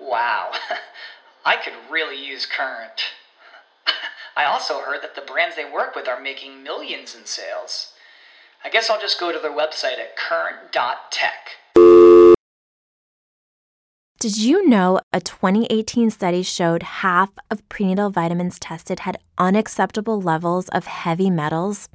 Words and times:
Wow, 0.00 0.52
I 1.44 1.56
could 1.56 1.74
really 1.90 2.16
use 2.24 2.46
Current. 2.46 3.02
I 4.36 4.44
also 4.44 4.80
heard 4.80 5.02
that 5.02 5.14
the 5.14 5.20
brands 5.20 5.56
they 5.56 5.70
work 5.70 5.94
with 5.94 6.08
are 6.08 6.20
making 6.20 6.62
millions 6.62 7.14
in 7.14 7.26
sales. 7.26 7.92
I 8.64 8.70
guess 8.70 8.90
I'll 8.90 9.00
just 9.00 9.20
go 9.20 9.32
to 9.32 9.38
their 9.38 9.50
website 9.50 9.98
at 9.98 10.16
current.tech. 10.16 11.56
Did 14.18 14.36
you 14.36 14.68
know 14.68 15.00
a 15.14 15.20
2018 15.20 16.10
study 16.10 16.42
showed 16.42 16.82
half 16.82 17.30
of 17.50 17.66
prenatal 17.70 18.10
vitamins 18.10 18.58
tested 18.58 19.00
had 19.00 19.18
unacceptable 19.38 20.20
levels 20.20 20.68
of 20.68 20.84
heavy 20.84 21.30
metals? 21.30 21.88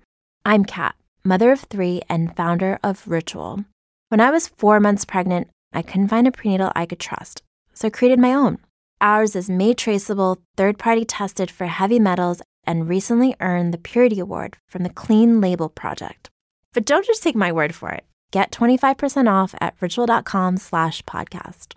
I'm 0.43 0.65
Kat, 0.65 0.95
mother 1.23 1.51
of 1.51 1.59
three 1.59 2.01
and 2.09 2.35
founder 2.35 2.79
of 2.84 3.07
Ritual. 3.07 3.65
When 4.09 4.20
I 4.20 4.31
was 4.31 4.48
four 4.48 4.79
months 4.79 5.05
pregnant, 5.05 5.49
I 5.71 5.84
couldn't 5.84 6.07
find 6.07 6.27
a 6.27 6.31
prenatal 6.31 6.71
I 6.76 6.87
could 6.87 6.99
trust, 6.99 7.43
so 7.75 7.88
I 7.88 7.91
created 7.91 8.20
my 8.20 8.34
own. 8.34 8.57
Ours 9.02 9.35
is 9.35 9.49
made 9.49 9.77
traceable, 9.77 10.39
third 10.55 10.79
party 10.79 11.05
tested 11.05 11.51
for 11.51 11.68
heavy 11.68 11.99
metals, 11.99 12.41
and 12.65 12.90
recently 12.90 13.35
earned 13.40 13.73
the 13.73 13.77
Purity 13.77 14.20
Award 14.20 14.57
from 14.68 14.84
the 14.84 14.90
Clean 14.90 15.40
Label 15.40 15.70
Project. 15.70 16.29
But 16.73 16.85
don't 16.85 17.05
just 17.05 17.21
take 17.21 17.35
my 17.35 17.51
word 17.51 17.76
for 17.76 17.91
it. 17.91 18.05
Get 18.31 18.51
25% 18.51 19.29
off 19.31 19.53
at 19.62 19.76
ritual.com 19.79 20.57
slash 20.57 21.03
podcast. 21.03 21.73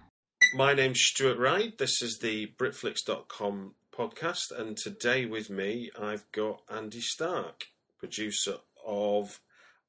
My 0.54 0.72
name's 0.72 1.00
Stuart 1.00 1.38
Wright. 1.38 1.76
This 1.76 2.00
is 2.00 2.20
the 2.20 2.52
Britflicks.com 2.56 3.74
podcast, 3.94 4.58
and 4.58 4.76
today 4.76 5.26
with 5.26 5.50
me 5.50 5.90
I've 6.00 6.24
got 6.32 6.62
Andy 6.70 7.00
Starke, 7.00 7.64
producer 7.98 8.56
of 8.86 9.40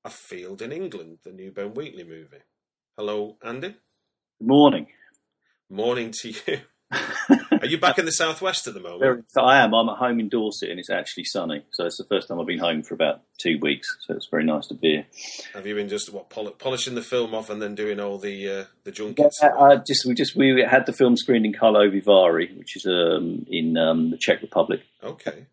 A 0.03 0.09
Field 0.09 0.61
in 0.61 0.71
England, 0.71 1.19
the 1.23 1.31
new 1.31 1.51
Ben 1.51 1.73
Wheatley 1.73 2.03
movie. 2.03 2.43
Hello, 2.97 3.37
Andy. 3.43 3.69
Good 4.39 4.47
morning. 4.47 4.87
Morning 5.69 6.11
to 6.21 6.29
you. 6.29 6.59
Are 6.91 7.65
you 7.67 7.77
back 7.77 7.99
in 7.99 8.05
the 8.05 8.11
southwest 8.11 8.65
at 8.65 8.73
the 8.73 8.79
moment? 8.79 9.27
I 9.37 9.59
am. 9.59 9.75
I'm 9.75 9.87
at 9.89 9.97
home 9.97 10.19
in 10.19 10.27
Dorset, 10.27 10.71
and 10.71 10.79
it's 10.79 10.89
actually 10.89 11.25
sunny. 11.25 11.63
So 11.71 11.85
it's 11.85 11.97
the 11.97 12.05
first 12.05 12.27
time 12.27 12.39
I've 12.39 12.47
been 12.47 12.57
home 12.57 12.81
for 12.81 12.95
about 12.95 13.21
two 13.37 13.59
weeks. 13.61 13.87
So 14.01 14.15
it's 14.15 14.27
very 14.31 14.43
nice 14.43 14.65
to 14.67 14.73
be 14.73 14.89
here. 14.89 15.05
Have 15.53 15.67
you 15.67 15.75
been 15.75 15.87
just 15.87 16.11
what 16.11 16.31
pol- 16.31 16.49
polishing 16.51 16.95
the 16.95 17.03
film 17.03 17.35
off 17.35 17.51
and 17.51 17.61
then 17.61 17.75
doing 17.75 17.99
all 17.99 18.17
the 18.17 18.49
uh, 18.49 18.65
the 18.83 18.91
junkets? 18.91 19.43
Uh, 19.43 19.75
just 19.85 20.07
we 20.07 20.15
just 20.15 20.35
we 20.35 20.65
had 20.67 20.87
the 20.87 20.93
film 20.93 21.15
screened 21.15 21.45
in 21.45 21.53
Karlovy 21.53 22.03
Vary, 22.03 22.51
which 22.57 22.75
is 22.75 22.87
um, 22.87 23.45
in 23.47 23.77
um, 23.77 24.09
the 24.09 24.17
Czech 24.17 24.41
Republic. 24.41 24.81
Okay. 25.03 25.45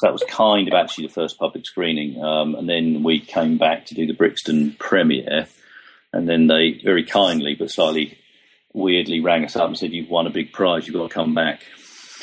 So 0.00 0.06
that 0.06 0.12
was 0.14 0.24
kind 0.26 0.66
of 0.66 0.72
actually 0.72 1.08
the 1.08 1.12
first 1.12 1.38
public 1.38 1.66
screening, 1.66 2.24
um, 2.24 2.54
and 2.54 2.66
then 2.66 3.02
we 3.02 3.20
came 3.20 3.58
back 3.58 3.84
to 3.86 3.94
do 3.94 4.06
the 4.06 4.14
Brixton 4.14 4.76
premiere, 4.78 5.46
and 6.10 6.26
then 6.26 6.46
they 6.46 6.80
very 6.82 7.04
kindly 7.04 7.54
but 7.54 7.70
slightly 7.70 8.18
weirdly 8.72 9.20
rang 9.20 9.44
us 9.44 9.56
up 9.56 9.68
and 9.68 9.78
said, 9.78 9.92
"You've 9.92 10.10
won 10.10 10.26
a 10.26 10.30
big 10.30 10.52
prize. 10.52 10.86
You've 10.86 10.96
got 10.96 11.08
to 11.08 11.14
come 11.14 11.34
back." 11.34 11.62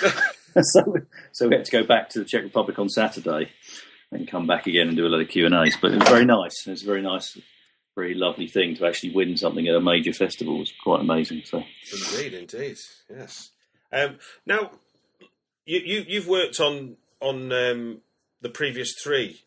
so, 0.61 0.95
so 1.31 1.47
we 1.47 1.55
had 1.55 1.65
to 1.65 1.71
go 1.71 1.83
back 1.83 2.09
to 2.09 2.19
the 2.19 2.25
Czech 2.25 2.43
Republic 2.43 2.77
on 2.79 2.89
Saturday 2.89 3.49
and 4.11 4.27
come 4.27 4.47
back 4.47 4.67
again 4.67 4.87
and 4.87 4.97
do 4.97 5.05
a 5.05 5.09
lot 5.09 5.21
of 5.21 5.27
Q 5.27 5.45
and 5.45 5.55
A's. 5.55 5.77
But 5.79 5.91
it 5.91 5.99
was 5.99 6.09
very 6.09 6.25
nice. 6.25 6.67
It 6.67 6.71
was 6.71 6.83
a 6.83 6.87
very 6.87 7.01
nice, 7.01 7.37
very 7.95 8.13
lovely 8.13 8.47
thing 8.47 8.75
to 8.75 8.85
actually 8.85 9.13
win 9.13 9.37
something 9.37 9.67
at 9.67 9.75
a 9.75 9.81
major 9.81 10.13
festival. 10.13 10.55
It 10.55 10.59
was 10.59 10.73
quite 10.83 11.01
amazing. 11.01 11.43
So 11.45 11.63
Indeed, 11.93 12.33
indeed, 12.33 12.77
yes. 13.09 13.51
Um, 13.91 14.17
now, 14.45 14.71
you, 15.65 15.79
you 15.79 16.05
you've 16.07 16.27
worked 16.27 16.59
on 16.59 16.97
on 17.19 17.51
um, 17.51 18.01
the 18.41 18.49
previous 18.49 18.93
three 19.03 19.41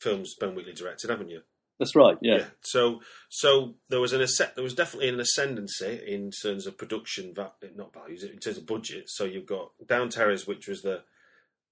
films 0.00 0.34
Ben 0.38 0.54
Wheatley 0.54 0.74
directed, 0.74 1.10
haven't 1.10 1.30
you? 1.30 1.42
That's 1.82 1.96
right. 1.96 2.16
Yeah. 2.22 2.44
So 2.62 3.00
so 3.28 3.74
there 3.88 4.00
was 4.00 4.12
an 4.12 4.20
ascend- 4.20 4.52
there 4.54 4.64
was 4.64 4.74
definitely 4.74 5.08
an 5.08 5.20
ascendancy 5.20 6.00
in 6.06 6.30
terms 6.30 6.66
of 6.66 6.78
production, 6.78 7.34
not 7.36 7.92
values, 7.92 8.22
in 8.24 8.38
terms 8.38 8.58
of 8.58 8.66
budget. 8.66 9.04
So 9.08 9.24
you've 9.24 9.46
got 9.46 9.72
Down 9.86 10.08
Terrace, 10.08 10.46
which 10.46 10.68
was 10.68 10.82
the 10.82 11.02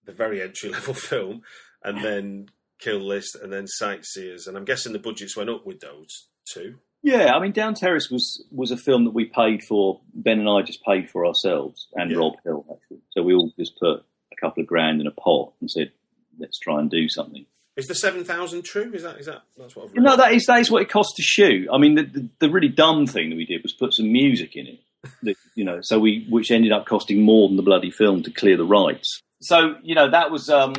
the 0.05 0.13
very 0.13 0.43
entry 0.43 0.71
level 0.71 0.95
film, 1.11 1.43
and 1.85 2.03
then 2.05 2.47
Kill 2.81 2.99
List, 3.01 3.37
and 3.37 3.53
then 3.53 3.67
Sightseers, 3.67 4.47
and 4.47 4.57
I'm 4.57 4.65
guessing 4.65 4.93
the 4.93 4.99
budgets 4.99 5.37
went 5.37 5.51
up 5.51 5.67
with 5.67 5.81
those 5.81 6.29
two. 6.53 6.77
Yeah, 7.03 7.35
I 7.35 7.41
mean, 7.41 7.53
Down 7.53 7.75
Terrace 7.75 8.11
was 8.11 8.45
was 8.51 8.71
a 8.71 8.77
film 8.77 9.05
that 9.05 9.15
we 9.15 9.25
paid 9.27 9.63
for. 9.63 10.01
Ben 10.15 10.39
and 10.41 10.49
I 10.49 10.63
just 10.63 10.85
paid 10.85 11.09
for 11.11 11.25
ourselves, 11.27 11.89
and 11.95 12.11
Yeah. 12.11 12.19
Rob 12.19 12.35
Hill 12.45 12.65
actually. 12.71 13.01
So 13.13 13.23
we 13.23 13.35
all 13.35 13.53
just 13.59 13.79
put 13.79 14.05
a 14.33 14.37
couple 14.41 14.61
of 14.63 14.67
grand 14.67 15.01
in 15.01 15.07
a 15.07 15.11
pot 15.13 15.53
and 15.61 15.71
said, 15.71 15.93
"Let's 16.39 16.59
try 16.59 16.79
and 16.81 16.91
do 16.91 17.09
something." 17.09 17.47
Is 17.77 17.87
the 17.87 17.95
seven 17.95 18.25
thousand 18.25 18.65
true? 18.65 18.91
Is 18.93 19.03
that 19.05 19.19
is 19.19 19.27
that 19.27 19.43
that's 19.57 19.77
what 19.77 19.87
I've 19.87 19.95
read? 19.95 20.03
No, 20.03 20.17
that 20.17 20.33
is 20.33 20.47
that 20.47 20.61
is 20.61 20.71
what 20.71 20.83
it 20.83 20.89
cost 20.89 21.17
to 21.17 21.23
shoot. 21.23 21.69
I 21.73 21.79
mean, 21.79 21.95
the, 21.95 22.03
the, 22.03 22.29
the 22.41 22.51
really 22.51 22.69
dumb 22.69 23.07
thing 23.07 23.31
that 23.31 23.37
we 23.37 23.47
did 23.47 23.63
was 23.63 23.73
put 23.73 23.95
some 23.95 24.13
music 24.13 24.57
in 24.57 24.67
it. 24.67 24.81
that, 25.23 25.37
you 25.55 25.65
know, 25.65 25.81
so 25.81 25.99
we 25.99 26.27
which 26.29 26.51
ended 26.51 26.73
up 26.73 26.87
costing 26.87 27.23
more 27.23 27.49
than 27.49 27.57
the 27.57 27.63
bloody 27.63 27.91
film 27.91 28.23
to 28.25 28.31
clear 28.31 28.57
the 28.57 28.65
rights. 28.65 29.23
So 29.41 29.77
you 29.83 29.95
know 29.95 30.11
that 30.11 30.31
was 30.31 30.51
um, 30.51 30.75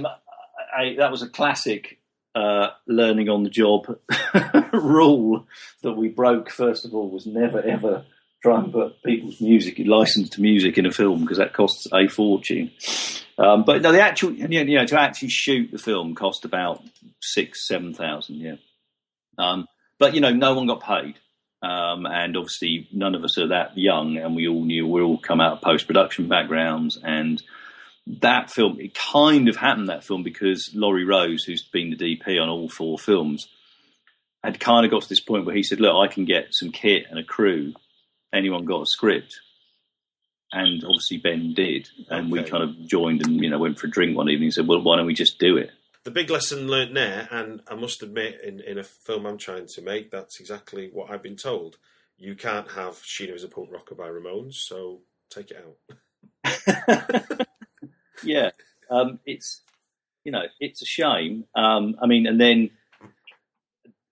a, 0.78 0.96
that 0.98 1.12
was 1.12 1.22
a 1.22 1.30
classic 1.30 2.00
uh, 2.36 2.70
learning 2.88 3.30
on 3.30 3.44
the 3.44 3.50
job 3.50 3.98
rule 4.74 5.48
that 5.84 5.94
we 5.94 6.10
broke. 6.10 6.50
First 6.50 6.86
of 6.86 6.94
all, 6.94 7.10
was 7.10 7.26
never 7.26 7.62
ever 7.62 8.06
try 8.42 8.60
and 8.60 8.72
put 8.72 9.02
people's 9.04 9.40
music, 9.40 9.80
licensed 9.86 10.40
music, 10.40 10.78
in 10.78 10.86
a 10.86 10.92
film 10.92 11.22
because 11.22 11.38
that 11.38 11.54
costs 11.54 11.88
a 11.94 12.08
fortune. 12.08 12.72
Um, 13.38 13.64
but 13.64 13.82
no, 13.82 13.92
the 13.92 14.02
actual 14.02 14.34
you 14.34 14.66
know, 14.66 14.86
to 14.86 15.00
actually 15.00 15.30
shoot 15.30 15.72
the 15.72 15.78
film 15.78 16.16
cost 16.16 16.46
about 16.46 16.84
six 17.22 17.68
seven 17.68 17.94
thousand. 17.94 18.36
Yeah. 18.36 18.56
Um, 19.38 19.68
but 20.00 20.14
you 20.14 20.22
know, 20.22 20.32
no 20.32 20.54
one 20.54 20.68
got 20.68 20.82
paid, 20.82 21.16
um, 21.62 22.06
and 22.06 22.36
obviously 22.36 22.88
none 22.92 23.16
of 23.16 23.24
us 23.24 23.38
are 23.38 23.50
that 23.50 23.78
young, 23.78 24.18
and 24.18 24.36
we 24.36 24.48
all 24.48 24.64
knew 24.64 24.88
we 24.88 25.02
all 25.02 25.18
come 25.18 25.42
out 25.42 25.54
of 25.54 25.62
post 25.62 25.88
production 25.88 26.28
backgrounds, 26.28 27.00
and 27.02 27.42
that 28.08 28.50
film 28.50 28.80
it 28.80 28.96
kind 28.96 29.48
of 29.48 29.56
happened 29.56 29.90
that 29.90 30.04
film 30.04 30.24
because 30.24 30.72
Laurie 30.74 31.06
Rose, 31.06 31.44
who's 31.44 31.64
been 31.64 31.92
the 31.92 31.96
DP 32.18 32.42
on 32.42 32.50
all 32.50 32.68
four 32.68 32.98
films, 32.98 33.48
had 34.44 34.60
kind 34.60 34.86
of 34.86 34.92
got 34.92 35.04
to 35.04 35.10
this 35.10 35.20
point 35.20 35.46
where 35.46 35.56
he 35.56 35.64
said, 35.64 35.80
"Look, 35.80 35.96
I 35.96 36.12
can 36.12 36.26
get 36.26 36.48
some 36.52 36.72
kit 36.72 37.06
and 37.10 37.20
a 37.20 37.24
crew. 37.24 37.74
Anyone 38.34 38.66
got 38.66 38.82
a 38.82 38.86
script?" 38.88 39.40
And 40.54 40.84
obviously 40.84 41.18
Ben 41.18 41.54
did, 41.54 41.88
and 42.10 42.32
we 42.32 42.44
kind 42.44 42.64
of 42.64 42.88
joined 42.88 43.26
and 43.26 43.42
you 43.42 43.50
know 43.50 43.60
went 43.60 43.80
for 43.80 43.88
a 43.88 43.90
drink 43.90 44.18
one 44.18 44.30
evening 44.30 44.48
and 44.48 44.54
said, 44.54 44.68
"Well, 44.68 44.82
why 44.82 44.98
don't 44.98 45.06
we 45.06 45.14
just 45.14 45.40
do 45.40 45.58
it?" 45.58 45.72
the 46.04 46.12
big 46.12 46.30
lesson 46.30 46.68
learnt 46.68 46.94
there, 46.94 47.28
and 47.32 47.62
I 47.68 47.76
must 47.76 48.02
admit, 48.02 48.42
in, 48.44 48.60
in 48.62 48.78
a 48.78 48.84
film 48.84 49.26
I'm 49.26 49.38
trying 49.38 49.68
to 49.68 49.82
make, 49.82 50.10
that's 50.10 50.40
exactly 50.40 50.90
what 50.92 51.12
I've 51.12 51.22
been 51.22 51.36
told. 51.36 51.78
You 52.18 52.36
can't 52.36 52.72
have 52.72 52.96
Sheena 52.96 53.34
as 53.34 53.44
a 53.44 53.48
punk 53.48 53.70
rocker 53.72 53.96
by 53.96 54.08
Ramones, 54.08 54.56
so 54.56 55.02
take 55.30 55.52
it 55.52 55.66
out. 56.44 57.48
yeah, 58.24 58.52
um, 58.90 59.20
it's 59.26 59.62
you 60.24 60.32
know 60.32 60.44
it's 60.60 60.82
a 60.82 60.86
shame. 60.86 61.46
Um, 61.56 61.96
I 62.02 62.08
mean, 62.08 62.28
and 62.28 62.40
then 62.40 62.72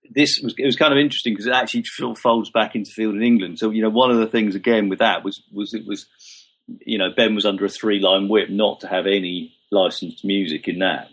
this 0.10 0.40
was 0.44 0.56
it 0.58 0.66
was 0.66 0.76
kind 0.76 0.94
of 0.94 1.00
interesting 1.00 1.34
because 1.34 1.48
it 1.48 1.54
actually 1.54 1.84
sort 1.84 2.18
of 2.18 2.22
folds 2.22 2.50
back 2.50 2.76
into 2.76 2.92
field 2.92 3.16
in 3.16 3.24
England. 3.24 3.60
So 3.60 3.70
you 3.70 3.82
know, 3.82 3.90
one 3.90 4.12
of 4.12 4.18
the 4.18 4.28
things 4.28 4.56
again 4.56 4.90
with 4.90 5.00
that 5.00 5.24
was 5.24 5.42
was 5.52 5.74
it 5.74 5.86
was 5.86 6.08
you 6.68 6.98
know 6.98 7.10
Ben 7.16 7.36
was 7.36 7.46
under 7.46 7.66
a 7.66 7.70
three 7.70 8.00
line 8.00 8.28
whip 8.28 8.50
not 8.50 8.82
to 8.82 8.88
have 8.88 9.06
any 9.06 9.54
licensed 9.72 10.26
music 10.26 10.68
in 10.68 10.80
that. 10.80 11.10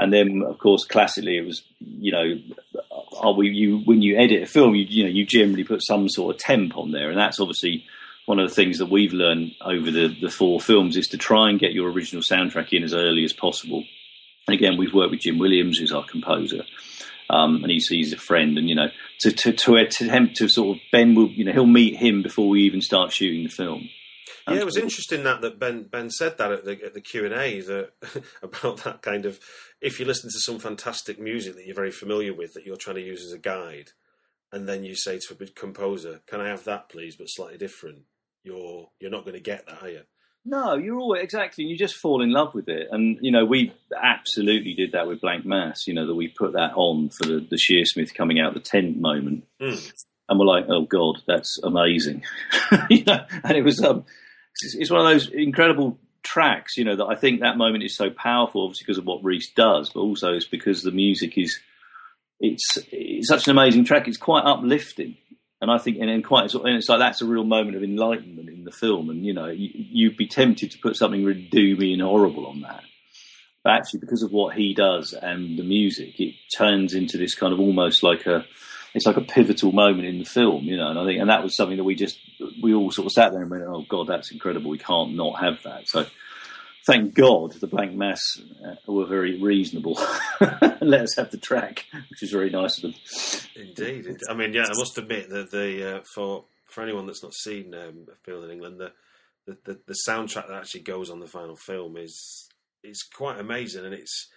And 0.00 0.12
then, 0.12 0.44
of 0.46 0.58
course, 0.58 0.84
classically, 0.84 1.38
it 1.38 1.44
was 1.44 1.62
you 1.80 2.12
know, 2.12 2.34
are 3.18 3.34
we 3.34 3.48
you 3.48 3.78
when 3.78 4.00
you 4.00 4.16
edit 4.16 4.44
a 4.44 4.46
film, 4.46 4.76
you 4.76 4.84
you 4.84 5.04
know, 5.04 5.10
you 5.10 5.26
generally 5.26 5.64
put 5.64 5.82
some 5.82 6.08
sort 6.08 6.34
of 6.34 6.40
temp 6.40 6.76
on 6.76 6.92
there, 6.92 7.10
and 7.10 7.18
that's 7.18 7.40
obviously 7.40 7.84
one 8.28 8.38
of 8.38 8.48
the 8.48 8.54
things 8.54 8.78
that 8.78 8.90
we've 8.90 9.14
learned 9.14 9.52
over 9.64 9.90
the, 9.90 10.14
the 10.20 10.28
four 10.28 10.60
films 10.60 10.98
is 10.98 11.08
to 11.08 11.16
try 11.16 11.48
and 11.48 11.58
get 11.58 11.72
your 11.72 11.90
original 11.90 12.22
soundtrack 12.22 12.74
in 12.74 12.84
as 12.84 12.92
early 12.92 13.24
as 13.24 13.32
possible. 13.32 13.82
And 14.46 14.54
again, 14.54 14.76
we've 14.76 14.92
worked 14.92 15.12
with 15.12 15.20
Jim 15.20 15.38
Williams, 15.38 15.78
who's 15.78 15.92
our 15.92 16.04
composer, 16.04 16.64
um, 17.30 17.62
and 17.62 17.70
he's, 17.70 17.88
he's 17.88 18.12
a 18.12 18.18
friend. 18.18 18.58
And 18.58 18.68
you 18.68 18.74
know, 18.74 18.88
to, 19.20 19.32
to 19.32 19.52
to 19.52 19.76
attempt 19.76 20.36
to 20.36 20.48
sort 20.48 20.76
of 20.76 20.82
Ben 20.92 21.14
will, 21.14 21.30
you 21.30 21.44
know, 21.44 21.52
he'll 21.52 21.66
meet 21.66 21.96
him 21.96 22.22
before 22.22 22.48
we 22.48 22.62
even 22.62 22.80
start 22.80 23.12
shooting 23.12 23.44
the 23.44 23.50
film. 23.50 23.88
Yeah, 24.46 24.60
it 24.60 24.64
was 24.64 24.78
interesting 24.78 25.24
that 25.24 25.42
that 25.42 25.58
Ben 25.58 25.84
Ben 25.84 26.10
said 26.10 26.38
that 26.38 26.52
at 26.52 26.64
the 26.64 26.82
at 26.84 26.94
the 26.94 27.00
Q 27.00 27.26
and 27.26 27.34
A 27.34 27.60
that 27.60 27.92
about 28.42 28.78
that 28.84 29.02
kind 29.02 29.26
of 29.26 29.38
if 29.80 30.00
you 30.00 30.06
listen 30.06 30.30
to 30.30 30.40
some 30.40 30.58
fantastic 30.58 31.20
music 31.20 31.54
that 31.54 31.66
you're 31.66 31.74
very 31.74 31.90
familiar 31.90 32.32
with 32.32 32.54
that 32.54 32.64
you're 32.64 32.76
trying 32.76 32.96
to 32.96 33.02
use 33.02 33.24
as 33.24 33.32
a 33.32 33.38
guide, 33.38 33.90
and 34.50 34.66
then 34.66 34.84
you 34.84 34.94
say 34.96 35.18
to 35.18 35.36
a 35.38 35.46
composer, 35.48 36.20
"Can 36.26 36.40
I 36.40 36.48
have 36.48 36.64
that, 36.64 36.88
please, 36.88 37.16
but 37.16 37.26
slightly 37.26 37.58
different?" 37.58 38.04
you're 38.48 38.88
you're 39.00 39.10
not 39.10 39.24
going 39.24 39.34
to 39.34 39.40
get 39.40 39.66
that, 39.66 39.82
are 39.82 39.88
you? 39.88 40.02
No, 40.44 40.76
you're 40.76 40.98
all 40.98 41.14
exactly. 41.14 41.64
You 41.64 41.76
just 41.76 41.96
fall 41.96 42.22
in 42.22 42.30
love 42.32 42.54
with 42.54 42.68
it, 42.68 42.88
and 42.90 43.18
you 43.20 43.30
know 43.30 43.44
we 43.44 43.72
absolutely 44.02 44.72
did 44.74 44.92
that 44.92 45.06
with 45.06 45.20
Blanck 45.20 45.44
Mass. 45.44 45.86
You 45.86 45.94
know 45.94 46.06
that 46.06 46.14
we 46.14 46.28
put 46.28 46.52
that 46.52 46.72
on 46.74 47.10
for 47.10 47.26
the, 47.26 47.46
the 47.50 47.56
Shearsmith 47.56 48.14
coming 48.14 48.40
out 48.40 48.54
the 48.54 48.60
tent 48.60 48.98
moment, 48.98 49.44
Mm. 49.60 49.92
and 50.28 50.38
we're 50.38 50.46
like, 50.46 50.64
oh 50.68 50.82
god, 50.86 51.20
that's 51.26 51.58
amazing. 51.62 52.22
you 52.90 53.04
know, 53.04 53.24
and 53.44 53.56
it 53.58 53.62
was 53.62 53.82
um, 53.84 54.04
it's, 54.62 54.74
it's 54.74 54.90
one 54.90 55.00
of 55.00 55.06
those 55.12 55.28
incredible 55.28 55.98
tracks. 56.22 56.76
You 56.78 56.84
know 56.84 56.96
that 56.96 57.06
I 57.06 57.14
think 57.14 57.40
that 57.40 57.58
moment 57.58 57.84
is 57.84 57.94
so 57.96 58.08
powerful, 58.08 58.62
obviously 58.64 58.84
because 58.86 58.98
of 58.98 59.04
what 59.04 59.22
Reece 59.22 59.50
does, 59.54 59.90
but 59.90 60.00
also 60.00 60.32
it's 60.32 60.46
because 60.48 60.82
the 60.82 60.92
music 60.92 61.36
is 61.36 61.58
it's 62.40 62.78
it's 62.90 63.28
such 63.28 63.48
an 63.48 63.50
amazing 63.50 63.84
track. 63.84 64.08
It's 64.08 64.16
quite 64.16 64.44
uplifting, 64.46 65.16
and 65.60 65.70
I 65.70 65.78
think 65.78 65.98
and, 65.98 66.08
and 66.08 66.24
quite 66.24 66.52
and 66.54 66.76
it's 66.76 66.88
like 66.88 67.00
that's 67.00 67.22
a 67.22 67.26
real 67.26 67.44
moment 67.44 67.76
of 67.76 67.82
enlightenment 67.82 68.48
in 68.48 68.64
the 68.64 68.70
film. 68.70 69.10
And 69.10 69.24
you 69.24 69.32
know, 69.32 69.46
you, 69.46 69.70
you'd 69.72 70.16
be 70.16 70.26
tempted 70.26 70.70
to 70.72 70.78
put 70.78 70.96
something 70.96 71.24
really 71.24 71.48
doomy 71.50 71.92
and 71.92 72.02
horrible 72.02 72.46
on 72.46 72.60
that, 72.60 72.84
but 73.64 73.72
actually 73.72 74.00
because 74.00 74.22
of 74.22 74.32
what 74.32 74.56
he 74.56 74.74
does 74.74 75.12
and 75.12 75.58
the 75.58 75.64
music, 75.64 76.18
it 76.20 76.34
turns 76.56 76.94
into 76.94 77.18
this 77.18 77.34
kind 77.34 77.52
of 77.52 77.60
almost 77.60 78.02
like 78.02 78.26
a 78.26 78.44
it's 78.94 79.06
like 79.06 79.16
a 79.16 79.22
pivotal 79.22 79.72
moment 79.72 80.08
in 80.08 80.18
the 80.18 80.24
film, 80.24 80.64
you 80.64 80.76
know. 80.76 80.88
And 80.88 80.98
I 80.98 81.04
think 81.04 81.20
and 81.20 81.30
that 81.30 81.42
was 81.42 81.56
something 81.56 81.76
that 81.76 81.84
we 81.84 81.94
just 81.94 82.18
we 82.62 82.74
all 82.74 82.90
sort 82.90 83.06
of 83.06 83.12
sat 83.12 83.32
there 83.32 83.42
and 83.42 83.50
went, 83.50 83.64
oh 83.64 83.84
god, 83.88 84.06
that's 84.06 84.30
incredible. 84.30 84.70
We 84.70 84.78
can't 84.78 85.14
not 85.14 85.40
have 85.40 85.62
that. 85.64 85.88
So 85.88 86.06
thank 86.88 87.14
God 87.14 87.52
the 87.52 87.66
Blanck 87.66 87.94
Mass 87.94 88.40
uh, 88.64 88.90
were 88.90 89.06
very 89.06 89.40
reasonable 89.40 90.00
let 90.80 91.02
us 91.02 91.16
have 91.16 91.30
the 91.30 91.36
track, 91.36 91.84
which 92.10 92.22
is 92.22 92.30
very 92.30 92.50
nice 92.50 92.78
of 92.78 92.82
them. 92.82 92.94
Indeed. 93.54 94.22
I 94.28 94.34
mean, 94.34 94.54
yeah, 94.54 94.64
I 94.64 94.76
must 94.76 94.96
admit 94.96 95.28
that 95.30 95.50
the 95.50 95.96
uh, 95.96 96.02
for 96.14 96.46
for 96.66 96.82
anyone 96.82 97.06
that's 97.06 97.22
not 97.22 97.34
seen 97.34 97.74
um, 97.74 98.06
A 98.10 98.16
Field 98.24 98.44
in 98.44 98.50
England, 98.50 98.80
the, 98.80 98.92
the 99.46 99.58
the 99.64 99.80
the 99.86 99.96
soundtrack 100.08 100.48
that 100.48 100.56
actually 100.56 100.82
goes 100.82 101.10
on 101.10 101.20
the 101.20 101.26
final 101.26 101.56
film 101.56 101.96
is 101.96 102.48
is 102.82 103.02
quite 103.02 103.38
amazing, 103.38 103.84
and 103.84 103.94
it's 103.94 104.28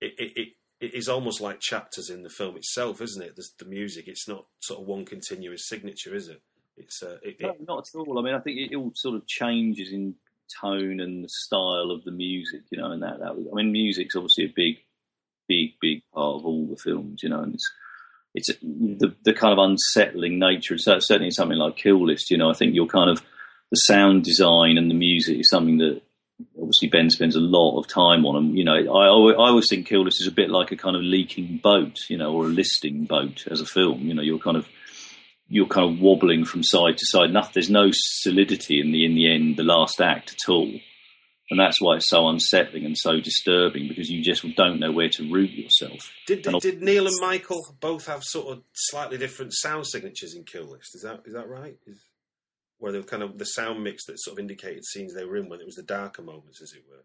it 0.00 0.14
it. 0.18 0.32
it 0.36 0.48
it 0.80 0.94
is 0.94 1.08
almost 1.08 1.40
like 1.40 1.58
chapters 1.58 2.08
in 2.08 2.22
the 2.22 2.30
film 2.30 2.56
itself, 2.56 3.02
isn't 3.02 3.20
it? 3.20 3.34
The, 3.34 3.44
the 3.58 3.64
music, 3.64 4.06
it's 4.06 4.28
not 4.28 4.46
sort 4.60 4.80
of 4.80 4.86
one 4.86 5.04
continuous 5.04 5.66
signature, 5.66 6.14
is 6.14 6.28
it? 6.28 6.40
It's 6.76 7.02
uh, 7.02 7.16
it, 7.20 7.40
No, 7.40 7.48
it, 7.48 7.66
not 7.66 7.78
at 7.78 7.98
all. 7.98 8.16
I 8.16 8.22
mean, 8.22 8.34
I 8.36 8.38
think 8.38 8.58
it 8.58 8.76
all 8.76 8.92
sort 8.94 9.16
of 9.16 9.26
changes 9.26 9.90
in 9.90 10.14
tone 10.60 11.00
and 11.00 11.24
the 11.24 11.28
style 11.28 11.90
of 11.90 12.04
the 12.04 12.10
music, 12.10 12.62
you 12.70 12.78
know, 12.78 12.92
and 12.92 13.02
that, 13.02 13.20
that 13.20 13.36
was, 13.36 13.46
I 13.52 13.56
mean, 13.56 13.72
music's 13.72 14.16
obviously 14.16 14.44
a 14.44 14.52
big, 14.54 14.76
big, 15.48 15.74
big 15.80 16.02
part 16.14 16.36
of 16.36 16.46
all 16.46 16.66
the 16.66 16.76
films, 16.76 17.22
you 17.22 17.28
know, 17.28 17.40
and 17.40 17.54
it's, 17.54 17.72
it's 18.34 18.48
the, 18.60 19.14
the 19.24 19.32
kind 19.32 19.52
of 19.52 19.58
unsettling 19.58 20.38
nature. 20.38 20.78
So 20.78 20.98
certainly 20.98 21.30
something 21.30 21.58
like 21.58 21.76
Kill 21.76 22.06
List, 22.06 22.30
you 22.30 22.38
know, 22.38 22.50
I 22.50 22.54
think 22.54 22.74
you're 22.74 22.86
kind 22.86 23.10
of, 23.10 23.22
the 23.70 23.76
sound 23.76 24.24
design 24.24 24.78
and 24.78 24.90
the 24.90 24.94
music 24.94 25.40
is 25.40 25.50
something 25.50 25.76
that 25.76 26.00
obviously 26.58 26.88
Ben 26.88 27.10
spends 27.10 27.36
a 27.36 27.40
lot 27.40 27.78
of 27.78 27.86
time 27.86 28.24
on. 28.24 28.36
And, 28.36 28.56
you 28.56 28.64
know, 28.64 28.72
I, 28.72 29.08
always, 29.08 29.34
I 29.34 29.48
always 29.48 29.68
think 29.68 29.86
Kill 29.86 30.04
List 30.04 30.22
is 30.22 30.26
a 30.26 30.32
bit 30.32 30.48
like 30.48 30.72
a 30.72 30.76
kind 30.76 30.96
of 30.96 31.02
leaking 31.02 31.58
boat, 31.62 31.98
you 32.08 32.16
know, 32.16 32.32
or 32.32 32.44
a 32.44 32.48
listing 32.48 33.04
boat 33.04 33.46
as 33.50 33.60
a 33.60 33.66
film. 33.66 34.06
You 34.06 34.14
know, 34.14 34.22
you're 34.22 34.38
kind 34.38 34.56
of, 34.56 34.66
you're 35.48 35.66
kind 35.66 35.90
of 35.90 36.00
wobbling 36.00 36.44
from 36.44 36.62
side 36.62 36.98
to 36.98 37.06
side. 37.06 37.32
Nothing, 37.32 37.52
there's 37.54 37.70
no 37.70 37.88
solidity 37.92 38.80
in 38.80 38.92
the 38.92 39.04
in 39.04 39.14
the 39.14 39.32
end, 39.32 39.56
the 39.56 39.64
last 39.64 40.00
act 40.00 40.32
at 40.32 40.50
all, 40.50 40.70
and 41.50 41.58
that's 41.58 41.80
why 41.80 41.96
it's 41.96 42.10
so 42.10 42.28
unsettling 42.28 42.84
and 42.84 42.96
so 42.96 43.20
disturbing 43.20 43.88
because 43.88 44.10
you 44.10 44.22
just 44.22 44.44
don't 44.56 44.78
know 44.78 44.92
where 44.92 45.08
to 45.08 45.32
root 45.32 45.50
yourself. 45.50 46.10
did, 46.26 46.42
did 46.42 46.60
did 46.60 46.82
Neil 46.82 47.06
and 47.06 47.16
Michael 47.20 47.60
both 47.80 48.06
have 48.06 48.22
sort 48.22 48.56
of 48.56 48.62
slightly 48.74 49.18
different 49.18 49.54
sound 49.54 49.86
signatures 49.86 50.34
in 50.34 50.44
Kill 50.44 50.66
List? 50.66 50.94
Is 50.94 51.02
that 51.02 51.22
is 51.24 51.32
that 51.34 51.48
right? 51.48 51.78
Is, 51.86 51.98
where 52.78 52.92
they 52.92 52.98
were 52.98 53.04
kind 53.04 53.22
of 53.22 53.38
the 53.38 53.44
sound 53.44 53.82
mix 53.82 54.06
that 54.06 54.20
sort 54.20 54.34
of 54.34 54.38
indicated 54.38 54.84
scenes 54.84 55.14
they 55.14 55.24
were 55.24 55.36
in 55.36 55.48
when 55.48 55.60
it 55.60 55.66
was 55.66 55.74
the 55.74 55.82
darker 55.82 56.22
moments, 56.22 56.62
as 56.62 56.72
it 56.72 56.84
were. 56.88 57.02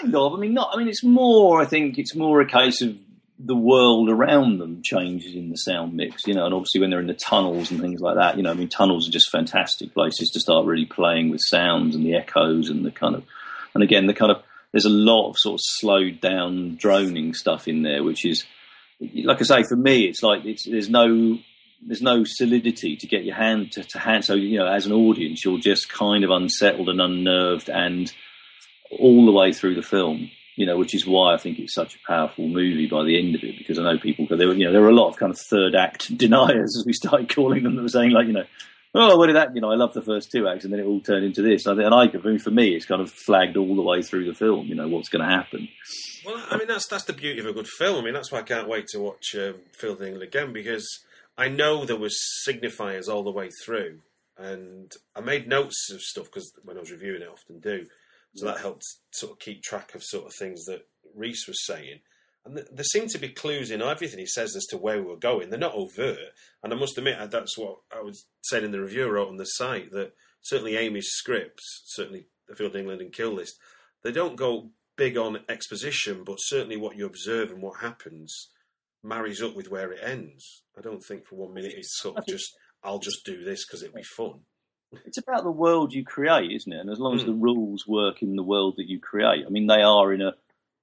Kind 0.00 0.14
of. 0.14 0.34
I 0.34 0.36
mean, 0.36 0.54
not. 0.54 0.70
I 0.72 0.78
mean, 0.78 0.88
it's 0.88 1.02
more. 1.02 1.60
I 1.60 1.64
think 1.64 1.98
it's 1.98 2.14
more 2.14 2.40
a 2.40 2.46
case 2.46 2.82
of 2.82 2.96
the 3.38 3.56
world 3.56 4.08
around 4.08 4.58
them 4.58 4.82
changes 4.82 5.34
in 5.34 5.50
the 5.50 5.56
sound 5.56 5.94
mix, 5.94 6.26
you 6.26 6.34
know, 6.34 6.44
and 6.44 6.54
obviously 6.54 6.80
when 6.80 6.90
they're 6.90 7.00
in 7.00 7.06
the 7.06 7.14
tunnels 7.14 7.70
and 7.70 7.80
things 7.80 8.00
like 8.00 8.16
that, 8.16 8.36
you 8.36 8.42
know, 8.42 8.50
I 8.50 8.54
mean, 8.54 8.68
tunnels 8.68 9.08
are 9.08 9.12
just 9.12 9.30
fantastic 9.30 9.94
places 9.94 10.30
to 10.30 10.40
start 10.40 10.66
really 10.66 10.86
playing 10.86 11.30
with 11.30 11.40
sounds 11.42 11.96
and 11.96 12.04
the 12.04 12.14
echoes 12.14 12.68
and 12.68 12.84
the 12.84 12.90
kind 12.90 13.14
of, 13.14 13.24
and 13.74 13.82
again, 13.82 14.06
the 14.06 14.14
kind 14.14 14.30
of, 14.30 14.42
there's 14.70 14.84
a 14.84 14.90
lot 14.90 15.30
of 15.30 15.36
sort 15.38 15.54
of 15.54 15.60
slowed 15.62 16.20
down 16.20 16.76
droning 16.76 17.34
stuff 17.34 17.68
in 17.68 17.82
there, 17.82 18.02
which 18.04 18.24
is, 18.24 18.44
like 19.24 19.40
I 19.40 19.44
say, 19.44 19.62
for 19.64 19.76
me, 19.76 20.04
it's 20.04 20.22
like 20.22 20.44
it's, 20.44 20.64
there's 20.64 20.88
no 20.88 21.38
there's 21.84 22.02
no 22.02 22.22
solidity 22.24 22.96
to 22.96 23.06
get 23.06 23.24
your 23.24 23.34
hand 23.34 23.72
to, 23.72 23.82
to 23.82 23.98
hand. 23.98 24.24
So 24.24 24.34
you 24.34 24.58
know, 24.58 24.66
as 24.66 24.86
an 24.86 24.92
audience, 24.92 25.44
you're 25.44 25.58
just 25.58 25.88
kind 25.88 26.24
of 26.24 26.30
unsettled 26.30 26.88
and 26.88 27.00
unnerved, 27.00 27.68
and 27.68 28.12
all 28.98 29.26
the 29.26 29.32
way 29.32 29.52
through 29.52 29.74
the 29.74 29.82
film. 29.82 30.30
You 30.56 30.66
know, 30.66 30.76
which 30.76 30.94
is 30.94 31.06
why 31.06 31.34
I 31.34 31.38
think 31.38 31.58
it's 31.58 31.74
such 31.74 31.94
a 31.94 32.06
powerful 32.06 32.46
movie 32.46 32.86
by 32.86 33.04
the 33.04 33.18
end 33.18 33.34
of 33.34 33.42
it. 33.42 33.56
Because 33.56 33.78
I 33.78 33.84
know 33.84 33.98
people, 33.98 34.26
there 34.28 34.48
were 34.48 34.54
you 34.54 34.66
know 34.66 34.72
there 34.72 34.82
were 34.82 34.90
a 34.90 34.94
lot 34.94 35.08
of 35.08 35.16
kind 35.16 35.32
of 35.32 35.38
third 35.38 35.74
act 35.74 36.16
deniers, 36.16 36.76
as 36.76 36.84
we 36.86 36.92
started 36.92 37.34
calling 37.34 37.62
them, 37.62 37.76
that 37.76 37.82
were 37.82 37.88
saying 37.88 38.10
like 38.10 38.26
you 38.26 38.34
know. 38.34 38.46
Oh, 38.94 39.16
what 39.16 39.28
did 39.28 39.36
that? 39.36 39.54
You 39.54 39.62
know, 39.62 39.72
I 39.72 39.74
love 39.74 39.94
the 39.94 40.02
first 40.02 40.30
two 40.30 40.46
acts, 40.46 40.64
and 40.64 40.72
then 40.72 40.80
it 40.80 40.84
all 40.84 41.00
turned 41.00 41.24
into 41.24 41.40
this. 41.40 41.64
And 41.64 41.80
I, 41.80 41.84
and 41.86 41.94
I, 41.94 42.36
for 42.36 42.50
me, 42.50 42.74
it's 42.74 42.84
kind 42.84 43.00
of 43.00 43.10
flagged 43.10 43.56
all 43.56 43.74
the 43.74 43.80
way 43.80 44.02
through 44.02 44.26
the 44.26 44.34
film. 44.34 44.66
You 44.66 44.74
know, 44.74 44.86
what's 44.86 45.08
going 45.08 45.26
to 45.26 45.34
happen. 45.34 45.66
Well, 46.26 46.44
I 46.50 46.58
mean, 46.58 46.68
that's 46.68 46.86
that's 46.88 47.04
the 47.04 47.14
beauty 47.14 47.40
of 47.40 47.46
a 47.46 47.54
good 47.54 47.66
film. 47.66 48.00
I 48.00 48.04
mean, 48.04 48.12
that's 48.12 48.30
why 48.30 48.40
I 48.40 48.42
can't 48.42 48.68
wait 48.68 48.88
to 48.88 49.00
watch 49.00 49.34
um, 49.34 49.54
Field 49.72 50.02
England 50.02 50.22
again 50.22 50.52
because 50.52 50.86
I 51.36 51.48
know 51.48 51.84
there 51.84 51.96
was 51.96 52.18
signifiers 52.46 53.08
all 53.08 53.24
the 53.24 53.30
way 53.30 53.48
through, 53.64 54.00
and 54.36 54.92
I 55.16 55.20
made 55.20 55.48
notes 55.48 55.90
of 55.92 56.00
stuff 56.00 56.26
because 56.26 56.52
when 56.62 56.76
I 56.76 56.80
was 56.80 56.90
reviewing 56.90 57.22
it, 57.22 57.28
I 57.28 57.32
often 57.32 57.60
do. 57.60 57.86
So 58.34 58.46
that 58.46 58.60
helped 58.60 58.84
sort 59.12 59.32
of 59.32 59.38
keep 59.38 59.62
track 59.62 59.94
of 59.94 60.02
sort 60.02 60.26
of 60.26 60.32
things 60.34 60.64
that 60.64 60.86
Reece 61.14 61.46
was 61.46 61.64
saying. 61.66 62.00
And 62.44 62.56
th- 62.56 62.68
there 62.72 62.84
seem 62.84 63.06
to 63.08 63.18
be 63.18 63.28
clues 63.28 63.70
in 63.70 63.82
everything 63.82 64.18
he 64.18 64.26
says 64.26 64.56
as 64.56 64.66
to 64.66 64.78
where 64.78 65.00
we 65.00 65.06
were 65.06 65.16
going. 65.16 65.50
They're 65.50 65.58
not 65.58 65.74
overt, 65.74 66.18
and 66.62 66.72
I 66.72 66.76
must 66.76 66.98
admit 66.98 67.18
uh, 67.18 67.26
that's 67.26 67.56
what 67.56 67.78
I 67.94 68.00
was 68.00 68.26
saying 68.42 68.64
in 68.64 68.72
the 68.72 68.80
review 68.80 69.06
I 69.06 69.10
wrote 69.10 69.28
on 69.28 69.36
the 69.36 69.44
site 69.44 69.92
that 69.92 70.12
certainly 70.40 70.76
Amy's 70.76 71.08
scripts, 71.10 71.82
certainly 71.86 72.26
The 72.48 72.56
Field 72.56 72.72
of 72.72 72.76
England 72.76 73.00
and 73.00 73.12
Kill 73.12 73.32
List, 73.32 73.58
they 74.02 74.12
don't 74.12 74.36
go 74.36 74.70
big 74.96 75.16
on 75.16 75.40
exposition, 75.48 76.24
but 76.24 76.36
certainly 76.36 76.76
what 76.76 76.96
you 76.96 77.06
observe 77.06 77.50
and 77.50 77.62
what 77.62 77.80
happens 77.80 78.48
marries 79.02 79.42
up 79.42 79.54
with 79.56 79.70
where 79.70 79.92
it 79.92 80.00
ends. 80.02 80.62
I 80.76 80.80
don't 80.80 81.02
think 81.02 81.26
for 81.26 81.36
one 81.36 81.54
minute 81.54 81.74
it's 81.76 81.98
sort 82.00 82.16
of 82.16 82.26
just 82.26 82.54
I'll 82.82 82.98
just 82.98 83.24
do 83.24 83.44
this 83.44 83.64
because 83.64 83.82
it'll 83.82 83.96
be 83.96 84.02
fun. 84.02 84.40
It's 85.04 85.18
about 85.18 85.44
the 85.44 85.50
world 85.50 85.92
you 85.92 86.04
create, 86.04 86.52
isn't 86.52 86.72
it? 86.72 86.80
And 86.80 86.90
as 86.90 86.98
long 86.98 87.14
as 87.14 87.22
hmm. 87.22 87.28
the 87.28 87.34
rules 87.34 87.86
work 87.86 88.22
in 88.22 88.36
the 88.36 88.42
world 88.42 88.74
that 88.76 88.88
you 88.88 88.98
create, 88.98 89.44
I 89.46 89.48
mean, 89.50 89.66
they 89.66 89.82
are 89.82 90.12
in 90.12 90.22
a 90.22 90.34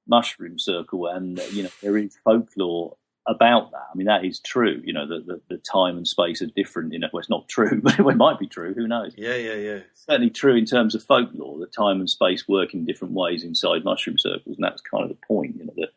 mushroom 0.07 0.57
circle, 0.59 1.07
and 1.07 1.39
you 1.51 1.63
know 1.63 1.69
there 1.81 1.97
is 1.97 2.17
folklore 2.23 2.97
about 3.27 3.71
that. 3.71 3.87
I 3.93 3.95
mean, 3.95 4.07
that 4.07 4.25
is 4.25 4.39
true. 4.39 4.81
You 4.83 4.93
know, 4.93 5.07
that 5.07 5.25
the, 5.27 5.41
the 5.49 5.57
time 5.57 5.97
and 5.97 6.07
space 6.07 6.41
are 6.41 6.47
different. 6.47 6.93
You 6.93 6.99
know, 6.99 7.07
well, 7.13 7.19
it's 7.19 7.29
not 7.29 7.47
true, 7.47 7.81
but 7.83 7.99
it 7.99 8.17
might 8.17 8.39
be 8.39 8.47
true. 8.47 8.73
Who 8.73 8.87
knows? 8.87 9.13
Yeah, 9.15 9.35
yeah, 9.35 9.53
yeah. 9.53 9.79
certainly 9.93 10.31
true 10.31 10.55
in 10.55 10.65
terms 10.65 10.95
of 10.95 11.03
folklore. 11.03 11.59
That 11.59 11.71
time 11.71 11.99
and 11.99 12.09
space 12.09 12.47
work 12.47 12.73
in 12.73 12.85
different 12.85 13.13
ways 13.13 13.43
inside 13.43 13.85
mushroom 13.85 14.17
circles, 14.17 14.57
and 14.57 14.63
that's 14.63 14.81
kind 14.81 15.03
of 15.03 15.09
the 15.09 15.25
point. 15.27 15.55
You 15.57 15.65
know, 15.65 15.73
that, 15.77 15.89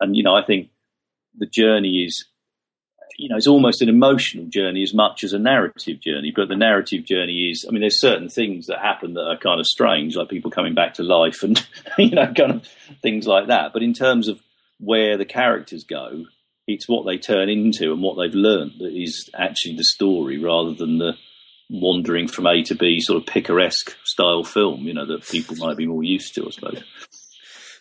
and 0.00 0.16
you 0.16 0.22
know, 0.22 0.36
I 0.36 0.44
think 0.44 0.70
the 1.36 1.46
journey 1.46 2.04
is, 2.04 2.24
you 3.18 3.28
know, 3.28 3.36
it's 3.36 3.46
almost 3.46 3.82
an 3.82 3.88
emotional 3.88 4.46
journey 4.46 4.82
as 4.82 4.94
much 4.94 5.24
as 5.24 5.32
a 5.32 5.38
narrative 5.38 6.00
journey. 6.00 6.32
But 6.34 6.48
the 6.48 6.56
narrative 6.56 7.04
journey 7.04 7.50
is, 7.50 7.64
I 7.66 7.72
mean, 7.72 7.80
there's 7.80 8.00
certain 8.00 8.28
things 8.28 8.66
that 8.66 8.78
happen 8.78 9.14
that 9.14 9.26
are 9.26 9.38
kind 9.38 9.60
of 9.60 9.66
strange, 9.66 10.16
like 10.16 10.28
people 10.28 10.50
coming 10.50 10.74
back 10.74 10.94
to 10.94 11.02
life, 11.02 11.42
and 11.42 11.64
you 11.98 12.10
know, 12.10 12.32
kind 12.32 12.52
of 12.52 12.68
things 13.02 13.26
like 13.26 13.48
that. 13.48 13.72
But 13.72 13.82
in 13.82 13.94
terms 13.94 14.28
of 14.28 14.40
where 14.78 15.16
the 15.16 15.24
characters 15.24 15.84
go, 15.84 16.24
it's 16.66 16.88
what 16.88 17.06
they 17.06 17.16
turn 17.16 17.48
into 17.48 17.92
and 17.92 18.02
what 18.02 18.16
they've 18.16 18.34
learned 18.34 18.72
that 18.78 18.92
is 18.92 19.30
actually 19.34 19.76
the 19.76 19.84
story, 19.84 20.38
rather 20.38 20.74
than 20.74 20.98
the 20.98 21.12
wandering 21.70 22.28
from 22.28 22.46
A 22.46 22.62
to 22.62 22.74
B 22.74 23.00
sort 23.00 23.20
of 23.20 23.26
picaresque 23.26 23.96
style 24.04 24.44
film, 24.44 24.82
you 24.82 24.94
know, 24.94 25.06
that 25.06 25.26
people 25.26 25.56
might 25.56 25.76
be 25.76 25.86
more 25.86 26.04
used 26.04 26.34
to, 26.34 26.46
I 26.46 26.50
suppose. 26.50 26.84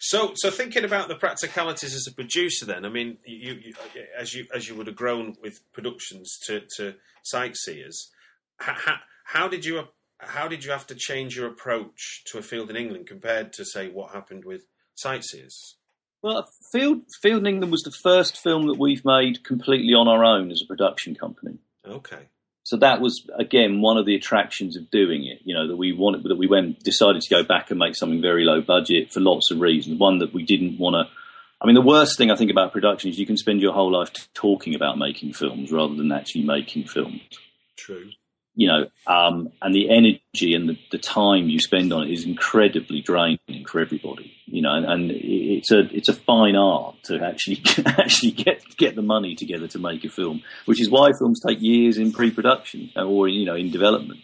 So, 0.08 0.34
so 0.36 0.52
thinking 0.52 0.84
about 0.84 1.08
the 1.08 1.16
practicalities 1.16 1.96
as 1.96 2.06
a 2.06 2.14
producer, 2.14 2.64
then 2.64 2.86
I 2.86 2.90
mean, 2.90 3.18
you, 3.26 3.54
you 3.56 3.74
as 4.16 4.36
you 4.36 4.46
as 4.54 4.70
you 4.70 4.76
would 4.76 4.86
have 4.86 4.96
grown 4.96 5.36
with 5.42 5.62
productions 5.74 6.38
to, 6.46 6.62
to 6.78 6.94
sightseers, 7.24 8.12
how, 8.58 8.98
how 9.24 9.48
did 9.48 9.66
you 9.66 9.82
how 10.20 10.48
did 10.48 10.64
you 10.64 10.70
have 10.70 10.86
to 10.88 10.96
change 10.96 11.36
your 11.36 11.48
approach 11.48 12.24
to 12.28 12.38
a 12.38 12.44
field 12.44 12.70
in 12.70 12.76
England 12.76 13.08
compared 13.08 13.52
to 13.54 13.66
say 13.66 13.90
what 13.90 14.12
happened 14.12 14.46
with 14.46 14.68
sightseers? 14.94 15.78
Well, 16.22 16.48
Field 16.72 17.02
Field 17.20 17.40
in 17.40 17.48
England 17.48 17.72
was 17.72 17.82
the 17.82 17.90
first 18.04 18.38
film 18.38 18.68
that 18.68 18.78
we've 18.78 19.06
made 19.06 19.44
completely 19.44 19.96
on 19.96 20.08
our 20.08 20.24
own 20.24 20.52
as 20.52 20.62
a 20.62 20.68
production 20.68 21.16
company. 21.16 21.58
Okay, 21.84 22.28
So 22.66 22.78
that 22.78 23.00
was 23.00 23.24
again 23.38 23.80
one 23.80 23.98
of 23.98 24.08
the 24.08 24.16
attractions 24.16 24.76
of 24.76 24.90
doing 24.90 25.24
it. 25.26 25.40
You 25.46 25.54
know 25.54 25.68
that 25.68 25.78
we 25.78 25.94
wanted 25.94 26.24
that 26.24 26.36
we 26.36 26.48
went 26.48 26.80
decided 26.84 27.22
to 27.22 27.30
go 27.30 27.44
back 27.44 27.70
and 27.70 27.80
make 27.80 27.96
something 27.96 28.22
very 28.22 28.44
low 28.44 28.60
budget 28.60 29.14
for 29.14 29.20
lots 29.20 29.52
of 29.52 29.62
reasons. 29.62 30.00
One 30.00 30.18
that 30.18 30.34
we 30.34 30.44
didn't 30.44 30.80
want 30.80 30.96
to. 30.96 31.14
I 31.62 31.68
mean, 31.68 31.76
the 31.76 31.82
worst 31.82 32.18
thing 32.18 32.32
I 32.32 32.36
think 32.36 32.52
about 32.52 32.74
production 32.74 33.12
is 33.12 33.20
you 33.20 33.28
can 33.28 33.38
spend 33.38 33.62
your 33.62 33.72
whole 33.72 33.92
life 33.92 34.12
talking 34.34 34.76
about 34.76 34.98
making 34.98 35.34
films 35.34 35.72
rather 35.72 35.96
than 35.96 36.12
actually 36.12 36.44
making 36.44 36.88
films. 36.88 37.22
true. 37.78 38.10
You 38.56 38.68
know, 38.68 38.88
um, 39.06 39.52
and 39.62 39.76
the 39.76 39.90
energy 39.90 40.56
and 40.56 40.70
the, 40.70 40.78
the, 40.92 40.98
time 40.98 41.50
you 41.50 41.60
spend 41.60 41.92
on 41.92 42.08
it 42.08 42.12
is 42.12 42.24
incredibly 42.24 43.02
draining 43.02 43.66
for 43.68 43.82
everybody. 43.82 44.32
You 44.46 44.62
know, 44.62 44.74
and, 44.74 44.86
and, 44.86 45.12
it's 45.12 45.72
a 45.72 45.80
it's 45.94 46.08
a 46.08 46.14
fine 46.14 46.56
art 46.56 46.96
to 47.06 47.20
actually 47.22 47.62
actually 47.86 48.32
get 48.32 48.64
get 48.78 48.96
the 48.96 49.02
money 49.02 49.36
together 49.36 49.68
to 49.70 49.80
make 49.80 50.04
a 50.06 50.10
film, 50.10 50.42
which 50.66 50.80
is 50.80 50.90
why 50.90 51.10
films 51.20 51.42
take 51.46 51.62
years 51.62 51.98
in 51.98 52.12
pre-production 52.12 52.92
or 52.96 53.28
you 53.28 53.46
know 53.46 53.56
in 53.56 53.72
development 53.72 54.22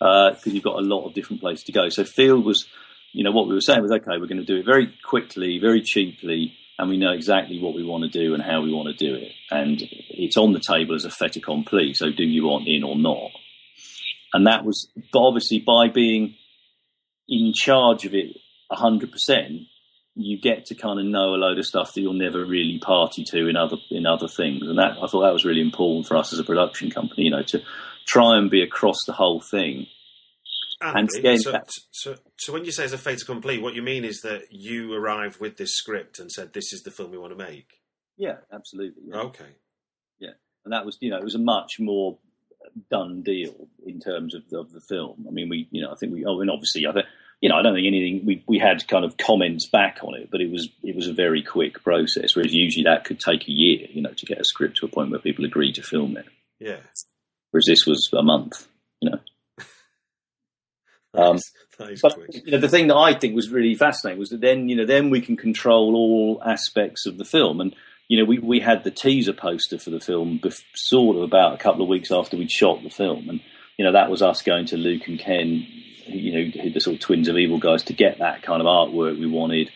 because 0.00 0.46
uh, 0.46 0.50
you've 0.50 0.64
got 0.64 0.78
a 0.78 0.86
lot 0.86 1.06
of 1.06 1.12
different 1.12 1.42
places 1.42 1.64
to 1.64 1.72
go. 1.72 1.90
So 1.90 2.04
Field 2.04 2.44
was, 2.44 2.66
you 3.12 3.22
know, 3.22 3.32
what 3.32 3.48
we 3.48 3.54
were 3.54 3.60
saying 3.60 3.82
was 3.82 3.92
okay, 3.92 4.18
we're 4.18 4.26
going 4.26 4.38
to 4.38 4.44
do 4.44 4.56
it 4.56 4.64
very 4.64 4.94
quickly, 5.04 5.58
very 5.58 5.82
cheaply, 5.82 6.54
and 6.80 6.88
we 6.88 6.96
know 6.96 7.12
exactly 7.12 7.60
what 7.60 7.74
we 7.74 7.84
want 7.84 8.04
to 8.04 8.08
do 8.08 8.32
and 8.32 8.42
how 8.42 8.62
we 8.62 8.72
want 8.72 8.88
to 8.88 8.94
do 8.94 9.14
it. 9.14 9.32
And 9.50 9.82
it's 10.08 10.38
on 10.38 10.54
the 10.54 10.60
table 10.66 10.94
as 10.94 11.04
a 11.04 11.10
fait 11.10 11.36
accompli. 11.36 11.92
So 11.92 12.10
do 12.10 12.24
you 12.24 12.44
want 12.44 12.66
in 12.66 12.82
or 12.82 12.96
not? 12.96 13.32
And 14.32 14.46
that 14.46 14.64
was, 14.64 14.88
but 15.12 15.20
obviously 15.20 15.58
by 15.60 15.88
being 15.88 16.36
in 17.28 17.52
charge 17.52 18.06
of 18.06 18.14
it 18.14 18.34
100%, 18.72 19.66
you 20.14 20.40
get 20.40 20.66
to 20.66 20.74
kind 20.74 20.98
of 20.98 21.04
know 21.04 21.34
a 21.34 21.36
load 21.36 21.58
of 21.58 21.66
stuff 21.66 21.92
that 21.92 22.00
you'll 22.00 22.14
never 22.14 22.46
really 22.46 22.78
party 22.78 23.24
to 23.24 23.46
in 23.46 23.56
other 23.56 23.76
in 23.90 24.06
other 24.06 24.28
things, 24.28 24.66
and 24.66 24.78
that 24.78 24.92
I 25.00 25.06
thought 25.06 25.22
that 25.22 25.32
was 25.32 25.44
really 25.44 25.60
important 25.60 26.06
for 26.06 26.16
us 26.16 26.32
as 26.32 26.38
a 26.38 26.44
production 26.44 26.90
company, 26.90 27.24
you 27.24 27.30
know, 27.30 27.42
to 27.44 27.62
try 28.06 28.36
and 28.36 28.50
be 28.50 28.62
across 28.62 28.96
the 29.06 29.12
whole 29.12 29.40
thing. 29.40 29.86
And 30.82 31.10
so, 31.10 31.60
so, 31.90 32.14
so, 32.38 32.52
when 32.52 32.64
you 32.64 32.72
say 32.72 32.84
it's 32.84 32.94
a 32.94 32.98
fait 32.98 33.20
accompli, 33.20 33.58
what 33.58 33.74
you 33.74 33.82
mean 33.82 34.04
is 34.04 34.22
that 34.22 34.44
you 34.50 34.94
arrived 34.94 35.38
with 35.38 35.58
this 35.58 35.74
script 35.76 36.18
and 36.18 36.32
said, 36.32 36.54
"This 36.54 36.72
is 36.72 36.82
the 36.82 36.90
film 36.90 37.10
we 37.10 37.18
want 37.18 37.36
to 37.36 37.44
make." 37.44 37.80
Yeah, 38.16 38.36
absolutely. 38.52 39.02
Yeah. 39.06 39.20
Okay. 39.20 39.52
Yeah, 40.18 40.32
and 40.64 40.72
that 40.72 40.86
was 40.86 40.96
you 41.00 41.10
know 41.10 41.18
it 41.18 41.24
was 41.24 41.34
a 41.34 41.38
much 41.38 41.78
more 41.78 42.18
done 42.90 43.22
deal 43.22 43.68
in 43.84 44.00
terms 44.00 44.34
of 44.34 44.48
the, 44.48 44.58
of 44.58 44.72
the 44.72 44.80
film. 44.80 45.26
I 45.28 45.30
mean, 45.30 45.48
we 45.48 45.68
you 45.70 45.82
know 45.82 45.92
I 45.92 45.96
think 45.96 46.12
we 46.12 46.24
oh 46.24 46.40
and 46.40 46.50
obviously 46.50 46.86
I 46.86 46.92
think 46.92 47.06
you 47.40 47.48
know 47.48 47.56
I 47.56 47.62
don't 47.62 47.74
think 47.74 47.86
anything 47.86 48.24
we 48.24 48.42
we 48.46 48.58
had 48.58 48.86
kind 48.88 49.04
of 49.04 49.16
comments 49.18 49.68
back 49.68 49.98
on 50.02 50.14
it, 50.14 50.30
but 50.30 50.40
it 50.40 50.50
was 50.50 50.68
it 50.82 50.96
was 50.96 51.08
a 51.08 51.12
very 51.12 51.42
quick 51.42 51.82
process. 51.82 52.34
Whereas 52.34 52.54
usually 52.54 52.84
that 52.84 53.04
could 53.04 53.20
take 53.20 53.48
a 53.48 53.52
year, 53.52 53.86
you 53.90 54.00
know, 54.00 54.12
to 54.12 54.26
get 54.26 54.40
a 54.40 54.44
script 54.44 54.78
to 54.78 54.86
a 54.86 54.88
point 54.88 55.10
where 55.10 55.20
people 55.20 55.44
agree 55.44 55.72
to 55.72 55.82
film 55.82 56.16
it. 56.16 56.26
Yeah. 56.58 56.80
Whereas 57.50 57.66
this 57.66 57.86
was 57.86 58.08
a 58.12 58.22
month, 58.22 58.66
you 59.00 59.10
know. 59.10 59.18
Um, 61.14 61.38
but 61.78 62.16
you 62.32 62.52
know, 62.52 62.58
the 62.58 62.68
thing 62.68 62.88
that 62.88 62.96
I 62.96 63.14
think 63.14 63.34
was 63.34 63.50
really 63.50 63.74
fascinating 63.74 64.18
was 64.18 64.30
that 64.30 64.40
then 64.40 64.68
you 64.68 64.76
know 64.76 64.86
then 64.86 65.10
we 65.10 65.20
can 65.20 65.36
control 65.36 65.94
all 65.94 66.42
aspects 66.44 67.06
of 67.06 67.18
the 67.18 67.24
film, 67.24 67.60
and 67.60 67.74
you 68.08 68.18
know 68.18 68.24
we 68.24 68.38
we 68.38 68.60
had 68.60 68.84
the 68.84 68.90
teaser 68.90 69.32
poster 69.32 69.78
for 69.78 69.90
the 69.90 70.00
film 70.00 70.40
bef- 70.42 70.64
sort 70.74 71.16
of 71.16 71.22
about 71.22 71.54
a 71.54 71.58
couple 71.58 71.82
of 71.82 71.88
weeks 71.88 72.10
after 72.10 72.36
we'd 72.36 72.50
shot 72.50 72.82
the 72.82 72.90
film, 72.90 73.28
and 73.28 73.40
you 73.76 73.84
know 73.84 73.92
that 73.92 74.10
was 74.10 74.22
us 74.22 74.42
going 74.42 74.66
to 74.66 74.76
Luke 74.76 75.08
and 75.08 75.18
Ken, 75.18 75.66
you 76.06 76.32
know 76.32 76.70
the 76.72 76.80
sort 76.80 76.96
of 76.96 77.00
twins 77.00 77.28
of 77.28 77.36
evil 77.36 77.58
guys 77.58 77.84
to 77.84 77.92
get 77.92 78.18
that 78.18 78.42
kind 78.42 78.60
of 78.60 78.66
artwork 78.66 79.18
we 79.18 79.26
wanted, 79.26 79.70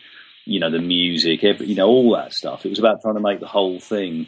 you 0.45 0.59
know 0.59 0.71
the 0.71 0.79
music, 0.79 1.43
every, 1.43 1.67
you 1.67 1.75
know 1.75 1.87
all 1.87 2.15
that 2.15 2.33
stuff. 2.33 2.65
It 2.65 2.69
was 2.69 2.79
about 2.79 3.01
trying 3.01 3.15
to 3.15 3.21
make 3.21 3.39
the 3.39 3.47
whole 3.47 3.79
thing 3.79 4.27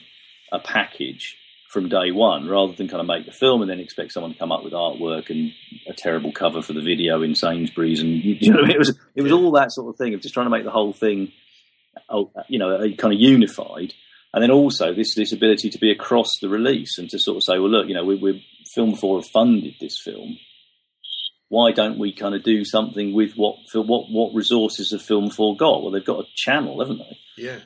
a 0.52 0.60
package 0.60 1.38
from 1.68 1.90
day 1.90 2.12
one, 2.12 2.48
rather 2.48 2.74
than 2.74 2.88
kind 2.88 3.02
of 3.02 3.08
make 3.08 3.26
the 3.26 3.32
film 3.32 3.62
and 3.62 3.70
then 3.70 3.80
expect 3.80 4.14
someone 4.14 4.32
to 4.32 4.40
come 4.40 4.52
up 4.52 4.64
with 4.64 4.74
artwork 4.74 5.30
and 5.30 5.52
a 5.88 5.94
terrible 5.94 6.32
cover 6.32 6.62
for 6.62 6.74
the 6.74 6.82
video 6.82 7.22
in 7.22 7.36
Sainsbury's, 7.36 8.02
and 8.02 8.24
you 8.24 8.52
know 8.52 8.64
it 8.64 8.78
was 8.78 8.98
it 9.16 9.22
was 9.22 9.32
all 9.32 9.52
that 9.52 9.72
sort 9.72 9.90
of 9.90 9.98
thing 9.98 10.14
of 10.14 10.22
just 10.22 10.34
trying 10.34 10.46
to 10.46 10.52
make 10.52 10.64
the 10.64 10.72
whole 10.72 10.94
thing, 10.94 11.32
oh, 12.10 12.32
you 12.48 12.60
know, 12.60 12.80
kind 12.98 13.14
of 13.14 13.20
unified, 13.20 13.94
and 14.34 14.42
then 14.42 14.52
also 14.52 14.94
this 14.94 15.14
this 15.16 15.34
ability 15.34 15.70
to 15.70 15.78
be 15.78 15.92
across 15.92 16.30
the 16.42 16.50
release 16.50 16.98
and 16.98 17.10
to 17.10 17.20
sort 17.20 17.38
of 17.38 17.44
say, 17.44 17.60
well, 17.60 17.70
look, 17.70 17.88
you 17.88 17.94
know, 17.94 18.06
we, 18.06 18.16
we're 18.16 18.42
Film 18.74 18.96
Four 18.96 19.20
have 19.20 19.30
funded 19.30 19.76
this 19.80 20.00
film. 20.02 20.38
Why 21.50 21.72
don't 21.72 22.00
we 22.00 22.14
kind 22.14 22.36
of 22.36 22.44
do 22.44 22.66
something 22.66 23.14
with 23.14 23.34
what 23.36 23.56
what 23.74 24.06
what 24.10 24.34
resources 24.34 24.92
have 24.92 25.02
Film 25.02 25.30
Four 25.30 25.58
got? 25.58 25.82
Well, 25.82 25.92
they've 25.92 26.06
got 26.06 26.22
a 26.22 26.28
channel, 26.36 26.80
haven't 26.80 27.00
they? 27.00 27.18
Yeah. 27.38 27.60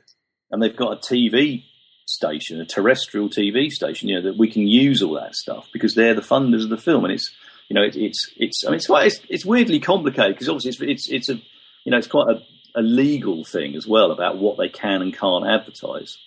And 0.50 0.62
they've 0.62 0.76
got 0.76 0.94
a 0.94 0.98
TV 0.98 1.64
station, 2.12 2.62
a 2.62 2.66
terrestrial 2.66 3.30
TV 3.30 3.70
station, 3.70 4.10
you 4.10 4.16
know, 4.16 4.30
that 4.30 4.38
we 4.38 4.52
can 4.52 4.68
use 4.68 5.02
all 5.02 5.16
that 5.16 5.36
stuff 5.36 5.68
because 5.74 5.96
they're 5.96 6.14
the 6.14 6.22
funders 6.22 6.64
of 6.64 6.70
the 6.70 6.78
film, 6.78 7.06
and 7.06 7.14
it's 7.14 7.32
you 7.72 7.76
know, 7.76 7.84
it, 7.84 7.96
it's 7.96 8.30
it's 8.36 8.66
I 8.66 8.70
mean, 8.70 8.76
it's 8.76 8.88
quite 8.88 9.08
it's, 9.08 9.22
it's 9.30 9.46
weirdly 9.46 9.80
complicated 9.80 10.36
because 10.36 10.50
obviously 10.50 10.92
it's, 10.92 11.08
it's 11.08 11.10
it's 11.10 11.30
a 11.30 11.42
you 11.86 11.92
know 11.92 11.98
it's 11.98 12.08
quite 12.08 12.28
a, 12.28 12.80
a 12.80 12.82
legal 12.82 13.46
thing 13.46 13.76
as 13.76 13.88
well 13.88 14.12
about 14.12 14.38
what 14.38 14.58
they 14.58 14.68
can 14.68 15.02
and 15.02 15.18
can't 15.18 15.48
advertise. 15.48 16.18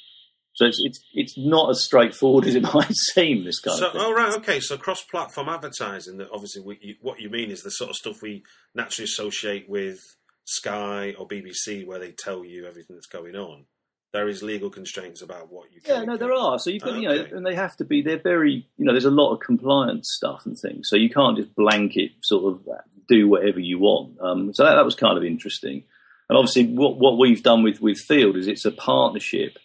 So 0.55 0.65
it's 0.65 0.81
it's 0.83 1.01
it's 1.13 1.35
not 1.37 1.69
as 1.69 1.85
straightforward 1.85 2.47
as 2.47 2.55
it 2.55 2.63
might 2.75 2.95
seem. 2.95 3.45
This 3.45 3.61
kind 3.61 3.79
so, 3.79 3.87
of 3.89 3.93
thing. 3.93 4.01
Oh 4.03 4.15
right, 4.15 4.35
okay. 4.37 4.61
So 4.61 4.79
cross-platform 4.79 5.51
advertising. 5.51 6.17
That 6.17 6.31
obviously 6.33 6.63
we, 6.63 6.79
you, 6.81 6.95
what 7.03 7.21
you 7.21 7.29
mean 7.29 7.51
is 7.51 7.63
the 7.63 7.71
sort 7.71 7.91
of 7.91 7.97
stuff 7.97 8.23
we 8.23 8.43
naturally 8.75 9.05
associate 9.05 9.69
with 9.69 9.99
Sky 10.45 11.15
or 11.19 11.29
BBC, 11.29 11.87
where 11.87 11.99
they 11.99 12.13
tell 12.13 12.43
you 12.43 12.67
everything 12.67 12.97
that's 12.97 13.07
going 13.07 13.37
on 13.37 13.67
there 14.15 14.29
is 14.29 14.45
legal 14.45 14.71
constraints 14.71 15.23
about 15.23 15.51
what 15.51 15.73
you 15.75 15.81
can. 15.81 15.97
Yeah, 15.97 16.05
no, 16.05 16.17
there 16.17 16.33
are. 16.33 16.61
So 16.61 16.71
you've 16.71 16.85
got, 16.85 16.95
you 16.95 17.09
know, 17.09 17.27
and 17.33 17.45
they 17.45 17.57
have 17.57 17.77
to 17.79 17.85
be. 17.85 18.01
They're 18.01 18.17
very, 18.17 18.65
you 18.77 18.85
know, 18.85 18.93
there's 18.93 19.05
a 19.05 19.11
lot 19.11 19.35
of 19.35 19.41
compliance 19.41 20.09
stuff 20.13 20.47
and 20.47 20.57
things. 20.57 20.89
So 20.89 20.95
you 20.95 21.11
can't 21.11 21.37
just 21.37 21.53
blanket 21.57 22.13
sort 22.23 22.55
of 22.55 22.65
do 23.09 23.29
whatever 23.29 23.59
you 23.59 23.81
want. 23.81 24.17
Um, 24.21 24.55
so 24.55 24.65
that, 24.65 24.77
that 24.77 24.85
was 24.85 24.95
kind 24.95 25.19
of 25.19 25.25
interesting. 25.25 25.83
And 26.29 26.39
obviously, 26.39 26.69
what 26.69 26.97
what 26.97 27.19
we've 27.19 27.43
done 27.43 27.65
with 27.65 27.81
with 27.81 27.99
Field 27.99 28.37
is 28.37 28.47
it's 28.47 28.65
a 28.65 28.71
partnership 28.71 29.59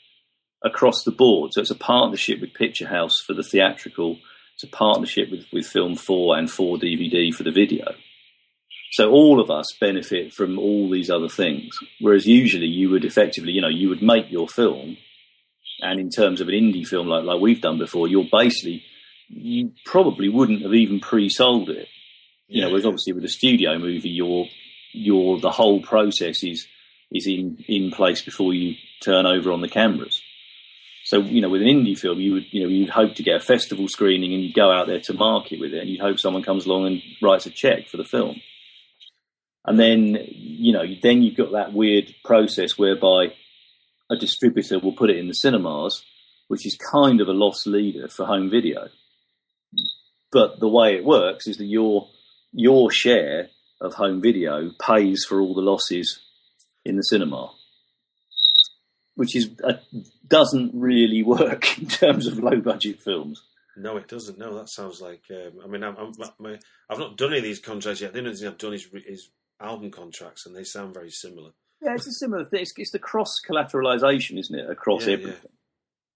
across 0.63 1.03
the 1.03 1.11
board. 1.11 1.53
So 1.53 1.61
it's 1.61 1.69
a 1.69 1.75
partnership 1.75 2.41
with 2.41 2.55
Picture 2.55 2.87
House 2.87 3.21
for 3.21 3.35
the 3.35 3.43
theatrical. 3.43 4.17
It's 4.55 4.63
a 4.63 4.67
partnership 4.67 5.29
with 5.29 5.45
with 5.53 5.67
Film 5.67 5.95
Four 5.95 6.39
and 6.39 6.49
Four 6.49 6.77
DVD 6.77 7.31
for 7.31 7.43
the 7.43 7.51
video. 7.51 7.93
So 8.91 9.11
all 9.11 9.39
of 9.39 9.51
us 9.51 9.67
benefit 9.79 10.33
from 10.33 10.57
all 10.57 10.89
these 10.89 11.09
other 11.09 11.29
things. 11.29 11.77
Whereas 11.99 12.25
usually 12.25 12.65
you 12.65 12.89
would 12.89 13.05
effectively, 13.05 13.51
you 13.51 13.61
know, 13.61 13.67
you 13.67 13.89
would 13.89 14.01
make 14.01 14.31
your 14.31 14.47
film, 14.47 14.97
and 15.81 15.99
in 15.99 16.09
terms 16.09 16.41
of 16.41 16.47
an 16.47 16.55
indie 16.55 16.85
film 16.85 17.07
like 17.07 17.23
like 17.23 17.39
we've 17.39 17.61
done 17.61 17.77
before, 17.77 18.07
you're 18.07 18.27
basically 18.31 18.83
you 19.29 19.71
probably 19.85 20.27
wouldn't 20.27 20.63
have 20.63 20.73
even 20.73 20.99
pre-sold 20.99 21.69
it. 21.69 21.87
You 22.47 22.63
know, 22.63 22.69
whereas 22.69 22.85
obviously 22.85 23.13
with 23.13 23.23
a 23.23 23.29
studio 23.29 23.77
movie, 23.77 24.09
you're 24.09 24.45
you're 24.91 25.39
the 25.39 25.51
whole 25.51 25.81
process 25.81 26.43
is 26.43 26.67
is 27.11 27.27
in 27.27 27.63
in 27.67 27.91
place 27.91 28.23
before 28.23 28.53
you 28.53 28.75
turn 29.01 29.25
over 29.25 29.51
on 29.51 29.61
the 29.61 29.69
cameras. 29.69 30.21
So 31.05 31.19
you 31.19 31.41
know, 31.41 31.49
with 31.49 31.61
an 31.61 31.67
indie 31.67 31.97
film, 31.97 32.19
you 32.19 32.33
would 32.33 32.45
you 32.51 32.63
know 32.63 32.69
you'd 32.69 32.89
hope 32.89 33.15
to 33.15 33.23
get 33.23 33.35
a 33.35 33.39
festival 33.39 33.87
screening 33.87 34.33
and 34.33 34.43
you'd 34.43 34.55
go 34.55 34.71
out 34.71 34.87
there 34.87 34.99
to 35.01 35.13
market 35.13 35.59
with 35.59 35.73
it, 35.73 35.79
and 35.79 35.89
you'd 35.89 36.01
hope 36.01 36.19
someone 36.19 36.43
comes 36.43 36.65
along 36.65 36.87
and 36.87 37.01
writes 37.21 37.45
a 37.45 37.51
check 37.51 37.87
for 37.87 37.97
the 37.97 38.03
film. 38.03 38.41
And 39.65 39.79
then, 39.79 40.17
you 40.27 40.73
know, 40.73 40.83
then 41.01 41.21
you've 41.21 41.37
got 41.37 41.51
that 41.51 41.73
weird 41.73 42.13
process 42.23 42.77
whereby 42.77 43.33
a 44.09 44.15
distributor 44.15 44.79
will 44.79 44.93
put 44.93 45.09
it 45.09 45.17
in 45.17 45.27
the 45.27 45.33
cinemas, 45.33 46.03
which 46.47 46.65
is 46.65 46.77
kind 46.91 47.21
of 47.21 47.27
a 47.27 47.33
loss 47.33 47.67
leader 47.67 48.07
for 48.07 48.25
home 48.25 48.49
video. 48.49 48.87
But 50.31 50.59
the 50.59 50.67
way 50.67 50.95
it 50.95 51.05
works 51.05 51.47
is 51.47 51.57
that 51.57 51.65
your 51.65 52.07
your 52.51 52.89
share 52.91 53.49
of 53.81 53.93
home 53.93 54.21
video 54.21 54.71
pays 54.79 55.25
for 55.27 55.39
all 55.39 55.53
the 55.53 55.61
losses 55.61 56.19
in 56.85 56.95
the 56.95 57.03
cinema, 57.03 57.51
which 59.15 59.35
is 59.35 59.49
uh, 59.63 59.73
doesn't 60.27 60.71
really 60.73 61.23
work 61.37 61.77
in 61.79 61.87
terms 61.87 62.27
of 62.27 62.39
low 62.39 62.59
budget 62.59 63.01
films. 63.01 63.43
No, 63.77 63.95
it 63.97 64.07
doesn't. 64.07 64.37
No, 64.37 64.55
that 64.55 64.69
sounds 64.69 64.99
like. 64.99 65.23
Um, 65.31 65.61
I 65.63 65.67
mean, 65.67 65.83
I'm, 65.83 65.95
i 65.97 66.57
have 66.89 66.99
not 66.99 67.17
done 67.17 67.29
any 67.29 67.37
of 67.37 67.43
these 67.43 67.59
contracts 67.59 68.01
yet. 68.01 68.11
The 68.11 68.19
only 68.19 68.35
thing 68.35 68.47
I've 68.47 68.57
done 68.57 68.73
is, 68.73 68.87
is 69.07 69.29
album 69.61 69.91
contracts, 69.91 70.45
and 70.45 70.55
they 70.55 70.63
sound 70.63 70.93
very 70.93 71.11
similar. 71.11 71.51
Yeah, 71.81 71.93
it's 71.93 72.07
a 72.07 72.11
similar 72.11 72.45
thing. 72.45 72.61
It's, 72.61 72.73
it's 72.77 72.91
the 72.91 72.99
cross 72.99 73.39
collateralization, 73.49 74.37
isn't 74.37 74.57
it, 74.57 74.69
across 74.69 75.07
yeah, 75.07 75.13
everything? 75.13 75.35
Yeah. 75.43 75.49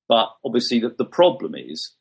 But 0.09 0.29
obviously, 0.45 0.79
the, 0.79 0.89
the 0.89 1.05
problem 1.05 1.55
is 1.55 1.93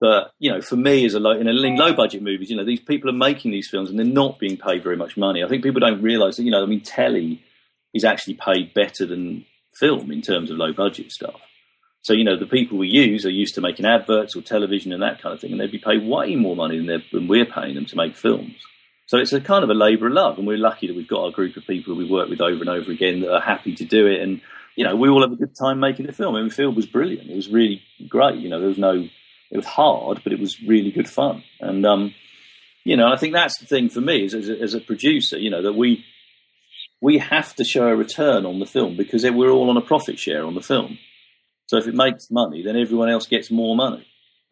that 0.00 0.30
you 0.38 0.50
know, 0.50 0.60
for 0.60 0.76
me, 0.76 1.04
as 1.06 1.14
a 1.14 1.20
low 1.20 1.32
in, 1.32 1.46
a, 1.46 1.52
in 1.52 1.76
low 1.76 1.94
budget 1.94 2.22
movies, 2.22 2.50
you 2.50 2.56
know, 2.56 2.64
these 2.64 2.80
people 2.80 3.08
are 3.08 3.14
making 3.14 3.52
these 3.52 3.68
films 3.68 3.90
and 3.90 3.98
they're 3.98 4.06
not 4.06 4.38
being 4.38 4.56
paid 4.56 4.82
very 4.82 4.96
much 4.96 5.16
money. 5.16 5.42
I 5.42 5.48
think 5.48 5.62
people 5.62 5.80
don't 5.80 6.02
realise 6.02 6.36
that. 6.36 6.42
You 6.42 6.50
know, 6.50 6.62
I 6.62 6.66
mean, 6.66 6.80
telly 6.80 7.42
is 7.94 8.04
actually 8.04 8.34
paid 8.34 8.74
better 8.74 9.06
than 9.06 9.46
film 9.74 10.10
in 10.10 10.22
terms 10.22 10.50
of 10.50 10.56
low 10.56 10.72
budget 10.72 11.12
stuff. 11.12 11.40
So 12.02 12.12
you 12.12 12.24
know, 12.24 12.38
the 12.38 12.46
people 12.46 12.78
we 12.78 12.88
use 12.88 13.24
are 13.24 13.30
used 13.30 13.54
to 13.56 13.60
making 13.60 13.86
adverts 13.86 14.36
or 14.36 14.42
television 14.42 14.92
and 14.92 15.02
that 15.02 15.20
kind 15.20 15.34
of 15.34 15.40
thing, 15.40 15.52
and 15.52 15.60
they'd 15.60 15.72
be 15.72 15.78
paid 15.78 16.06
way 16.06 16.36
more 16.36 16.56
money 16.56 16.78
than, 16.78 17.02
than 17.12 17.28
we're 17.28 17.46
paying 17.46 17.74
them 17.74 17.86
to 17.86 17.96
make 17.96 18.16
films. 18.16 18.54
So 19.06 19.18
it's 19.18 19.32
a 19.32 19.40
kind 19.40 19.62
of 19.62 19.70
a 19.70 19.74
labour 19.74 20.08
of 20.08 20.12
love, 20.12 20.38
and 20.38 20.46
we're 20.46 20.58
lucky 20.58 20.88
that 20.88 20.96
we've 20.96 21.08
got 21.08 21.26
a 21.26 21.32
group 21.32 21.56
of 21.56 21.66
people 21.66 21.94
that 21.94 21.98
we 21.98 22.10
work 22.10 22.28
with 22.28 22.40
over 22.40 22.60
and 22.60 22.68
over 22.68 22.90
again 22.90 23.20
that 23.20 23.32
are 23.32 23.40
happy 23.40 23.74
to 23.76 23.84
do 23.84 24.06
it. 24.06 24.20
And 24.20 24.40
you 24.74 24.84
know, 24.84 24.96
we 24.96 25.08
all 25.08 25.22
have 25.22 25.32
a 25.32 25.36
good 25.36 25.54
time 25.56 25.80
making 25.80 26.06
the 26.06 26.12
film. 26.12 26.34
I 26.34 26.40
mean, 26.40 26.48
the 26.48 26.54
film 26.54 26.74
was 26.74 26.86
brilliant. 26.86 27.30
It 27.30 27.36
was 27.36 27.48
really 27.48 27.82
great. 28.08 28.38
You 28.38 28.48
know, 28.48 28.58
there 28.58 28.68
was 28.68 28.78
no, 28.78 29.08
it 29.50 29.56
was 29.56 29.64
hard, 29.64 30.20
but 30.22 30.32
it 30.32 30.40
was 30.40 30.60
really 30.60 30.90
good 30.90 31.08
fun. 31.08 31.44
And 31.60 31.86
um, 31.86 32.14
you 32.84 32.96
know, 32.96 33.06
I 33.06 33.16
think 33.16 33.32
that's 33.32 33.58
the 33.58 33.66
thing 33.66 33.88
for 33.88 34.00
me 34.00 34.24
as, 34.24 34.34
as, 34.34 34.48
a, 34.48 34.60
as 34.60 34.74
a 34.74 34.80
producer. 34.80 35.38
You 35.38 35.50
know, 35.50 35.62
that 35.62 35.74
we 35.74 36.04
we 37.00 37.18
have 37.18 37.54
to 37.56 37.64
show 37.64 37.86
a 37.86 37.96
return 37.96 38.44
on 38.44 38.58
the 38.58 38.66
film 38.66 38.96
because 38.96 39.24
we're 39.24 39.50
all 39.50 39.70
on 39.70 39.76
a 39.76 39.82
profit 39.82 40.18
share 40.18 40.44
on 40.44 40.54
the 40.54 40.60
film. 40.60 40.98
So 41.66 41.78
if 41.78 41.86
it 41.86 41.94
makes 41.94 42.30
money, 42.30 42.62
then 42.62 42.76
everyone 42.76 43.08
else 43.08 43.26
gets 43.26 43.50
more 43.50 43.76
money. 43.76 44.06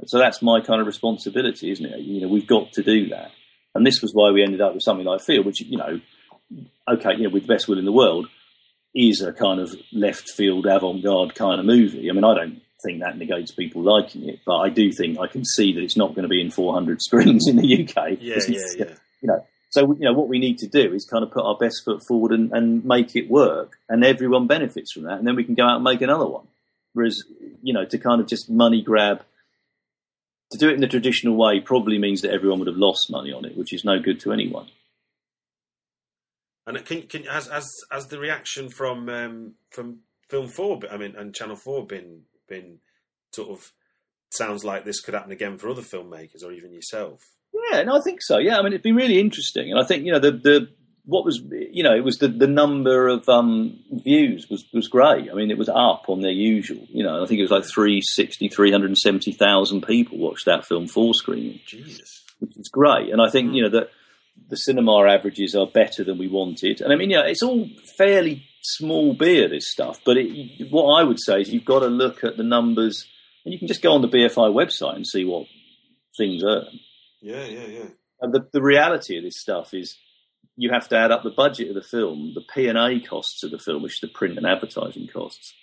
So 0.06 0.18
that's 0.18 0.42
my 0.42 0.60
kind 0.60 0.80
of 0.80 0.86
responsibility, 0.86 1.70
isn't 1.70 1.86
it? 1.86 2.00
You 2.00 2.22
know, 2.22 2.28
we've 2.28 2.46
got 2.46 2.72
to 2.72 2.82
do 2.82 3.08
that. 3.10 3.30
And 3.74 3.86
this 3.86 4.00
was 4.00 4.12
why 4.12 4.30
we 4.30 4.42
ended 4.42 4.60
up 4.60 4.74
with 4.74 4.82
something 4.82 5.06
like 5.06 5.20
Field, 5.20 5.46
which, 5.46 5.60
you 5.60 5.76
know, 5.76 6.00
okay, 6.88 7.14
you 7.16 7.24
know, 7.24 7.30
with 7.30 7.46
the 7.46 7.52
best 7.52 7.68
will 7.68 7.78
in 7.78 7.84
the 7.84 7.92
world, 7.92 8.28
is 8.94 9.20
a 9.20 9.32
kind 9.32 9.60
of 9.60 9.74
left 9.92 10.30
field 10.30 10.66
avant 10.66 11.02
garde 11.02 11.34
kind 11.34 11.58
of 11.58 11.66
movie. 11.66 12.08
I 12.08 12.12
mean, 12.12 12.24
I 12.24 12.34
don't 12.34 12.62
think 12.84 13.00
that 13.00 13.18
negates 13.18 13.50
people 13.50 13.82
liking 13.82 14.28
it, 14.28 14.40
but 14.46 14.58
I 14.58 14.68
do 14.68 14.92
think 14.92 15.18
I 15.18 15.26
can 15.26 15.44
see 15.44 15.72
that 15.72 15.82
it's 15.82 15.96
not 15.96 16.10
going 16.10 16.22
to 16.22 16.28
be 16.28 16.40
in 16.40 16.50
400 16.50 17.02
screens 17.02 17.48
in 17.48 17.56
the 17.56 17.82
UK. 17.82 18.18
Yeah, 18.20 18.36
yeah, 18.46 18.60
yeah. 18.76 18.94
You 19.20 19.28
know, 19.28 19.46
so 19.70 19.92
you 19.94 20.04
know 20.04 20.12
what 20.12 20.28
we 20.28 20.38
need 20.38 20.58
to 20.58 20.68
do 20.68 20.92
is 20.92 21.04
kind 21.04 21.24
of 21.24 21.32
put 21.32 21.44
our 21.44 21.56
best 21.56 21.82
foot 21.84 22.02
forward 22.06 22.30
and, 22.30 22.52
and 22.52 22.84
make 22.84 23.16
it 23.16 23.28
work, 23.28 23.72
and 23.88 24.04
everyone 24.04 24.46
benefits 24.46 24.92
from 24.92 25.04
that, 25.04 25.18
and 25.18 25.26
then 25.26 25.34
we 25.34 25.44
can 25.44 25.54
go 25.54 25.64
out 25.64 25.76
and 25.76 25.84
make 25.84 26.02
another 26.02 26.26
one. 26.26 26.46
Whereas, 26.92 27.24
you 27.62 27.74
know, 27.74 27.84
to 27.84 27.98
kind 27.98 28.20
of 28.20 28.28
just 28.28 28.48
money 28.48 28.82
grab, 28.82 29.24
to 30.54 30.58
do 30.58 30.70
it 30.70 30.74
in 30.74 30.80
the 30.80 30.88
traditional 30.88 31.36
way 31.36 31.60
probably 31.60 31.98
means 31.98 32.22
that 32.22 32.32
everyone 32.32 32.58
would 32.58 32.68
have 32.68 32.76
lost 32.76 33.10
money 33.10 33.32
on 33.32 33.44
it, 33.44 33.56
which 33.56 33.72
is 33.72 33.84
no 33.84 33.98
good 33.98 34.20
to 34.20 34.32
anyone. 34.32 34.68
And 36.66 36.82
can, 36.84 37.02
can 37.02 37.24
has, 37.24 37.48
has 37.48 37.68
has 37.90 38.06
the 38.06 38.18
reaction 38.18 38.70
from 38.70 39.08
um, 39.08 39.54
from 39.70 39.98
Film 40.30 40.48
Four, 40.48 40.80
I 40.90 40.96
mean, 40.96 41.14
and 41.16 41.34
Channel 41.34 41.56
Four 41.56 41.86
been 41.86 42.22
been 42.48 42.78
sort 43.32 43.50
of 43.50 43.72
sounds 44.30 44.64
like 44.64 44.84
this 44.84 45.00
could 45.00 45.14
happen 45.14 45.32
again 45.32 45.58
for 45.58 45.68
other 45.68 45.82
filmmakers 45.82 46.42
or 46.42 46.52
even 46.52 46.72
yourself. 46.72 47.20
Yeah, 47.70 47.82
no, 47.82 47.96
I 47.96 48.00
think 48.00 48.20
so. 48.22 48.38
Yeah, 48.38 48.58
I 48.58 48.62
mean, 48.62 48.72
it'd 48.72 48.82
be 48.82 48.92
really 48.92 49.20
interesting, 49.20 49.70
and 49.70 49.78
I 49.78 49.84
think 49.84 50.04
you 50.04 50.12
know 50.12 50.18
the 50.18 50.32
the 50.32 50.68
what 51.06 51.24
was 51.24 51.40
you 51.50 51.82
know 51.82 51.94
it 51.94 52.02
was 52.04 52.18
the 52.18 52.28
the 52.28 52.46
number 52.46 53.08
of 53.08 53.28
um, 53.28 53.78
views 53.90 54.48
was 54.50 54.64
was 54.72 54.88
great. 54.88 55.30
I 55.30 55.34
mean, 55.34 55.50
it 55.50 55.58
was 55.58 55.68
up 55.68 56.04
on 56.08 56.20
their 56.22 56.30
usual. 56.30 56.86
You 56.90 57.02
know, 57.04 57.22
I 57.22 57.26
think 57.26 57.38
it 57.40 57.42
was 57.42 57.50
like 57.50 57.64
360, 57.64 58.48
370,000 58.48 59.82
people 59.86 60.18
watched 60.18 60.46
that 60.46 60.64
film 60.66 60.86
full 60.86 61.14
screen. 61.14 61.60
Jesus, 61.66 62.22
which 62.40 62.56
is 62.56 62.68
great, 62.68 63.10
and 63.10 63.20
I 63.20 63.28
think 63.30 63.50
Mm. 63.50 63.54
you 63.56 63.62
know 63.64 63.70
that 63.80 63.90
the 64.48 64.56
cinema 64.56 65.06
averages 65.06 65.54
are 65.54 65.66
better 65.66 66.02
than 66.02 66.18
we 66.18 66.26
wanted. 66.28 66.80
And 66.80 66.92
I 66.92 66.96
mean, 66.96 67.10
yeah, 67.10 67.22
it's 67.26 67.42
all 67.42 67.68
fairly 67.96 68.44
small 68.62 69.14
beer 69.14 69.48
this 69.48 69.70
stuff, 69.70 70.00
but 70.04 70.16
it, 70.16 70.70
what 70.70 70.94
I 71.00 71.04
would 71.04 71.20
say 71.20 71.40
is 71.40 71.52
you've 71.52 71.64
got 71.64 71.80
to 71.80 71.86
look 71.86 72.24
at 72.24 72.36
the 72.36 72.42
numbers, 72.42 73.06
and 73.44 73.52
you 73.52 73.58
can 73.58 73.68
just 73.68 73.82
go 73.82 73.92
on 73.94 74.02
the 74.02 74.08
BFI 74.08 74.50
website 74.52 74.96
and 74.96 75.06
see 75.06 75.24
what 75.24 75.46
things 76.16 76.42
earn. 76.44 76.66
yeah, 77.20 77.44
yeah, 77.44 77.66
yeah. 77.66 77.84
And 78.20 78.32
the, 78.32 78.46
the 78.52 78.62
reality 78.62 79.18
of 79.18 79.24
this 79.24 79.38
stuff 79.40 79.74
is 79.74 79.96
you 80.56 80.70
have 80.72 80.88
to 80.88 80.96
add 80.96 81.10
up 81.10 81.22
the 81.22 81.30
budget 81.30 81.68
of 81.68 81.74
the 81.74 81.82
film, 81.82 82.32
the 82.34 82.42
P 82.54 82.68
and 82.68 82.78
A 82.78 83.00
costs 83.00 83.42
of 83.42 83.50
the 83.50 83.58
film, 83.58 83.82
which 83.82 83.94
is 83.94 84.00
the 84.00 84.08
print 84.08 84.36
and 84.38 84.46
advertising 84.46 85.08
costs, 85.12 85.54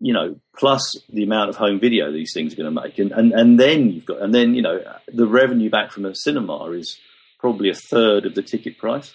you 0.00 0.12
know, 0.12 0.36
plus 0.58 0.96
the 1.08 1.22
amount 1.22 1.50
of 1.50 1.56
home 1.56 1.78
video 1.78 2.10
these 2.10 2.32
things 2.34 2.52
are 2.52 2.56
going 2.56 2.74
to 2.74 2.80
make, 2.80 2.98
and, 2.98 3.12
and 3.12 3.32
and 3.32 3.60
then 3.60 3.90
you've 3.90 4.06
got, 4.06 4.22
and 4.22 4.34
then 4.34 4.54
you 4.54 4.62
know, 4.62 4.80
the 5.08 5.26
revenue 5.26 5.70
back 5.70 5.92
from 5.92 6.04
a 6.04 6.14
cinema 6.14 6.70
is 6.72 6.98
probably 7.38 7.70
a 7.70 7.74
third 7.74 8.26
of 8.26 8.34
the 8.34 8.42
ticket 8.42 8.78
price. 8.78 9.14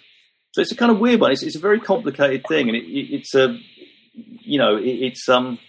So 0.53 0.61
it's 0.61 0.71
a 0.71 0.75
kind 0.75 0.91
of 0.91 0.99
weird 0.99 1.19
one. 1.19 1.31
It's, 1.31 1.43
it's 1.43 1.57
a 1.57 1.59
very 1.59 1.81
complicated 1.81 2.45
thing, 2.47 2.69
and 2.69 2.77
it, 2.77 2.85
it, 2.85 3.15
it's 3.15 3.35
a, 3.35 3.59
you 4.13 4.57
know, 4.57 4.77
it, 4.77 4.87
it's 4.87 5.27
um, 5.27 5.59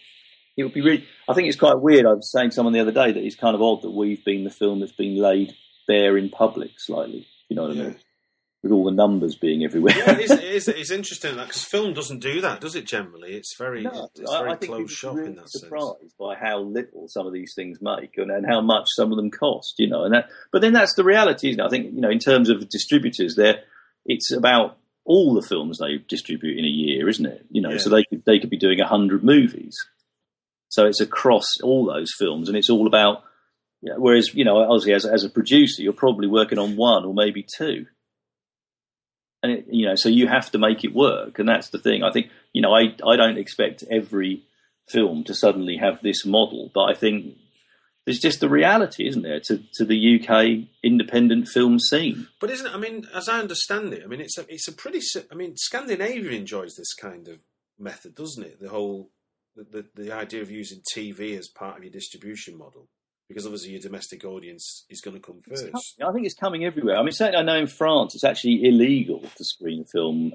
it 0.56 0.62
would 0.62 0.74
be 0.74 0.80
really. 0.80 1.04
I 1.28 1.34
think 1.34 1.48
it's 1.48 1.58
quite 1.58 1.80
weird. 1.80 2.06
I 2.06 2.12
was 2.12 2.30
saying 2.30 2.50
to 2.50 2.54
someone 2.54 2.72
the 2.72 2.80
other 2.80 2.92
day 2.92 3.10
that 3.10 3.24
it's 3.24 3.34
kind 3.34 3.56
of 3.56 3.62
odd 3.62 3.82
that 3.82 3.90
we've 3.90 4.24
been 4.24 4.44
the 4.44 4.50
film 4.50 4.78
that's 4.80 4.92
been 4.92 5.16
laid 5.16 5.54
bare 5.88 6.16
in 6.16 6.30
public 6.30 6.70
slightly. 6.78 7.26
You 7.48 7.56
know 7.56 7.62
what 7.62 7.72
I 7.72 7.74
mean? 7.74 7.96
With 8.62 8.72
all 8.72 8.84
the 8.84 8.90
numbers 8.90 9.36
being 9.36 9.62
everywhere. 9.64 9.94
yeah, 9.96 10.12
it 10.12 10.20
is, 10.22 10.30
it 10.32 10.42
is, 10.44 10.68
it's 10.68 10.90
interesting 10.90 11.36
because 11.36 11.62
film 11.62 11.92
doesn't 11.94 12.18
do 12.20 12.40
that, 12.40 12.60
does 12.60 12.74
it? 12.74 12.84
Generally, 12.86 13.34
it's 13.34 13.54
very, 13.56 13.82
No, 13.82 14.08
it's 14.16 14.28
I- 14.30 14.38
very 14.38 14.50
I 14.50 14.56
closed 14.56 14.70
people 14.70 14.86
shop 14.88 15.14
really 15.16 15.28
in 15.28 15.34
that 15.36 15.48
sense. 15.50 15.62
surprised 15.64 16.14
by 16.18 16.34
how 16.34 16.60
little 16.60 17.06
some 17.06 17.26
of 17.26 17.32
these 17.32 17.52
things 17.54 17.78
make 17.80 18.16
and, 18.16 18.30
and 18.30 18.44
how 18.46 18.60
much 18.60 18.86
some 18.96 19.12
of 19.12 19.16
them 19.16 19.30
cost, 19.30 19.74
you 19.78 19.88
know. 19.88 20.02
And 20.04 20.14
that, 20.14 20.30
but 20.52 20.62
then 20.62 20.72
that's 20.72 20.94
the 20.94 21.04
reality, 21.04 21.50
isn't 21.50 21.60
it? 21.60 21.64
I 21.64 21.68
think 21.68 21.94
you 21.94 22.00
know, 22.00 22.10
in 22.10 22.18
terms 22.18 22.48
of 22.50 22.68
distributors, 22.68 23.36
there 23.36 23.60
it's 24.04 24.32
about 24.32 24.78
all 25.04 25.34
the 25.34 25.46
films 25.46 25.78
they 25.78 25.98
distribute 26.08 26.58
in 26.58 26.64
a 26.64 26.68
year, 26.68 27.08
isn't 27.08 27.26
it? 27.26 27.46
You 27.50 27.62
know, 27.62 27.70
Yeah. 27.72 27.78
so 27.78 27.90
they 27.90 28.02
could 28.04 28.24
they 28.24 28.40
could 28.40 28.50
be 28.50 28.58
doing 28.58 28.78
hundred 28.80 29.22
movies, 29.22 29.76
so 30.70 30.86
it's 30.86 31.00
across 31.00 31.46
all 31.62 31.84
those 31.86 32.10
films, 32.18 32.48
and 32.48 32.56
it's 32.58 32.70
all 32.70 32.86
about. 32.88 33.22
Yeah, 33.82 33.94
whereas 33.98 34.34
you 34.34 34.44
know, 34.44 34.56
obviously, 34.58 34.94
as 34.94 35.04
as 35.04 35.22
a 35.22 35.28
producer, 35.30 35.82
you're 35.82 35.92
probably 35.92 36.26
working 36.26 36.58
on 36.58 36.74
one 36.76 37.04
or 37.04 37.14
maybe 37.14 37.46
two 37.56 37.86
and 39.46 39.58
it, 39.58 39.66
you 39.68 39.86
know, 39.86 39.94
so 39.94 40.08
you 40.08 40.26
have 40.26 40.50
to 40.50 40.58
make 40.58 40.84
it 40.84 40.94
work, 40.94 41.38
and 41.38 41.48
that's 41.48 41.68
the 41.68 41.78
thing. 41.78 42.02
I 42.02 42.10
think 42.10 42.30
you 42.52 42.62
know, 42.62 42.74
I 42.74 42.94
I 43.06 43.16
don't 43.16 43.38
expect 43.38 43.84
every 43.90 44.42
film 44.88 45.24
to 45.24 45.34
suddenly 45.34 45.76
have 45.76 46.02
this 46.02 46.24
model, 46.26 46.70
but 46.74 46.84
I 46.84 46.94
think 46.94 47.36
there's 48.04 48.18
just 48.18 48.40
the 48.40 48.48
reality, 48.48 49.06
isn't 49.06 49.22
there, 49.22 49.40
to 49.40 49.62
to 49.74 49.84
the 49.84 50.20
UK 50.20 50.68
independent 50.82 51.48
film 51.48 51.78
scene. 51.78 52.28
But 52.40 52.50
isn't 52.50 52.66
it? 52.66 52.74
I 52.74 52.78
mean, 52.78 53.06
as 53.14 53.28
I 53.28 53.38
understand 53.38 53.92
it, 53.92 54.02
I 54.04 54.06
mean, 54.06 54.20
it's 54.20 54.38
a 54.38 54.52
it's 54.52 54.68
a 54.68 54.72
pretty. 54.72 55.00
I 55.30 55.34
mean, 55.34 55.56
Scandinavia 55.56 56.30
enjoys 56.32 56.74
this 56.74 56.94
kind 56.94 57.28
of 57.28 57.38
method, 57.78 58.14
doesn't 58.14 58.44
it? 58.44 58.60
The 58.60 58.70
whole 58.70 59.10
the 59.54 59.64
the, 59.94 60.02
the 60.02 60.12
idea 60.12 60.42
of 60.42 60.50
using 60.50 60.82
TV 60.94 61.38
as 61.38 61.48
part 61.48 61.78
of 61.78 61.84
your 61.84 61.92
distribution 61.92 62.58
model, 62.58 62.88
because 63.28 63.46
obviously 63.46 63.72
your 63.72 63.80
domestic 63.80 64.24
audience 64.24 64.84
is 64.88 65.00
going 65.00 65.16
to 65.16 65.20
come 65.20 65.40
first. 65.46 65.66
I 66.04 66.12
think 66.12 66.26
it's 66.26 66.34
coming 66.34 66.64
everywhere. 66.64 66.96
I 66.96 67.02
mean, 67.02 67.12
certainly 67.12 67.38
I 67.38 67.42
know 67.42 67.58
in 67.58 67.66
France 67.66 68.14
it's 68.14 68.24
actually 68.24 68.64
illegal 68.64 69.20
to 69.20 69.44
screen 69.44 69.82
a 69.82 69.84
film. 69.84 70.32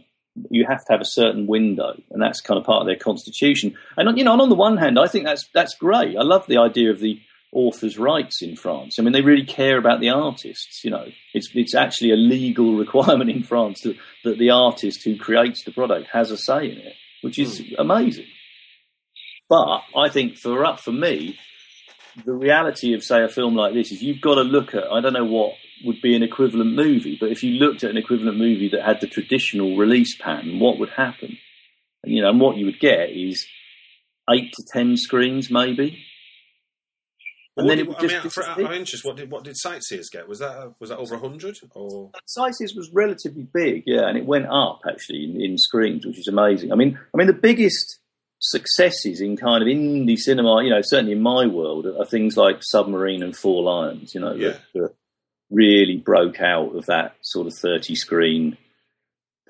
You 0.49 0.65
have 0.67 0.85
to 0.85 0.93
have 0.93 1.01
a 1.01 1.05
certain 1.05 1.47
window, 1.47 1.93
and 2.09 2.21
that's 2.21 2.41
kind 2.41 2.57
of 2.57 2.65
part 2.65 2.81
of 2.81 2.87
their 2.87 2.95
constitution. 2.95 3.75
And 3.97 4.17
you 4.17 4.23
know, 4.23 4.33
and 4.33 4.41
on 4.41 4.49
the 4.49 4.55
one 4.55 4.77
hand, 4.77 4.97
I 4.99 5.07
think 5.07 5.25
that's 5.25 5.47
that's 5.53 5.75
great. 5.75 6.17
I 6.17 6.23
love 6.23 6.47
the 6.47 6.57
idea 6.57 6.91
of 6.91 6.99
the 6.99 7.19
author's 7.53 7.97
rights 7.97 8.41
in 8.41 8.55
France. 8.55 8.97
I 8.97 9.01
mean, 9.01 9.11
they 9.11 9.21
really 9.21 9.45
care 9.45 9.77
about 9.77 9.99
the 9.99 10.09
artists. 10.09 10.83
You 10.83 10.91
know, 10.91 11.05
it's 11.33 11.49
it's 11.53 11.75
actually 11.75 12.11
a 12.11 12.17
legal 12.17 12.75
requirement 12.77 13.29
in 13.29 13.43
France 13.43 13.81
that, 13.81 13.97
that 14.23 14.37
the 14.37 14.51
artist 14.51 15.03
who 15.03 15.17
creates 15.17 15.63
the 15.63 15.71
product 15.71 16.07
has 16.13 16.31
a 16.31 16.37
say 16.37 16.71
in 16.71 16.77
it, 16.77 16.95
which 17.21 17.37
is 17.39 17.59
hmm. 17.59 17.73
amazing. 17.77 18.27
But 19.49 19.81
I 19.97 20.07
think 20.07 20.37
for 20.37 20.63
up 20.65 20.79
for 20.79 20.93
me, 20.93 21.37
the 22.25 22.33
reality 22.33 22.93
of 22.93 23.03
say 23.03 23.23
a 23.23 23.29
film 23.29 23.55
like 23.55 23.73
this 23.73 23.91
is 23.91 24.01
you've 24.01 24.21
got 24.21 24.35
to 24.35 24.41
look 24.41 24.73
at 24.75 24.83
I 24.91 25.01
don't 25.01 25.13
know 25.13 25.25
what 25.25 25.53
would 25.83 26.01
be 26.01 26.15
an 26.15 26.23
equivalent 26.23 26.73
movie, 26.75 27.17
but 27.19 27.31
if 27.31 27.43
you 27.43 27.53
looked 27.53 27.83
at 27.83 27.89
an 27.89 27.97
equivalent 27.97 28.37
movie 28.37 28.69
that 28.69 28.83
had 28.83 29.01
the 29.01 29.07
traditional 29.07 29.77
release 29.77 30.15
pattern, 30.17 30.59
what 30.59 30.77
would 30.77 30.89
happen? 30.89 31.37
And, 32.03 32.13
you 32.13 32.21
know, 32.21 32.29
and 32.29 32.39
what 32.39 32.57
you 32.57 32.65
would 32.65 32.79
get 32.79 33.09
is 33.09 33.47
eight 34.29 34.51
to 34.53 34.63
ten 34.71 34.97
screens, 34.97 35.49
maybe. 35.49 36.03
And 37.57 37.65
What 37.65 37.69
then 37.69 37.77
did- 37.77 37.85
it 37.85 37.89
would 37.89 37.97
I 38.11 38.21
mean, 38.23 38.29
for. 38.29 38.43
I'm 38.43 38.59
interested. 38.73 39.07
What 39.07 39.17
did 39.17 39.29
what 39.31 39.43
did 39.43 39.57
sightseers 39.57 40.09
get? 40.09 40.27
Was 40.27 40.39
that 40.39 40.73
was 40.79 40.89
that 40.89 40.99
over 40.99 41.17
hundred 41.17 41.57
or? 41.75 42.11
Sightseers 42.25 42.73
was 42.75 42.89
relatively 42.93 43.45
big, 43.53 43.83
yeah, 43.85 44.07
and 44.07 44.17
it 44.17 44.25
went 44.25 44.47
up 44.47 44.81
actually 44.89 45.25
in, 45.25 45.41
in 45.41 45.57
screens, 45.57 46.05
which 46.05 46.17
is 46.19 46.27
amazing. 46.27 46.71
I 46.71 46.75
mean, 46.75 46.97
I 47.13 47.17
mean 47.17 47.27
the 47.27 47.33
biggest 47.33 47.99
successes 48.41 49.21
in 49.21 49.37
kind 49.37 49.61
of 49.61 49.67
indie 49.67 50.17
cinema, 50.17 50.63
you 50.63 50.69
know, 50.71 50.81
certainly 50.81 51.13
in 51.13 51.21
my 51.21 51.45
world, 51.45 51.85
are 51.85 52.05
things 52.05 52.35
like 52.35 52.57
Submarine 52.61 53.23
and 53.23 53.35
Four 53.35 53.63
Lions, 53.63 54.13
you 54.15 54.19
know, 54.21 54.33
Yeah. 54.33 54.49
that, 54.49 54.59
that 54.73 54.95
really 55.49 55.97
broke 55.97 56.41
out 56.41 56.75
of 56.75 56.85
that 56.87 57.15
sort 57.21 57.45
of 57.47 57.53
thirty 57.53 57.93
screen 57.95 58.57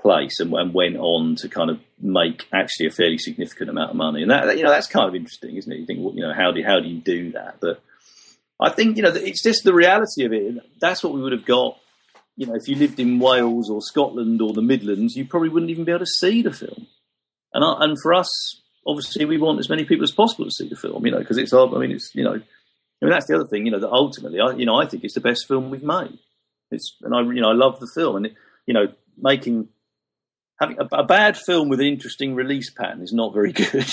place 0.01 0.39
and, 0.39 0.51
and 0.53 0.73
went 0.73 0.97
on 0.97 1.35
to 1.35 1.47
kind 1.47 1.69
of 1.69 1.79
make 2.01 2.47
actually 2.51 2.87
a 2.87 2.91
fairly 2.91 3.17
significant 3.19 3.69
amount 3.69 3.91
of 3.91 3.95
money, 3.95 4.21
and 4.23 4.31
that 4.31 4.57
you 4.57 4.63
know 4.63 4.71
that's 4.71 4.87
kind 4.87 5.07
of 5.07 5.15
interesting, 5.15 5.55
isn't 5.55 5.71
it? 5.71 5.79
You 5.79 5.85
think, 5.85 5.99
well, 6.03 6.13
you 6.15 6.21
know, 6.21 6.33
how 6.33 6.51
do 6.51 6.61
how 6.63 6.79
do 6.79 6.87
you 6.89 6.99
do 6.99 7.31
that? 7.33 7.57
But 7.61 7.81
I 8.59 8.69
think 8.69 8.97
you 8.97 9.03
know 9.03 9.09
it's 9.13 9.43
just 9.43 9.63
the 9.63 9.73
reality 9.73 10.25
of 10.25 10.33
it. 10.33 10.55
That's 10.79 11.03
what 11.03 11.13
we 11.13 11.21
would 11.21 11.31
have 11.33 11.45
got. 11.45 11.77
You 12.35 12.47
know, 12.47 12.55
if 12.55 12.67
you 12.67 12.75
lived 12.75 12.99
in 12.99 13.19
Wales 13.19 13.69
or 13.69 13.81
Scotland 13.81 14.41
or 14.41 14.53
the 14.53 14.61
Midlands, 14.63 15.15
you 15.15 15.25
probably 15.25 15.49
wouldn't 15.49 15.69
even 15.69 15.83
be 15.85 15.91
able 15.91 15.99
to 15.99 16.05
see 16.07 16.41
the 16.41 16.51
film. 16.51 16.87
And 17.53 17.63
I, 17.63 17.75
and 17.83 17.97
for 18.01 18.13
us, 18.13 18.29
obviously, 18.85 19.25
we 19.25 19.37
want 19.37 19.59
as 19.59 19.69
many 19.69 19.85
people 19.85 20.03
as 20.03 20.11
possible 20.11 20.45
to 20.45 20.51
see 20.51 20.67
the 20.67 20.75
film. 20.75 21.05
You 21.05 21.11
know, 21.11 21.19
because 21.19 21.37
it's 21.37 21.53
our. 21.53 21.73
I 21.75 21.79
mean, 21.79 21.91
it's 21.91 22.13
you 22.15 22.23
know, 22.23 22.33
I 22.33 23.05
mean 23.05 23.11
that's 23.11 23.27
the 23.27 23.35
other 23.35 23.47
thing. 23.47 23.65
You 23.65 23.71
know, 23.71 23.79
that 23.79 23.91
ultimately, 23.91 24.39
I 24.39 24.51
you 24.51 24.65
know, 24.65 24.75
I 24.75 24.85
think 24.85 25.03
it's 25.03 25.15
the 25.15 25.21
best 25.21 25.47
film 25.47 25.69
we've 25.69 25.83
made. 25.83 26.19
It's 26.71 26.95
and 27.01 27.13
I 27.15 27.21
you 27.21 27.41
know 27.41 27.49
I 27.49 27.53
love 27.53 27.79
the 27.79 27.91
film 27.93 28.17
and 28.17 28.25
it, 28.27 28.33
you 28.65 28.73
know 28.73 28.87
making 29.17 29.67
having 30.59 30.77
a, 30.79 30.87
a 30.97 31.03
bad 31.03 31.37
film 31.37 31.69
with 31.69 31.79
an 31.79 31.87
interesting 31.87 32.35
release 32.35 32.69
pattern 32.69 33.01
is 33.01 33.11
not 33.11 33.33
very 33.33 33.51
good. 33.53 33.89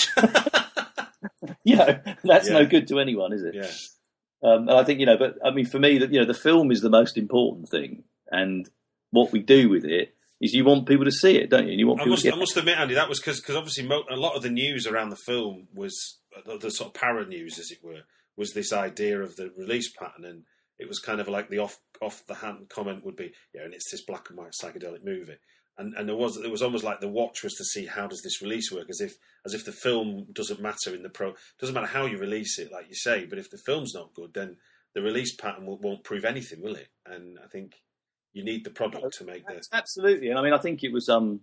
you 1.65 1.77
know, 1.77 1.99
that's 2.23 2.49
no 2.49 2.67
good 2.67 2.87
to 2.89 3.01
anyone, 3.01 3.33
is 3.33 3.43
it? 3.43 3.55
Yeah, 3.55 4.49
Um, 4.49 4.69
and 4.69 4.79
I 4.79 4.85
think 4.85 5.01
you 5.01 5.07
know, 5.07 5.17
but 5.17 5.39
I 5.45 5.51
mean, 5.51 5.67
for 5.67 5.79
me, 5.79 5.99
that 5.99 6.13
you 6.13 6.21
know, 6.21 6.27
the 6.27 6.35
film 6.35 6.71
is 6.71 6.81
the 6.81 6.91
most 6.91 7.17
important 7.17 7.69
thing, 7.69 8.05
and 8.31 8.69
what 9.11 9.33
we 9.33 9.41
do 9.41 9.69
with 9.69 9.85
it 9.85 10.15
is 10.41 10.55
you 10.55 10.65
want 10.65 10.87
people 10.87 11.05
to 11.05 11.11
see 11.11 11.37
it, 11.37 11.51
don't 11.51 11.67
you? 11.67 11.73
And 11.73 11.81
you 11.81 11.87
want 11.87 12.01
I 12.01 12.05
people 12.05 12.13
must 12.13 12.23
to 12.23 12.29
get. 12.29 12.37
I 12.37 12.39
must 12.39 12.57
admit, 12.57 12.79
Andy, 12.79 12.95
that 12.95 13.09
was 13.09 13.21
because 13.21 13.43
obviously 13.49 13.87
mo- 13.87 14.05
a 14.11 14.17
lot 14.17 14.37
of 14.37 14.43
the 14.43 14.51
news 14.51 14.87
around 14.87 15.11
the 15.11 15.17
film 15.17 15.69
was 15.75 16.19
the, 16.47 16.59
the 16.59 16.71
sort 16.71 16.89
of 16.89 16.95
para 16.95 17.27
news, 17.27 17.59
as 17.59 17.71
it 17.71 17.79
were, 17.83 18.03
was 18.37 18.53
this 18.53 18.73
idea 18.73 19.21
of 19.21 19.37
the 19.37 19.53
release 19.57 19.91
pattern, 19.93 20.25
and 20.25 20.45
it 20.79 20.89
was 20.89 21.01
kind 21.01 21.21
of 21.21 21.29
like 21.29 21.49
the 21.49 21.59
off 21.59 21.79
off 22.01 22.25
the 22.27 22.37
hand 22.37 22.69
comment 22.69 23.05
would 23.05 23.17
be, 23.17 23.33
yeah, 23.53 23.63
and 23.63 23.75
it's 23.75 23.91
this 23.91 24.05
black 24.05 24.29
and 24.29 24.39
white 24.39 24.53
psychedelic 24.63 25.05
movie. 25.05 25.37
And, 25.77 25.95
and 25.95 26.09
there 26.09 26.17
was 26.17 26.37
it 26.37 26.51
was 26.51 26.63
almost 26.63 26.83
like 26.83 27.01
the 27.01 27.09
watch 27.09 27.45
was 27.45 27.55
to 27.55 27.65
see 27.65 27.87
how 27.87 28.09
does 28.09 28.23
this 28.23 28.43
release 28.43 28.73
work 28.73 28.91
as 28.91 29.01
if 29.01 29.15
as 29.47 29.55
if 29.55 29.65
the 29.65 29.73
film 29.73 30.27
doesn't 30.33 30.61
matter 30.61 30.93
in 30.93 31.05
the 31.05 31.09
pro 31.09 31.35
doesn't 31.61 31.75
matter 31.75 31.87
how 31.87 32.05
you 32.05 32.19
release 32.19 32.59
it 32.59 32.73
like 32.73 32.89
you 32.89 32.97
say 32.97 33.25
but 33.27 33.39
if 33.39 33.49
the 33.49 33.61
film's 33.65 33.95
not 33.95 34.13
good 34.13 34.35
then 34.35 34.57
the 34.95 35.03
release 35.03 35.35
pattern 35.37 35.67
will, 35.67 35.79
won't 35.79 36.03
prove 36.03 36.25
anything, 36.25 36.61
will 36.61 36.75
it? 36.75 36.89
And 37.07 37.39
I 37.43 37.47
think 37.47 37.75
you 38.33 38.45
need 38.45 38.65
the 38.65 38.71
product 38.71 39.19
to 39.19 39.25
make 39.25 39.47
this. 39.47 39.69
Absolutely, 39.73 40.29
and 40.29 40.39
I 40.39 40.43
mean, 40.43 40.53
I 40.53 40.59
think 40.59 40.85
it 40.85 40.93
was 40.93 41.09
um, 41.09 41.41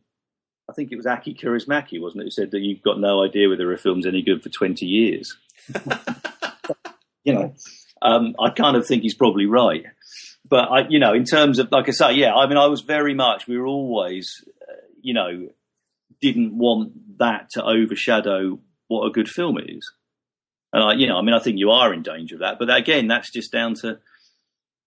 I 0.70 0.74
think 0.74 0.92
it 0.92 0.98
was 0.98 1.06
Aki 1.06 1.36
Kaurismäki, 1.36 2.02
wasn't 2.02 2.22
it, 2.22 2.26
who 2.26 2.32
said 2.32 2.52
that 2.52 2.62
you've 2.62 2.82
got 2.82 3.00
no 3.00 3.24
idea 3.24 3.50
whether 3.50 3.72
a 3.72 3.78
film's 3.78 4.08
any 4.08 4.22
good 4.22 4.44
for 4.44 4.50
twenty 4.50 4.86
years. 4.86 5.38
you 7.24 7.34
know, 7.34 7.54
um, 8.02 8.36
I 8.40 8.50
kind 8.52 8.76
of 8.76 8.86
think 8.86 9.04
he's 9.04 9.16
probably 9.16 9.46
right. 9.46 9.84
But 10.48 10.70
I, 10.72 10.88
you 10.88 11.00
know, 11.00 11.14
in 11.14 11.26
terms 11.26 11.60
of 11.60 11.72
like 11.72 11.88
I 11.88 11.92
say, 11.92 12.14
yeah, 12.14 12.34
I 12.34 12.48
mean, 12.48 12.58
I 12.58 12.68
was 12.68 12.82
very 12.82 13.16
much. 13.16 13.48
We 13.48 13.58
were 13.58 13.68
always, 13.68 14.44
uh, 14.62 14.86
you 15.02 15.14
know, 15.14 15.50
didn't 16.22 16.58
want 16.58 17.18
that 17.18 17.50
to 17.52 17.64
overshadow 17.64 18.60
what 18.88 19.06
a 19.08 19.12
good 19.12 19.28
film 19.28 19.58
is. 19.58 19.92
And 20.72 20.84
I, 20.84 20.94
you 20.94 21.08
know, 21.08 21.18
I 21.18 21.22
mean, 21.22 21.34
I 21.34 21.40
think 21.40 21.58
you 21.58 21.72
are 21.72 21.94
in 21.94 22.04
danger 22.04 22.36
of 22.36 22.42
that. 22.42 22.60
But 22.60 22.76
again, 22.76 23.08
that's 23.08 23.32
just 23.32 23.52
down 23.52 23.76
to 23.76 24.00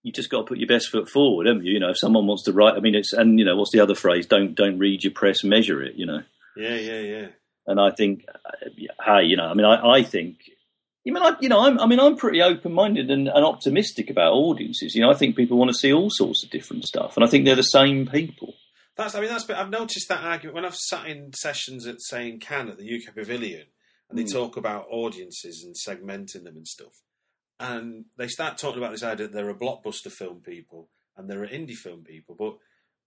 you 0.03 0.13
just 0.13 0.31
got 0.31 0.39
to 0.39 0.45
put 0.45 0.59
your 0.59 0.69
best 0.69 0.89
foot 0.89 1.09
forward, 1.09 1.47
haven't 1.47 1.65
you? 1.65 1.73
You 1.73 1.81
know, 1.81 1.91
if 1.91 1.99
someone 1.99 2.27
wants 2.27 2.45
to 2.45 2.53
write, 2.53 2.75
I 2.75 2.81
mean, 2.81 2.95
it's 2.95 3.13
and 3.13 3.39
you 3.39 3.45
know, 3.45 3.57
what's 3.57 3.73
the 3.73 3.81
other 3.81 3.95
phrase? 3.95 4.27
Don't 4.27 4.55
don't 4.55 4.79
read 4.79 5.05
your 5.05 5.13
press, 5.13 5.45
measure 5.45 5.83
it. 5.83 5.97
You 5.97 6.07
know. 6.07 6.23
Yeah, 6.57 6.75
yeah, 6.75 7.01
yeah. 7.01 7.27
And 7.67 7.79
I 7.79 7.91
think, 7.91 8.25
hey, 9.05 9.25
you 9.25 9.37
know, 9.37 9.45
I 9.45 9.55
mean, 9.55 9.67
I, 9.67 9.99
I 9.99 10.03
think 10.03 10.39
I 11.09 11.11
mean, 11.11 11.23
I, 11.23 11.37
you 11.41 11.49
know, 11.49 11.65
I'm, 11.65 11.81
I 11.81 11.87
mean, 11.87 12.01
I'm 12.01 12.17
pretty 12.17 12.43
open-minded 12.43 13.11
and, 13.11 13.29
and, 13.29 13.45
optimistic 13.45 14.11
about 14.11 14.33
audiences. 14.33 14.95
You 14.95 15.03
know, 15.03 15.11
I 15.11 15.15
think 15.15 15.37
people 15.37 15.57
want 15.57 15.71
to 15.71 15.77
see 15.77 15.93
all 15.93 16.11
sorts 16.11 16.45
of 16.45 16.51
different 16.51 16.85
stuff, 16.85 17.17
and 17.17 17.25
I 17.25 17.29
think 17.29 17.45
they're 17.45 17.55
the 17.55 17.63
same 17.63 18.07
people. 18.07 18.55
That's, 18.97 19.15
I 19.15 19.21
mean, 19.21 19.31
that's. 19.31 19.49
I've 19.49 19.71
noticed 19.71 20.09
that 20.09 20.25
argument 20.25 20.57
when 20.57 20.65
I've 20.65 20.77
sat 20.77 21.07
in 21.07 21.33
sessions 21.33 21.87
at, 21.87 22.03
say, 22.03 22.29
in 22.29 22.41
Cannes 22.41 22.71
at 22.71 22.79
the 22.79 22.97
UK 22.97 23.15
Pavilion, 23.15 23.67
and 24.11 24.19
they 24.19 24.25
mm. 24.25 24.33
talk 24.33 24.57
about 24.57 24.87
audiences 24.91 25.65
and 25.65 25.75
segmenting 25.75 26.45
them 26.45 26.57
and 26.57 26.67
stuff, 26.67 27.01
and 27.61 28.05
they 28.17 28.29
start 28.29 28.59
talking 28.59 28.79
about 28.79 28.93
this 28.93 29.03
idea 29.03 29.27
that 29.27 29.35
there 29.35 29.49
are 29.49 29.55
blockbuster 29.55 30.11
film 30.11 30.41
people 30.41 30.89
and 31.17 31.29
there 31.29 31.43
are 31.43 31.49
indie 31.49 31.75
film 31.75 32.03
people. 32.05 32.35
But 32.39 32.57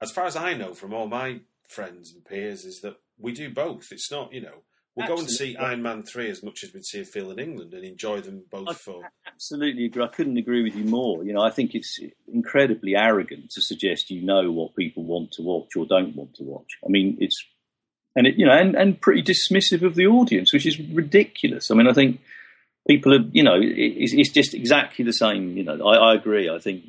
as 0.01 0.11
far 0.11 0.25
as 0.25 0.35
I 0.35 0.53
know 0.53 0.73
from 0.73 0.93
all 0.93 1.07
my 1.07 1.41
friends 1.67 2.13
and 2.13 2.25
peers, 2.25 2.65
is 2.65 2.81
that 2.81 2.97
we 3.17 3.31
do 3.31 3.49
both. 3.49 3.91
It's 3.91 4.11
not, 4.11 4.33
you 4.33 4.41
know, 4.41 4.63
We'll 4.95 5.05
absolutely. 5.05 5.23
go 5.23 5.27
and 5.27 5.31
see 5.31 5.55
Iron 5.55 5.81
Man 5.81 6.03
3 6.03 6.29
as 6.29 6.43
much 6.43 6.63
as 6.65 6.73
we'd 6.73 6.83
see 6.83 6.99
a 6.99 7.05
film 7.05 7.31
in 7.31 7.39
England 7.39 7.73
and 7.73 7.85
enjoy 7.85 8.19
them 8.19 8.43
both 8.51 8.67
I 8.67 8.73
for. 8.73 9.09
Absolutely 9.25 9.85
agree. 9.85 10.03
I 10.03 10.07
couldn't 10.07 10.37
agree 10.37 10.63
with 10.63 10.75
you 10.75 10.83
more. 10.83 11.23
You 11.23 11.31
know, 11.31 11.41
I 11.41 11.49
think 11.49 11.73
it's 11.73 11.97
incredibly 12.27 12.95
arrogant 12.95 13.51
to 13.51 13.61
suggest 13.61 14.09
you 14.09 14.21
know 14.21 14.51
what 14.51 14.75
people 14.75 15.05
want 15.05 15.31
to 15.33 15.43
watch 15.43 15.77
or 15.77 15.85
don't 15.85 16.15
want 16.15 16.33
to 16.35 16.43
watch. 16.43 16.77
I 16.85 16.89
mean, 16.89 17.17
it's. 17.21 17.41
And 18.17 18.27
it, 18.27 18.35
you 18.35 18.45
know, 18.45 18.51
and, 18.51 18.75
and 18.75 18.99
pretty 18.99 19.23
dismissive 19.23 19.83
of 19.83 19.95
the 19.95 20.07
audience, 20.07 20.51
which 20.51 20.65
is 20.65 20.77
ridiculous. 20.77 21.71
I 21.71 21.75
mean, 21.75 21.87
I 21.87 21.93
think 21.93 22.19
people 22.87 23.13
are, 23.13 23.25
you 23.31 23.43
know, 23.43 23.57
it's, 23.59 24.13
it's 24.13 24.31
just 24.31 24.53
exactly 24.53 25.05
the 25.05 25.13
same. 25.13 25.57
You 25.57 25.63
know, 25.63 25.87
I, 25.87 26.11
I 26.11 26.15
agree. 26.15 26.49
I 26.49 26.59
think 26.59 26.85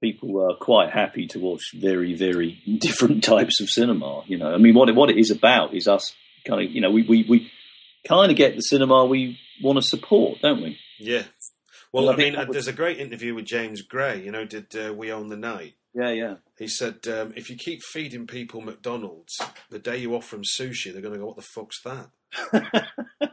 people 0.00 0.40
are 0.42 0.56
quite 0.56 0.90
happy 0.90 1.26
to 1.28 1.38
watch 1.38 1.72
very, 1.74 2.14
very 2.14 2.60
different 2.80 3.24
types 3.24 3.60
of 3.60 3.68
cinema. 3.68 4.22
You 4.26 4.38
know, 4.38 4.52
I 4.52 4.58
mean, 4.58 4.74
what 4.74 4.88
it, 4.88 4.94
what 4.94 5.10
it 5.10 5.18
is 5.18 5.30
about 5.30 5.74
is 5.74 5.88
us 5.88 6.14
kind 6.46 6.64
of 6.64 6.70
you 6.70 6.80
know 6.80 6.90
we 6.90 7.02
we, 7.02 7.26
we 7.28 7.50
kind 8.06 8.30
of 8.30 8.36
get 8.36 8.56
the 8.56 8.62
cinema 8.62 9.04
we 9.04 9.38
want 9.62 9.76
to 9.76 9.82
support, 9.82 10.38
don't 10.42 10.62
we? 10.62 10.78
Yeah. 10.98 11.24
Well, 11.92 12.04
well 12.04 12.10
I, 12.10 12.14
I 12.14 12.16
mean, 12.16 12.36
was... 12.36 12.48
there's 12.52 12.68
a 12.68 12.72
great 12.72 12.98
interview 12.98 13.34
with 13.34 13.46
James 13.46 13.82
Gray. 13.82 14.22
You 14.22 14.30
know, 14.30 14.44
did 14.44 14.74
uh, 14.76 14.92
we 14.94 15.10
own 15.10 15.28
the 15.28 15.36
night? 15.36 15.74
Yeah, 15.94 16.10
yeah. 16.10 16.34
He 16.58 16.68
said, 16.68 17.08
um, 17.08 17.32
if 17.34 17.48
you 17.48 17.56
keep 17.56 17.82
feeding 17.82 18.26
people 18.26 18.60
McDonald's, 18.60 19.36
the 19.70 19.78
day 19.78 19.96
you 19.96 20.14
offer 20.14 20.36
them 20.36 20.44
sushi, 20.44 20.92
they're 20.92 21.02
going 21.02 21.14
to 21.14 21.20
go, 21.20 21.26
"What 21.26 21.36
the 21.36 21.42
fuck's 21.42 21.82
that?" 21.82 22.88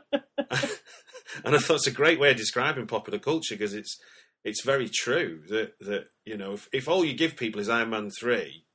and 1.45 1.55
I 1.55 1.59
thought 1.59 1.75
it's 1.75 1.87
a 1.87 1.91
great 1.91 2.19
way 2.19 2.31
of 2.31 2.37
describing 2.37 2.87
popular 2.87 3.19
culture 3.19 3.55
because 3.55 3.73
it's 3.73 3.97
it's 4.43 4.63
very 4.63 4.89
true 4.89 5.41
that 5.49 5.73
that 5.79 6.05
you 6.25 6.37
know 6.37 6.53
if, 6.53 6.67
if 6.73 6.87
all 6.87 7.05
you 7.05 7.13
give 7.13 7.35
people 7.35 7.61
is 7.61 7.69
Iron 7.69 7.89
Man 7.89 8.09
three, 8.09 8.65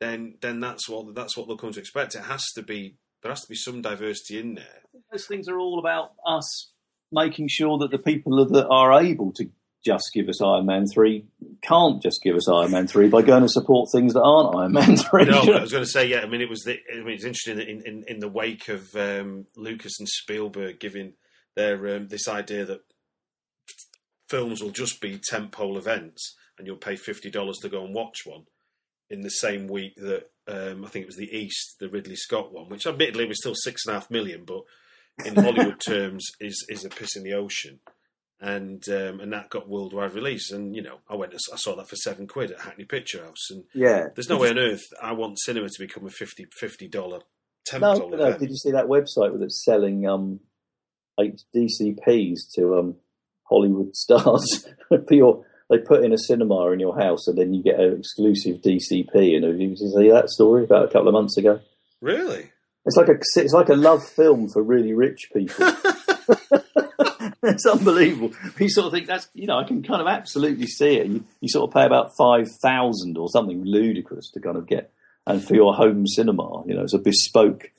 then 0.00 0.36
then 0.40 0.60
that's 0.60 0.88
what 0.88 1.14
that's 1.14 1.36
what 1.36 1.46
they'll 1.48 1.56
come 1.56 1.72
to 1.72 1.80
expect. 1.80 2.14
It 2.14 2.24
has 2.24 2.44
to 2.54 2.62
be 2.62 2.96
there 3.22 3.32
has 3.32 3.42
to 3.42 3.48
be 3.48 3.56
some 3.56 3.82
diversity 3.82 4.38
in 4.38 4.54
there. 4.54 4.82
Those 5.10 5.26
things 5.26 5.48
are 5.48 5.58
all 5.58 5.78
about 5.78 6.12
us 6.26 6.70
making 7.12 7.48
sure 7.48 7.78
that 7.78 7.90
the 7.90 7.98
people 7.98 8.44
that 8.44 8.66
are 8.68 9.00
able 9.00 9.32
to 9.32 9.48
just 9.84 10.10
give 10.12 10.28
us 10.28 10.42
Iron 10.42 10.66
Man 10.66 10.86
3 10.86 11.24
can't 11.62 12.02
just 12.02 12.20
give 12.22 12.34
us 12.34 12.48
Iron 12.48 12.72
Man 12.72 12.88
3 12.88 13.08
by 13.08 13.22
going 13.22 13.42
to 13.42 13.48
support 13.48 13.90
things 13.90 14.14
that 14.14 14.22
aren't 14.22 14.56
Iron 14.56 14.72
Man 14.72 14.96
3. 14.96 15.24
No, 15.26 15.40
I 15.40 15.60
was 15.60 15.70
going 15.70 15.84
to 15.84 15.90
say, 15.90 16.08
yeah, 16.08 16.20
I 16.20 16.26
mean, 16.26 16.40
it 16.40 16.50
was 16.50 16.62
the, 16.62 16.80
I 16.92 16.96
mean, 16.96 17.14
it's 17.14 17.24
interesting 17.24 17.60
in, 17.60 17.82
in, 17.86 18.04
in 18.08 18.18
the 18.18 18.28
wake 18.28 18.68
of 18.68 18.94
um, 18.96 19.46
Lucas 19.56 20.00
and 20.00 20.08
Spielberg 20.08 20.80
giving 20.80 21.12
their 21.56 21.96
um, 21.96 22.08
this 22.08 22.28
idea 22.28 22.64
that 22.64 22.82
films 24.28 24.62
will 24.62 24.70
just 24.70 25.00
be 25.00 25.18
tentpole 25.32 25.76
events 25.76 26.36
and 26.58 26.66
you'll 26.66 26.76
pay 26.76 26.94
$50 26.94 27.60
to 27.60 27.68
go 27.68 27.84
and 27.84 27.94
watch 27.94 28.22
one 28.24 28.44
in 29.10 29.20
the 29.20 29.30
same 29.30 29.68
week 29.68 29.94
that 29.96 30.30
um, 30.48 30.84
I 30.84 30.88
think 30.88 31.04
it 31.04 31.08
was 31.08 31.16
the 31.16 31.36
East, 31.36 31.76
the 31.80 31.88
Ridley 31.88 32.16
Scott 32.16 32.52
one, 32.52 32.68
which 32.68 32.86
admittedly 32.86 33.26
was 33.26 33.40
still 33.40 33.54
six 33.54 33.86
and 33.86 33.94
a 33.94 34.00
half 34.00 34.10
million, 34.10 34.44
but 34.44 34.62
in 35.24 35.34
Hollywood 35.42 35.80
terms 35.80 36.24
is 36.40 36.64
is 36.68 36.84
a 36.84 36.88
piss 36.88 37.16
in 37.16 37.22
the 37.22 37.34
ocean. 37.34 37.80
And 38.38 38.86
um, 38.90 39.20
and 39.20 39.32
that 39.32 39.48
got 39.48 39.68
worldwide 39.68 40.12
release, 40.12 40.52
and 40.52 40.76
you 40.76 40.82
know 40.82 40.98
I 41.08 41.16
went 41.16 41.32
I 41.34 41.56
saw 41.56 41.74
that 41.76 41.88
for 41.88 41.96
seven 41.96 42.26
quid 42.26 42.50
at 42.50 42.60
Hackney 42.60 42.84
Picture 42.84 43.24
House, 43.24 43.50
and 43.50 43.64
yeah, 43.72 44.08
there's 44.14 44.28
no 44.28 44.36
way 44.36 44.50
on 44.50 44.58
earth 44.58 44.84
I 45.02 45.12
want 45.12 45.40
cinema 45.40 45.70
to 45.70 45.78
become 45.78 46.06
a 46.06 46.10
50 46.10 46.88
dollar 46.88 47.20
no, 47.72 48.08
no, 48.08 48.38
Did 48.38 48.50
you 48.50 48.56
see 48.56 48.70
that 48.72 48.86
website 48.86 49.38
that's 49.40 49.64
selling 49.64 50.06
um, 50.06 50.40
DCPs 51.18 52.52
to 52.54 52.78
um, 52.78 52.96
Hollywood 53.44 53.94
stars 53.96 54.68
for 54.88 55.14
your 55.14 55.44
they 55.68 55.78
put 55.78 56.04
in 56.04 56.12
a 56.12 56.18
cinema 56.18 56.70
in 56.70 56.78
your 56.78 56.96
house 56.96 57.26
and 57.26 57.36
then 57.36 57.52
you 57.52 57.60
get 57.60 57.80
an 57.80 57.98
exclusive 57.98 58.62
DCP. 58.62 59.34
And 59.34 59.44
have 59.44 59.58
you 59.58 59.76
see 59.76 60.10
that 60.10 60.30
story 60.30 60.62
about 60.62 60.84
a 60.84 60.86
couple 60.86 61.08
of 61.08 61.14
months 61.14 61.36
ago? 61.36 61.58
Really? 62.00 62.52
It's 62.84 62.96
like 62.96 63.08
a 63.08 63.18
it's 63.34 63.52
like 63.52 63.68
a 63.68 63.74
love 63.74 64.06
film 64.06 64.48
for 64.48 64.62
really 64.62 64.92
rich 64.92 65.30
people. 65.34 65.66
it's 67.42 67.66
unbelievable. 67.66 68.32
You 68.58 68.68
sort 68.68 68.86
of 68.86 68.92
think 68.92 69.06
that's 69.06 69.28
you 69.34 69.46
know 69.46 69.58
I 69.58 69.64
can 69.64 69.82
kind 69.82 70.00
of 70.00 70.06
absolutely 70.06 70.66
see 70.66 70.96
it. 70.96 71.06
You, 71.06 71.24
you 71.40 71.48
sort 71.48 71.68
of 71.68 71.74
pay 71.74 71.84
about 71.84 72.12
five 72.16 72.46
thousand 72.62 73.18
or 73.18 73.28
something 73.28 73.64
ludicrous 73.64 74.30
to 74.32 74.40
kind 74.40 74.56
of 74.56 74.66
get 74.66 74.92
and 75.26 75.42
for 75.42 75.54
your 75.54 75.74
home 75.74 76.06
cinema. 76.06 76.62
You 76.66 76.76
know, 76.76 76.82
it's 76.82 76.94
a 76.94 76.98
bespoke. 76.98 77.70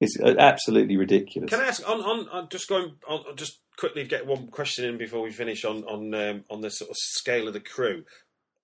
It's 0.00 0.18
absolutely 0.20 0.96
ridiculous. 0.96 1.50
Can 1.50 1.60
I 1.60 1.68
ask 1.68 1.88
on 1.88 2.00
on, 2.00 2.28
on 2.28 2.48
just 2.50 2.68
going 2.68 2.96
on 3.08 3.24
I'll 3.28 3.34
just 3.34 3.60
quickly 3.76 4.04
get 4.04 4.26
one 4.26 4.48
question 4.48 4.84
in 4.84 4.98
before 4.98 5.22
we 5.22 5.30
finish 5.30 5.64
on 5.64 5.84
on 5.84 6.14
um, 6.14 6.44
on 6.50 6.60
the 6.60 6.70
sort 6.70 6.90
of 6.90 6.96
scale 6.98 7.46
of 7.46 7.54
the 7.54 7.60
crew. 7.60 8.04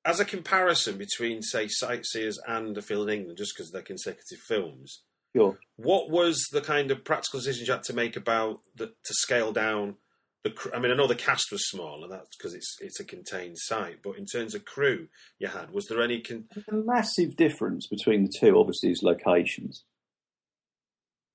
As 0.05 0.18
a 0.18 0.25
comparison 0.25 0.99
between, 0.99 1.42
say, 1.42 1.68
Sightseers 1.68 2.37
and 2.49 2.77
A 2.77 2.83
Field 2.83 3.09
in 3.09 3.21
England, 3.21 3.38
just 3.38 3.55
because 3.57 3.71
they're 3.71 3.83
consecutive 3.83 4.40
films, 4.40 5.03
sure. 5.37 5.61
what 5.77 6.11
was 6.11 6.49
the 6.51 6.61
kind 6.61 6.90
of 6.90 7.05
practical 7.05 7.38
decisions 7.38 7.68
you 7.68 7.73
had 7.73 7.85
to 7.85 7.95
make 7.95 8.16
about 8.16 8.62
the, 8.75 8.87
to 8.87 9.14
scale 9.14 9.53
down 9.53 9.95
the? 10.42 10.53
I 10.75 10.81
mean, 10.81 10.90
I 10.90 10.97
know 10.97 11.07
the 11.07 11.14
cast 11.14 11.53
was 11.53 11.68
small, 11.68 12.03
and 12.03 12.12
that's 12.12 12.37
because 12.37 12.53
it's 12.53 12.77
it's 12.81 12.99
a 12.99 13.05
contained 13.05 13.59
site. 13.59 14.03
But 14.03 14.18
in 14.18 14.27
terms 14.27 14.57
of 14.57 14.64
crew, 14.64 15.07
you 15.38 15.47
had 15.47 15.71
was 15.71 15.87
there 15.87 16.03
any? 16.03 16.21
Con- 16.21 16.49
a 16.68 16.75
massive 16.75 17.37
difference 17.37 17.87
between 17.87 18.25
the 18.25 18.33
two, 18.40 18.59
obviously, 18.59 18.90
is 18.90 19.05
locations. 19.05 19.85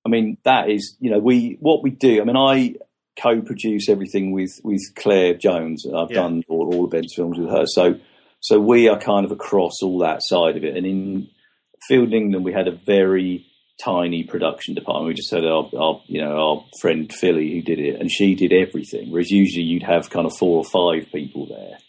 I 0.07 0.09
mean, 0.09 0.37
that 0.45 0.69
is, 0.69 0.95
you 0.99 1.11
know, 1.11 1.19
we 1.19 1.57
what 1.59 1.83
we 1.83 1.89
do. 1.89 2.21
I 2.21 2.23
mean, 2.23 2.37
I 2.37 2.75
co-produce 3.21 3.89
everything 3.89 4.31
with 4.31 4.59
with 4.63 4.81
Claire 4.95 5.33
Jones. 5.33 5.85
I've 5.85 6.11
yeah. 6.11 6.21
done 6.21 6.43
all, 6.47 6.73
all 6.73 6.85
of 6.85 6.91
Ben's 6.91 7.13
films 7.13 7.37
with 7.37 7.49
her, 7.49 7.65
so 7.65 7.95
so 8.39 8.59
we 8.59 8.87
are 8.87 8.97
kind 8.97 9.25
of 9.25 9.31
across 9.33 9.83
all 9.83 9.99
that 9.99 10.23
side 10.23 10.55
of 10.55 10.63
it. 10.63 10.77
And 10.77 10.85
in 10.85 11.27
Field 11.89 12.13
England, 12.13 12.45
we 12.45 12.53
had 12.53 12.69
a 12.69 12.79
very 12.85 13.45
tiny 13.83 14.23
production 14.23 14.75
department. 14.75 15.07
We 15.07 15.13
just 15.13 15.31
had 15.31 15.43
our, 15.43 15.69
our, 15.77 16.01
you 16.07 16.21
know 16.21 16.37
our 16.37 16.65
friend 16.79 17.11
Philly 17.11 17.51
who 17.51 17.61
did 17.61 17.79
it, 17.79 17.99
and 17.99 18.09
she 18.09 18.33
did 18.33 18.53
everything. 18.53 19.11
Whereas 19.11 19.29
usually 19.29 19.65
you'd 19.65 19.83
have 19.83 20.09
kind 20.09 20.25
of 20.25 20.37
four 20.37 20.57
or 20.57 20.63
five 20.63 21.11
people 21.11 21.47
there. 21.47 21.79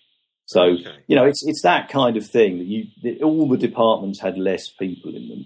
So 0.46 0.62
okay. 0.62 1.04
you 1.06 1.14
know 1.14 1.24
it's 1.24 1.46
it's 1.46 1.62
that 1.62 1.88
kind 1.88 2.16
of 2.16 2.26
thing 2.26 2.58
that 2.58 2.66
you 2.66 2.86
that 3.04 3.22
all 3.22 3.48
the 3.48 3.58
departments 3.58 4.20
had 4.20 4.36
less 4.36 4.68
people 4.76 5.14
in 5.14 5.28
them. 5.28 5.44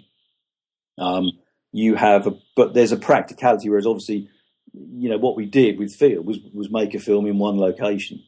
Um, 0.99 1.33
you 1.73 1.95
have, 1.95 2.27
a, 2.27 2.33
but 2.55 2.75
there's 2.75 2.93
a 2.93 2.97
practicality. 2.97 3.69
Whereas 3.69 3.87
obviously 3.87 4.29
you 4.73 5.11
know, 5.11 5.19
what 5.19 5.37
we 5.37 5.47
did 5.47 5.79
with 5.79 5.95
Field 5.95 6.27
was 6.27 6.39
was 6.53 6.71
make 6.71 6.95
a 6.95 6.99
film 6.99 7.27
in 7.27 7.39
one 7.39 7.59
location. 7.59 8.23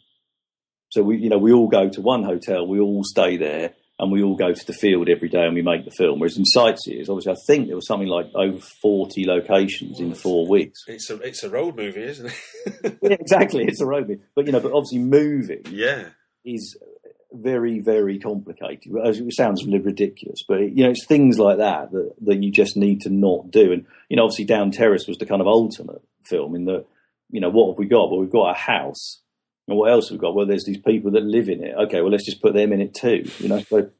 So 0.91 1.03
we, 1.03 1.19
you 1.19 1.29
know, 1.29 1.39
we 1.39 1.53
all 1.53 1.69
go 1.69 1.89
to 1.89 2.01
one 2.01 2.23
hotel, 2.23 2.67
we 2.67 2.79
all 2.79 3.03
stay 3.03 3.37
there, 3.37 3.75
and 3.99 4.13
we 4.13 4.23
all 4.23 4.37
go 4.37 4.53
to 4.53 4.67
the 4.67 4.73
field 4.73 5.09
every 5.09 5.29
day, 5.29 5.45
and 5.45 5.55
we 5.55 5.63
make 5.63 5.85
the 5.85 5.91
film. 5.91 6.21
Whereas 6.21 6.37
in 6.37 6.45
Sightseers, 6.45 7.09
obviously, 7.09 7.33
I 7.33 7.37
think 7.47 7.67
there 7.67 7.77
was 7.77 7.87
something 7.87 8.09
like 8.09 8.31
over 8.35 8.59
forty 8.83 9.25
locations 9.27 9.99
well, 9.99 10.09
in 10.09 10.15
four 10.15 10.47
weeks. 10.47 10.85
It's 10.87 11.11
a 11.11 11.17
it's 11.21 11.43
a 11.43 11.51
road 11.51 11.77
movie, 11.77 12.03
isn't 12.03 12.27
it? 12.27 12.99
yeah, 13.03 13.17
exactly, 13.19 13.65
it's 13.65 13.81
a 13.81 13.87
road 13.87 14.09
movie. 14.09 14.23
But 14.37 14.47
you 14.47 14.53
know, 14.53 14.61
but 14.61 14.73
obviously, 14.73 14.99
moving, 14.99 15.63
yeah, 15.71 16.11
is 16.45 16.77
very, 17.35 17.81
very 17.81 18.19
complicated. 18.19 18.93
It 18.95 19.35
sounds 19.35 19.65
ridiculous, 19.67 20.43
but 20.47 20.73
you 20.73 20.85
know, 20.85 20.91
it's 20.91 21.07
things 21.07 21.39
like 21.39 21.59
that 21.59 21.91
that, 21.93 22.13
that 22.23 22.43
you 22.43 22.51
just 22.51 22.77
need 22.77 23.03
to 23.03 23.11
not 23.11 23.51
do. 23.51 23.73
And 23.73 23.87
you 24.09 24.17
know, 24.17 24.25
obviously, 24.25 24.45
Down 24.45 24.71
Terrace 24.71 25.07
was 25.07 25.19
the 25.19 25.27
kind 25.27 25.41
of 25.41 25.47
ultimate 25.47 26.03
film 26.25 26.55
in 26.55 26.65
that 26.67 26.87
you 27.31 27.41
know 27.41 27.51
what 27.51 27.73
have 27.73 27.79
we 27.79 27.87
got? 27.87 28.11
Well, 28.11 28.21
we've 28.21 28.31
got 28.31 28.51
a 28.51 28.59
house 28.59 29.21
And 29.67 29.77
what 29.77 29.91
else 29.91 30.09
have 30.09 30.19
we 30.19 30.21
got? 30.21 30.35
Well, 30.35 30.47
there's 30.47 30.65
these 30.65 30.79
people 30.79 31.13
that 31.13 31.23
live 31.25 31.49
in 31.49 31.65
it. 31.65 31.75
Okay, 31.87 32.01
well, 32.01 32.11
let's 32.11 32.27
just 32.27 32.43
put 32.43 32.55
them 32.55 32.73
in 32.73 32.81
it 32.81 32.95
too. 32.95 33.25
You 33.39 33.49
know, 33.49 33.61
so 33.61 33.91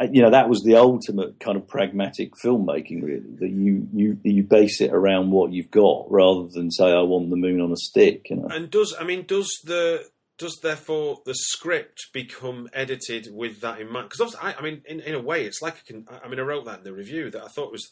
uh, 0.00 0.06
you 0.10 0.22
know 0.22 0.30
that 0.30 0.48
was 0.48 0.62
the 0.62 0.76
ultimate 0.76 1.38
kind 1.38 1.56
of 1.56 1.68
pragmatic 1.68 2.32
filmmaking, 2.34 3.02
really. 3.02 3.36
That 3.38 3.50
you 3.50 3.88
you 3.94 4.18
you 4.24 4.42
base 4.42 4.80
it 4.80 4.92
around 4.92 5.30
what 5.30 5.52
you've 5.52 5.70
got 5.70 6.10
rather 6.10 6.48
than 6.48 6.70
say, 6.70 6.86
"I 6.86 7.02
want 7.02 7.30
the 7.30 7.36
moon 7.36 7.60
on 7.60 7.70
a 7.70 7.76
stick." 7.76 8.28
You 8.30 8.36
know. 8.36 8.48
And 8.50 8.70
does 8.70 8.94
I 8.98 9.04
mean 9.04 9.24
does 9.26 9.60
the 9.64 10.04
does 10.38 10.58
therefore 10.62 11.18
the 11.24 11.34
script 11.34 12.08
become 12.12 12.68
edited 12.72 13.28
with 13.32 13.60
that 13.60 13.80
in 13.80 13.90
mind? 13.90 14.08
Because 14.10 14.34
I, 14.40 14.54
I 14.54 14.62
mean, 14.62 14.82
in, 14.86 15.00
in 15.00 15.14
a 15.14 15.20
way, 15.20 15.44
it's 15.44 15.62
like 15.62 15.74
I 15.74 15.86
can. 15.86 16.06
I 16.24 16.28
mean, 16.28 16.40
I 16.40 16.42
wrote 16.42 16.64
that 16.64 16.78
in 16.78 16.84
the 16.84 16.92
review 16.92 17.30
that 17.30 17.44
I 17.44 17.48
thought 17.48 17.72
was, 17.72 17.88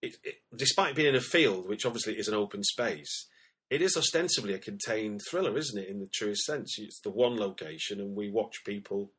it, 0.00 0.16
it, 0.24 0.36
despite 0.56 0.94
being 0.94 1.08
in 1.08 1.14
a 1.14 1.20
field 1.20 1.68
which 1.68 1.84
obviously 1.84 2.14
is 2.14 2.28
an 2.28 2.34
open 2.34 2.62
space, 2.62 3.28
it 3.70 3.82
is 3.82 3.96
ostensibly 3.96 4.54
a 4.54 4.58
contained 4.58 5.20
thriller, 5.28 5.56
isn't 5.56 5.78
it? 5.78 5.88
In 5.88 6.00
the 6.00 6.08
truest 6.12 6.44
sense, 6.44 6.76
it's 6.78 7.00
the 7.00 7.10
one 7.10 7.36
location, 7.36 8.00
and 8.00 8.16
we 8.16 8.30
watch 8.30 8.64
people 8.64 9.12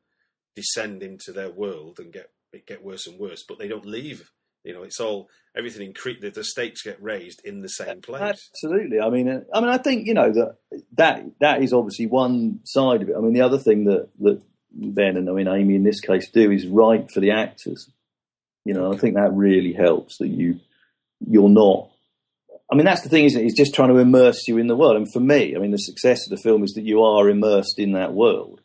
descend 0.56 1.02
into 1.02 1.32
their 1.32 1.50
world 1.50 1.98
and 1.98 2.12
get 2.12 2.30
get 2.66 2.84
worse 2.84 3.06
and 3.06 3.18
worse, 3.18 3.44
but 3.46 3.58
they 3.58 3.68
don't 3.68 3.86
leave. 3.86 4.30
You 4.64 4.72
know, 4.72 4.82
it's 4.82 5.00
all 5.00 5.28
everything 5.56 5.92
incre- 5.92 6.20
the, 6.20 6.30
the 6.30 6.42
stakes 6.42 6.82
get 6.82 7.02
raised 7.02 7.44
in 7.44 7.60
the 7.60 7.68
same 7.68 8.00
place. 8.00 8.22
Absolutely. 8.54 9.00
I 9.00 9.10
mean, 9.10 9.28
uh, 9.28 9.40
I 9.52 9.60
mean, 9.60 9.70
I 9.70 9.78
think 9.78 10.06
you 10.06 10.14
know 10.14 10.32
that 10.32 10.56
that 10.94 11.24
that 11.40 11.62
is 11.62 11.72
obviously 11.72 12.06
one 12.06 12.60
side 12.64 13.02
of 13.02 13.08
it. 13.08 13.14
I 13.16 13.20
mean, 13.20 13.34
the 13.34 13.42
other 13.42 13.58
thing 13.58 13.84
that 13.84 14.08
that 14.20 14.42
Ben 14.72 15.16
and 15.16 15.28
I 15.28 15.32
mean 15.32 15.48
Amy 15.48 15.76
in 15.76 15.84
this 15.84 16.00
case 16.00 16.30
do 16.30 16.50
is 16.50 16.66
write 16.66 17.10
for 17.10 17.20
the 17.20 17.32
actors. 17.32 17.90
You 18.64 18.74
know, 18.74 18.92
I 18.92 18.96
think 18.96 19.14
that 19.14 19.32
really 19.32 19.74
helps 19.74 20.18
that 20.18 20.28
you 20.28 20.60
you're 21.20 21.48
not. 21.48 21.90
I 22.72 22.76
mean, 22.76 22.86
that's 22.86 23.02
the 23.02 23.10
thing, 23.10 23.26
isn't 23.26 23.40
it? 23.40 23.44
It's 23.44 23.56
just 23.56 23.74
trying 23.74 23.90
to 23.90 23.98
immerse 23.98 24.48
you 24.48 24.56
in 24.56 24.66
the 24.66 24.74
world. 24.74 24.96
And 24.96 25.12
for 25.12 25.20
me, 25.20 25.54
I 25.54 25.58
mean, 25.58 25.70
the 25.70 25.76
success 25.76 26.26
of 26.26 26.30
the 26.30 26.42
film 26.42 26.64
is 26.64 26.72
that 26.72 26.84
you 26.84 27.02
are 27.02 27.28
immersed 27.28 27.78
in 27.78 27.92
that 27.92 28.14
world 28.14 28.62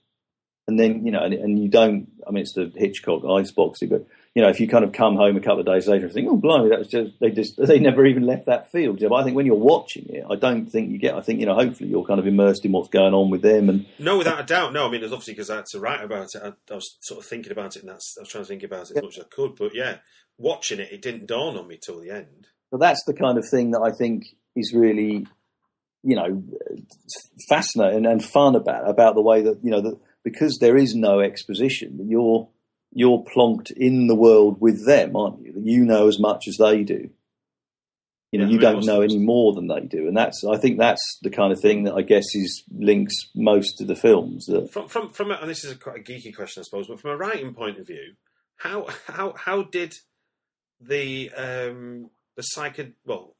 and 0.69 0.79
then 0.79 1.03
you 1.03 1.11
know, 1.11 1.23
and, 1.23 1.33
and, 1.33 1.59
you 1.61 1.67
don't. 1.67 2.09
I 2.25 2.31
mean, 2.31 2.43
it's 2.43 2.53
the 2.53 2.71
Hitchcock 2.75 3.23
icebox 3.25 3.79
but 3.89 4.05
you 4.39 4.45
know, 4.45 4.51
if 4.51 4.61
you 4.61 4.69
kind 4.69 4.85
of 4.85 4.93
come 4.93 5.17
home 5.17 5.35
a 5.35 5.41
couple 5.41 5.59
of 5.59 5.65
days 5.65 5.85
later 5.85 6.05
and 6.05 6.13
think, 6.13 6.29
"Oh, 6.29 6.37
blimey, 6.37 6.69
that 6.69 6.79
was 6.79 6.87
just 6.87 7.19
they 7.19 7.29
just 7.29 7.57
they 7.67 7.77
never 7.77 8.05
even 8.05 8.25
left 8.25 8.45
that 8.45 8.71
field." 8.71 9.01
but 9.01 9.13
I 9.13 9.25
think 9.25 9.35
when 9.35 9.45
you're 9.45 9.55
watching 9.55 10.05
it, 10.07 10.23
I 10.29 10.37
don't 10.37 10.65
think 10.67 10.91
you 10.91 10.97
get. 10.97 11.13
I 11.13 11.19
think 11.19 11.41
you 11.41 11.45
know, 11.45 11.55
hopefully, 11.55 11.89
you're 11.89 12.05
kind 12.05 12.21
of 12.21 12.25
immersed 12.25 12.63
in 12.63 12.71
what's 12.71 12.87
going 12.87 13.13
on 13.13 13.31
with 13.31 13.41
them. 13.41 13.67
And 13.67 13.85
no, 13.99 14.17
without 14.17 14.39
a 14.39 14.45
doubt, 14.45 14.71
no. 14.71 14.87
I 14.87 14.91
mean, 14.91 15.03
it's 15.03 15.11
obviously 15.11 15.33
because 15.33 15.49
I 15.49 15.57
had 15.57 15.65
to 15.71 15.79
write 15.81 16.01
about 16.01 16.27
it. 16.33 16.41
I, 16.41 16.53
I, 16.71 16.75
was 16.75 16.95
sort 17.01 17.19
of 17.19 17.25
thinking 17.25 17.51
about 17.51 17.75
it, 17.75 17.81
and 17.81 17.89
that's 17.89 18.15
I 18.17 18.21
was 18.21 18.29
trying 18.29 18.45
to 18.45 18.47
think 18.47 18.63
about 18.63 18.91
it 18.91 18.95
as 18.95 19.03
much 19.03 19.17
as 19.17 19.25
I 19.25 19.27
could. 19.27 19.57
But 19.57 19.75
yeah, 19.75 19.97
watching 20.37 20.79
it, 20.79 20.89
it 20.89 21.01
didn't 21.01 21.25
dawn 21.25 21.57
on 21.57 21.67
me 21.67 21.77
till 21.77 21.99
the 21.99 22.11
end. 22.11 22.47
But 22.71 22.79
that's 22.79 23.03
the 23.05 23.13
kind 23.13 23.37
of 23.37 23.45
thing 23.45 23.71
that 23.71 23.81
I 23.81 23.91
think 23.91 24.23
is 24.55 24.73
really, 24.73 25.27
you 26.01 26.15
know, 26.15 26.43
fascinating 27.49 28.05
and 28.05 28.23
fun 28.23 28.55
about 28.55 28.89
about 28.89 29.15
the 29.15 29.21
way 29.21 29.41
that 29.41 29.59
you 29.63 29.71
know 29.71 29.81
that 29.81 29.99
because 30.23 30.59
there 30.61 30.77
is 30.77 30.95
no 30.95 31.19
exposition, 31.19 32.07
you're 32.07 32.47
you're 32.91 33.23
plonked 33.23 33.71
in 33.71 34.07
the 34.07 34.15
world 34.15 34.59
with 34.59 34.85
them, 34.85 35.15
aren't 35.15 35.41
you? 35.41 35.53
You 35.55 35.85
know 35.85 36.07
as 36.07 36.19
much 36.19 36.47
as 36.47 36.57
they 36.57 36.83
do. 36.83 37.09
You 38.31 38.39
know, 38.39 38.45
yeah, 38.45 38.51
you 38.51 38.59
don't 38.59 38.85
know 38.85 39.01
any 39.01 39.17
more 39.17 39.53
than 39.53 39.67
they 39.67 39.81
do, 39.81 40.07
and 40.07 40.15
that's 40.15 40.43
I 40.43 40.57
think 40.57 40.77
that's 40.77 41.01
the 41.23 41.31
kind 41.31 41.51
of 41.51 41.59
thing 41.59 41.83
that 41.83 41.95
I 41.95 42.03
guess 42.03 42.35
is 42.35 42.63
links 42.71 43.15
most 43.33 43.81
of 43.81 43.87
the 43.87 43.95
films. 43.95 44.45
That... 44.45 44.71
From 44.71 44.87
from 44.87 45.09
from, 45.11 45.31
and 45.31 45.49
this 45.49 45.63
is 45.63 45.71
a 45.71 45.75
quite 45.75 45.99
a 46.01 46.03
geeky 46.03 46.35
question, 46.35 46.61
I 46.61 46.63
suppose, 46.63 46.87
but 46.87 46.99
from 46.99 47.11
a 47.11 47.17
writing 47.17 47.55
point 47.55 47.79
of 47.79 47.87
view, 47.87 48.13
how 48.57 48.87
how 49.07 49.33
how 49.35 49.63
did 49.63 49.95
the 50.79 51.31
um 51.31 52.11
the 52.35 52.43
psycho 52.43 52.91
well 53.03 53.35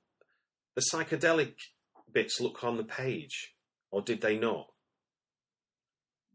the 0.76 0.82
psychedelic 0.92 1.54
bits 2.12 2.42
look 2.42 2.64
on 2.64 2.78
the 2.78 2.84
page, 2.84 3.54
or 3.92 4.02
did 4.02 4.22
they 4.22 4.40
not? 4.40 4.70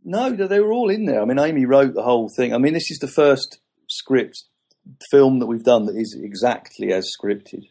No, 0.05 0.31
they 0.31 0.61
were 0.61 0.73
all 0.73 0.91
in 0.91 1.07
there. 1.07 1.23
I 1.23 1.25
mean, 1.25 1.39
Amy 1.39 1.65
wrote 1.65 1.95
the 1.95 2.03
whole 2.03 2.29
thing. 2.37 2.55
I 2.55 2.59
mean, 2.59 2.75
this 2.75 2.91
is 2.91 2.99
the 2.99 3.09
first 3.09 3.59
script 3.89 4.45
film 5.11 5.39
that 5.39 5.47
we've 5.47 5.65
done 5.65 5.87
that 5.87 5.97
is 5.97 6.17
exactly 6.21 6.93
as 6.93 7.11
scripted. 7.19 7.65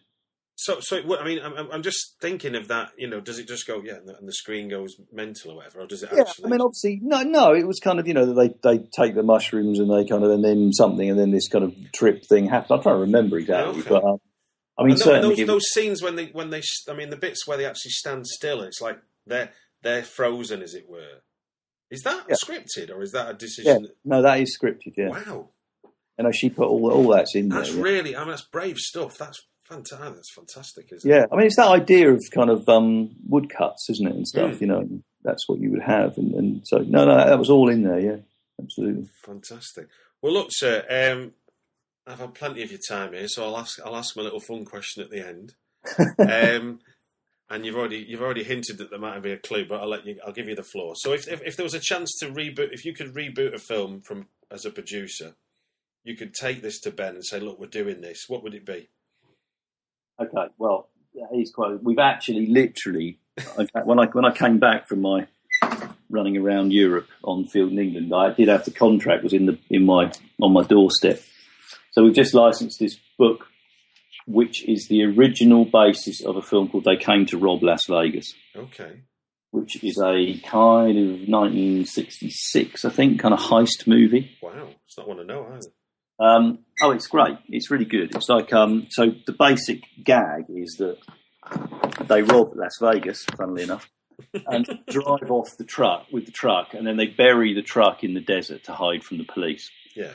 So, 0.56 0.80
so 0.80 0.98
I 1.18 1.26
mean, 1.26 1.40
I'm, 1.44 1.70
I'm 1.72 1.84
just 1.84 2.16
thinking 2.22 2.56
of 2.56 2.68
that. 2.70 2.92
You 2.98 3.10
know, 3.10 3.20
does 3.20 3.38
it 3.38 3.48
just 3.48 3.68
go, 3.68 3.82
yeah, 3.84 3.96
and 3.96 4.08
the, 4.08 4.18
and 4.18 4.28
the 4.28 4.34
screen 4.34 4.70
goes 4.70 4.96
mental 5.12 5.52
or 5.52 5.58
whatever, 5.58 5.82
or 5.82 5.88
does 5.88 6.04
it 6.04 6.10
yeah, 6.14 6.22
actually? 6.22 6.46
I 6.46 6.50
mean, 6.50 6.62
obviously, 6.62 7.00
no, 7.04 7.24
no. 7.24 7.54
It 7.54 7.68
was 7.68 7.80
kind 7.80 8.00
of, 8.00 8.08
you 8.08 8.14
know, 8.14 8.34
they 8.34 8.54
they 8.64 8.78
take 8.96 9.16
the 9.16 9.24
mushrooms 9.24 9.80
and 9.80 9.90
they 9.90 10.08
kind 10.08 10.24
of, 10.24 10.32
and 10.32 10.44
then 10.44 10.72
something, 10.72 11.10
and 11.10 11.20
then 11.20 11.32
this 11.32 11.48
kind 11.48 11.66
of 11.66 11.76
trip 11.92 12.24
thing 12.26 12.48
happens. 12.48 12.72
I'm 12.72 12.82
trying 12.82 12.96
to 12.96 13.02
remember 13.02 13.38
exactly, 13.38 13.82
okay. 13.82 13.90
but 13.90 14.04
um, 14.04 14.18
I 14.78 14.84
mean, 14.84 14.98
certainly 14.98 15.36
those, 15.36 15.48
those 15.48 15.70
scenes 15.74 16.02
when 16.02 16.16
they 16.16 16.28
when 16.28 16.50
they, 16.50 16.62
I 16.88 16.94
mean, 16.94 17.10
the 17.10 17.18
bits 17.18 17.48
where 17.48 17.58
they 17.58 17.66
actually 17.66 17.92
stand 17.92 18.26
still, 18.28 18.62
it's 18.62 18.80
like 18.80 19.00
they're 19.26 19.52
they're 19.82 20.04
frozen, 20.04 20.62
as 20.62 20.76
it 20.76 20.90
were. 20.90 21.22
Is 21.94 22.02
that 22.02 22.26
yeah. 22.28 22.36
scripted 22.44 22.90
or 22.90 23.04
is 23.04 23.12
that 23.12 23.30
a 23.30 23.34
decision? 23.34 23.84
Yeah. 23.84 23.90
No, 24.04 24.22
that 24.24 24.40
is 24.40 24.58
scripted. 24.60 24.94
Yeah. 24.98 25.10
Wow. 25.10 25.50
And 26.18 26.36
she 26.36 26.50
put 26.50 26.68
all 26.68 26.92
all 26.92 27.10
that's 27.10 27.36
in 27.36 27.50
that's 27.50 27.70
there. 27.70 27.76
That's 27.76 27.84
really, 27.84 28.16
I 28.16 28.20
mean, 28.22 28.30
that's 28.30 28.42
brave 28.42 28.78
stuff. 28.78 29.18
That's 29.18 29.42
fantastic. 29.68 30.16
That's 30.16 30.34
fantastic, 30.34 30.92
isn't 30.92 31.10
yeah. 31.10 31.24
it? 31.24 31.30
I 31.32 31.36
mean, 31.36 31.46
it's 31.46 31.56
that 31.58 31.68
idea 31.68 32.12
of 32.12 32.22
kind 32.32 32.50
of 32.50 32.68
um, 32.68 33.16
woodcuts, 33.28 33.90
isn't 33.90 34.08
it, 34.08 34.16
and 34.16 34.28
stuff. 34.28 34.54
Mm. 34.54 34.62
You 34.62 34.68
know, 34.68 34.90
that's 35.24 35.48
what 35.48 35.60
you 35.60 35.72
would 35.72 35.84
have, 35.84 36.18
and, 36.18 36.34
and, 36.34 36.68
so 36.68 36.80
no, 36.80 37.06
no, 37.06 37.16
that 37.16 37.40
was 37.40 37.50
all 37.50 37.70
in 37.70 37.84
there. 37.84 38.00
Yeah, 38.00 38.18
absolutely. 38.62 39.08
Fantastic. 39.24 39.88
Well, 40.22 40.34
look, 40.34 40.50
sir. 40.52 40.86
Um, 40.90 41.34
I've 42.06 42.20
had 42.20 42.34
plenty 42.34 42.64
of 42.64 42.72
your 42.72 42.82
time 42.88 43.14
here, 43.14 43.28
so 43.28 43.46
I'll 43.46 43.58
ask 43.58 43.80
I'll 43.86 43.96
ask 43.96 44.16
my 44.16 44.24
little 44.24 44.40
fun 44.40 44.66
question 44.66 45.04
at 45.04 45.10
the 45.10 45.26
end. 45.26 45.54
um, 46.20 46.80
and 47.50 47.66
you've 47.66 47.76
already 47.76 48.06
you've 48.08 48.22
already 48.22 48.44
hinted 48.44 48.78
that 48.78 48.90
there 48.90 49.00
might 49.00 49.22
be 49.22 49.32
a 49.32 49.38
clue, 49.38 49.66
but 49.68 49.82
I'll 49.82 49.90
let 49.90 50.06
you. 50.06 50.20
I'll 50.26 50.34
give 50.34 50.48
you 50.48 50.56
the 50.56 50.64
floor. 50.64 50.96
So 50.96 51.14
if, 51.14 51.28
if, 51.28 51.42
if 51.44 51.56
there 51.56 51.64
was 51.64 51.74
a 51.74 51.80
chance 51.80 52.18
to 52.20 52.28
reboot, 52.28 52.74
if 52.74 52.86
you 52.86 52.94
could 52.94 53.14
reboot 53.14 53.54
a 53.54 53.60
film 53.60 54.02
from 54.02 54.28
as 54.50 54.66
a 54.66 54.72
producer, 54.72 55.36
you 56.04 56.16
could 56.16 56.34
take 56.34 56.62
this 56.62 56.80
to 56.82 56.92
Ben 56.92 57.16
and 57.16 57.26
say, 57.26 57.40
"Look, 57.40 57.60
we're 57.60 57.68
doing 57.68 58.02
this." 58.02 58.26
What 58.28 58.44
would 58.44 58.54
it 58.54 58.66
be? 58.66 58.90
Okay, 60.20 60.48
well, 60.58 60.90
he's 61.32 61.52
quite. 61.52 61.84
We've 61.84 62.00
actually 62.00 62.48
literally 62.48 63.20
when 63.84 64.00
I 64.00 64.06
when 64.08 64.26
I 64.26 64.32
came 64.32 64.60
back 64.60 64.88
from 64.88 65.02
my 65.02 65.28
running 66.10 66.38
around 66.38 66.72
Europe 66.72 67.08
on 67.24 67.46
field 67.46 67.72
in 67.72 67.80
England, 67.80 68.14
I 68.14 68.34
did 68.34 68.48
have 68.48 68.66
the 68.66 68.72
contract 68.72 69.24
was 69.24 69.34
in 69.34 69.46
the 69.46 69.58
in 69.70 69.86
my 69.86 70.12
on 70.42 70.54
my 70.54 70.64
doorstep. 70.64 71.22
So 71.92 72.04
we've 72.04 72.16
just 72.16 72.34
licensed 72.34 72.80
this 72.80 72.98
book 73.18 73.48
which 74.26 74.68
is 74.68 74.88
the 74.88 75.04
original 75.04 75.66
basis 75.66 76.24
of 76.24 76.36
a 76.36 76.42
film 76.42 76.70
called 76.70 76.86
They 76.86 76.98
Came 76.98 77.26
to 77.28 77.38
Rob 77.38 77.64
Las 77.64 77.86
Vegas. 77.88 78.34
Okay. 78.56 79.02
Which 79.52 79.84
is 79.84 80.00
a 80.04 80.40
kind 80.46 80.98
of 80.98 81.30
1966, 81.30 82.86
I 82.86 82.90
think, 82.90 83.20
kind 83.20 83.34
of 83.34 83.40
heist 83.40 83.86
movie. 83.86 84.32
Wow, 84.42 84.70
it's 84.86 84.98
not 84.98 85.08
one 85.08 85.18
to 85.18 85.24
know 85.24 85.46
either. 85.54 85.70
Um, 86.20 86.60
oh, 86.82 86.92
it's 86.92 87.08
great. 87.08 87.38
It's 87.50 87.70
really 87.70 87.86
good. 87.86 88.16
It's 88.16 88.30
like 88.30 88.54
um, 88.54 88.88
so. 88.90 89.12
The 89.26 89.34
basic 89.34 89.82
gag 90.04 90.46
is 90.50 90.76
that 90.80 90.98
they 92.08 92.22
rob 92.22 92.54
Las 92.56 92.78
Vegas, 92.82 93.26
funnily 93.38 93.64
enough, 93.64 93.90
and 94.48 94.66
drive 94.90 95.30
off 95.30 95.58
the 95.58 95.66
truck 95.66 96.06
with 96.12 96.26
the 96.26 96.32
truck, 96.32 96.74
and 96.74 96.86
then 96.86 96.98
they 96.98 97.08
bury 97.08 97.54
the 97.54 97.62
truck 97.62 98.04
in 98.04 98.14
the 98.14 98.22
desert 98.22 98.64
to 98.66 98.74
hide 98.74 99.04
from 99.04 99.18
the 99.18 99.26
police. 99.26 99.70
Yeah. 99.96 100.12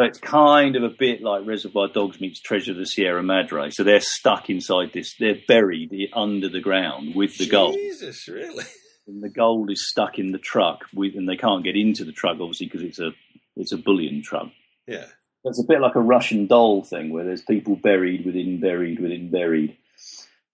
So 0.00 0.06
it's 0.06 0.18
kind 0.18 0.76
of 0.76 0.82
a 0.82 0.88
bit 0.88 1.20
like 1.20 1.46
Reservoir 1.46 1.88
Dogs 1.88 2.22
meets 2.22 2.40
Treasure 2.40 2.72
of 2.72 2.78
the 2.78 2.86
Sierra 2.86 3.22
Madre. 3.22 3.68
So 3.68 3.84
they're 3.84 4.00
stuck 4.00 4.48
inside 4.48 4.94
this. 4.94 5.14
They're 5.20 5.36
buried 5.46 5.92
under 6.14 6.48
the 6.48 6.62
ground 6.62 7.14
with 7.14 7.36
the 7.36 7.46
gold. 7.46 7.74
Jesus, 7.74 8.26
really? 8.26 8.64
And 9.06 9.22
the 9.22 9.28
gold 9.28 9.70
is 9.72 9.88
stuck 9.88 10.18
in 10.18 10.30
the 10.30 10.38
truck, 10.38 10.84
with, 10.94 11.16
and 11.16 11.28
they 11.28 11.36
can't 11.36 11.64
get 11.64 11.74
into 11.74 12.04
the 12.04 12.12
truck 12.12 12.36
obviously 12.40 12.66
because 12.66 12.82
it's 12.82 12.98
a 13.00 13.10
it's 13.56 13.72
a 13.72 13.76
bullion 13.76 14.22
truck. 14.22 14.48
Yeah. 14.86 15.06
It's 15.42 15.60
a 15.60 15.66
bit 15.66 15.80
like 15.80 15.96
a 15.96 16.00
Russian 16.00 16.46
doll 16.46 16.84
thing 16.84 17.12
where 17.12 17.24
there's 17.24 17.42
people 17.42 17.76
buried 17.76 18.24
within 18.24 18.60
buried 18.60 19.00
within 19.00 19.30
buried. 19.30 19.76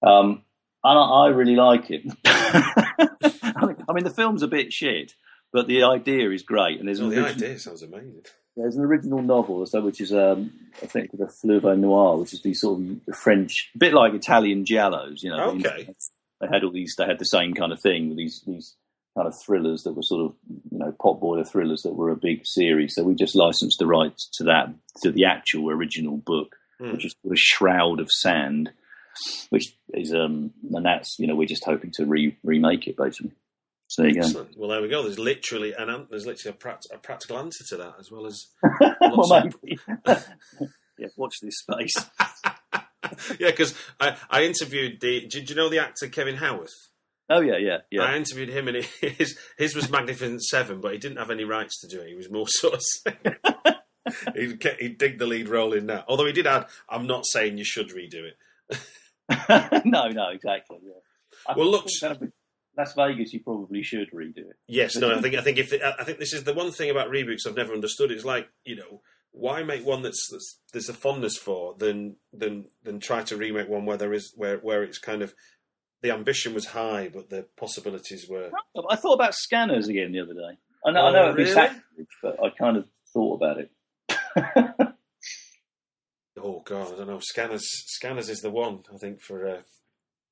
Um, 0.02 0.42
and 0.82 0.98
I, 0.98 1.02
I 1.02 1.28
really 1.28 1.56
like 1.56 1.90
it. 1.90 2.02
I 2.24 3.92
mean, 3.92 4.04
the 4.04 4.14
film's 4.14 4.42
a 4.42 4.48
bit 4.48 4.72
shit, 4.72 5.14
but 5.52 5.66
the 5.66 5.82
idea 5.84 6.30
is 6.30 6.42
great. 6.42 6.78
And 6.78 6.88
there's 6.88 7.00
oh, 7.00 7.10
the 7.10 7.26
idea 7.26 7.58
sounds 7.58 7.82
amazing. 7.82 8.24
There's 8.56 8.76
an 8.76 8.84
original 8.84 9.20
novel, 9.20 9.66
so 9.66 9.82
which 9.82 10.00
is 10.00 10.14
um, 10.14 10.50
I 10.82 10.86
think 10.86 11.10
the 11.12 11.28
Fleuve 11.28 11.78
Noir, 11.78 12.16
which 12.16 12.32
is 12.32 12.40
the 12.40 12.54
sort 12.54 12.80
of 12.80 13.16
French, 13.16 13.70
a 13.74 13.78
bit 13.78 13.92
like 13.92 14.14
Italian 14.14 14.64
giallos. 14.64 15.22
You 15.22 15.30
know, 15.30 15.50
okay. 15.50 15.94
They 16.40 16.46
had 16.50 16.64
all 16.64 16.72
these. 16.72 16.94
They 16.96 17.04
had 17.04 17.18
the 17.18 17.24
same 17.24 17.52
kind 17.52 17.72
of 17.72 17.80
thing 17.80 18.08
with 18.08 18.16
these 18.16 18.42
these 18.46 18.74
kind 19.14 19.28
of 19.28 19.34
thrillers 19.44 19.82
that 19.82 19.92
were 19.92 20.02
sort 20.02 20.26
of 20.26 20.34
you 20.70 20.78
know 20.78 20.92
potboiler 20.92 21.46
thrillers 21.46 21.82
that 21.82 21.94
were 21.94 22.10
a 22.10 22.16
big 22.16 22.46
series. 22.46 22.94
So 22.94 23.02
we 23.02 23.14
just 23.14 23.36
licensed 23.36 23.78
the 23.78 23.86
rights 23.86 24.28
to 24.34 24.44
that 24.44 24.68
to 25.02 25.10
the 25.10 25.26
actual 25.26 25.70
original 25.70 26.16
book, 26.16 26.56
mm. 26.80 26.92
which 26.92 27.04
is 27.04 27.14
called 27.22 27.34
A 27.34 27.38
Shroud 27.38 28.00
of 28.00 28.10
Sand, 28.10 28.70
which 29.50 29.76
is 29.92 30.14
um 30.14 30.52
and 30.72 30.84
that's 30.84 31.18
you 31.18 31.26
know 31.26 31.34
we're 31.34 31.46
just 31.46 31.64
hoping 31.64 31.90
to 31.94 32.06
re- 32.06 32.36
remake 32.42 32.86
it 32.86 32.96
basically. 32.96 33.32
So 33.96 34.04
Excellent. 34.04 34.58
Well, 34.58 34.68
there 34.68 34.82
we 34.82 34.88
go. 34.88 35.02
There's 35.02 35.18
literally 35.18 35.72
an 35.72 36.06
there's 36.10 36.26
literally 36.26 36.54
a, 36.62 36.94
a 36.94 36.98
practical 36.98 37.38
answer 37.38 37.64
to 37.70 37.78
that 37.78 37.94
as 37.98 38.10
well 38.10 38.26
as. 38.26 38.48
well, 39.00 39.42
maybe. 39.64 39.78
yeah, 40.98 41.08
watch 41.16 41.36
this 41.40 41.60
space. 41.60 41.94
yeah, 43.40 43.50
because 43.52 43.74
I, 43.98 44.18
I 44.28 44.42
interviewed 44.42 45.00
the. 45.00 45.26
Did 45.26 45.48
you 45.48 45.56
know 45.56 45.70
the 45.70 45.78
actor 45.78 46.08
Kevin 46.08 46.36
Howarth? 46.36 46.74
Oh 47.30 47.40
yeah, 47.40 47.56
yeah, 47.56 47.78
yeah. 47.90 48.02
I 48.02 48.16
interviewed 48.16 48.50
him, 48.50 48.68
and 48.68 48.84
his 49.00 49.38
his 49.56 49.74
was 49.74 49.88
Magnificent 49.88 50.42
Seven, 50.42 50.82
but 50.82 50.92
he 50.92 50.98
didn't 50.98 51.16
have 51.16 51.30
any 51.30 51.44
rights 51.44 51.80
to 51.80 51.88
do 51.88 52.02
it. 52.02 52.08
He 52.08 52.14
was 52.14 52.30
more 52.30 52.46
sort 52.48 52.74
of 52.74 52.82
he'd, 54.34 54.62
he'd 54.78 54.98
dig 54.98 55.18
the 55.18 55.26
lead 55.26 55.48
role 55.48 55.72
in 55.72 55.86
that. 55.86 56.04
Although 56.06 56.26
he 56.26 56.34
did 56.34 56.46
add, 56.46 56.66
"I'm 56.86 57.06
not 57.06 57.24
saying 57.24 57.56
you 57.56 57.64
should 57.64 57.88
redo 57.88 58.28
it." 58.28 59.84
no, 59.86 60.08
no, 60.08 60.28
exactly. 60.28 60.80
Yeah. 60.82 60.92
I 61.48 61.54
Well, 61.56 61.70
look- 61.70 61.86
of 62.02 62.30
Las 62.76 62.94
Vegas, 62.94 63.32
you 63.32 63.40
probably 63.40 63.82
should 63.82 64.10
redo 64.12 64.38
it. 64.38 64.56
Yes, 64.66 64.96
no, 64.96 65.14
I 65.16 65.20
think 65.20 65.34
I 65.34 65.40
think 65.40 65.58
if 65.58 65.72
I 65.72 66.04
think 66.04 66.18
this 66.18 66.32
is 66.32 66.44
the 66.44 66.54
one 66.54 66.70
thing 66.72 66.90
about 66.90 67.10
reboots 67.10 67.46
I've 67.46 67.56
never 67.56 67.72
understood. 67.72 68.10
It's 68.10 68.24
like 68.24 68.48
you 68.64 68.76
know, 68.76 69.00
why 69.32 69.62
make 69.62 69.84
one 69.86 70.02
that's, 70.02 70.28
that's 70.30 70.58
there's 70.72 70.88
a 70.88 70.94
fondness 70.94 71.36
for 71.36 71.74
than 71.78 72.16
than 72.32 72.66
than 72.82 73.00
try 73.00 73.22
to 73.24 73.36
remake 73.36 73.68
one 73.68 73.86
where 73.86 73.96
there 73.96 74.12
is 74.12 74.32
where 74.36 74.58
where 74.58 74.82
it's 74.82 74.98
kind 74.98 75.22
of 75.22 75.34
the 76.02 76.10
ambition 76.12 76.52
was 76.54 76.66
high, 76.66 77.08
but 77.12 77.30
the 77.30 77.46
possibilities 77.56 78.28
were. 78.28 78.50
I 78.90 78.96
thought 78.96 79.14
about 79.14 79.34
scanners 79.34 79.88
again 79.88 80.12
the 80.12 80.20
other 80.20 80.34
day. 80.34 80.58
I 80.84 80.90
know, 80.92 81.00
Oh, 81.00 81.06
I 81.06 81.12
know 81.12 81.22
it'd 81.24 81.36
be 81.36 81.42
really? 81.44 81.54
sacrilege, 81.54 82.08
but 82.22 82.36
I 82.44 82.50
kind 82.50 82.76
of 82.76 82.86
thought 83.12 83.34
about 83.36 83.58
it. 83.58 83.70
Oh 86.38 86.60
God, 86.60 86.92
I 86.92 86.96
don't 86.98 87.06
know. 87.08 87.20
Scanners, 87.20 87.66
scanners 87.86 88.28
is 88.28 88.40
the 88.40 88.50
one 88.50 88.82
I 88.94 88.98
think 88.98 89.20
for. 89.22 89.48
Uh, 89.48 89.60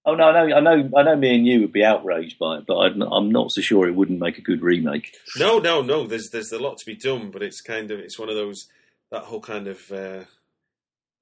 Oh 0.06 0.14
no, 0.14 0.24
I 0.24 0.46
know, 0.46 0.56
I 0.56 0.60
know, 0.60 0.90
I 0.96 1.02
know. 1.02 1.16
Me 1.16 1.34
and 1.34 1.46
you 1.46 1.60
would 1.62 1.72
be 1.72 1.84
outraged 1.84 2.38
by 2.38 2.58
it, 2.58 2.66
but 2.66 2.76
I'm, 2.76 3.00
I'm 3.02 3.30
not 3.30 3.50
so 3.50 3.62
sure 3.62 3.88
it 3.88 3.94
wouldn't 3.94 4.20
make 4.20 4.36
a 4.38 4.42
good 4.42 4.60
remake. 4.62 5.16
no, 5.38 5.58
no, 5.58 5.80
no. 5.80 6.06
There's 6.06 6.28
there's 6.30 6.52
a 6.52 6.58
lot 6.58 6.76
to 6.78 6.86
be 6.86 6.94
done, 6.96 7.30
but 7.30 7.42
it's 7.42 7.60
kind 7.60 7.90
of 7.90 7.98
it's 7.98 8.18
one 8.18 8.28
of 8.28 8.34
those 8.34 8.68
that 9.10 9.22
whole 9.22 9.40
kind 9.40 9.66
of 9.66 9.90
uh, 9.90 10.24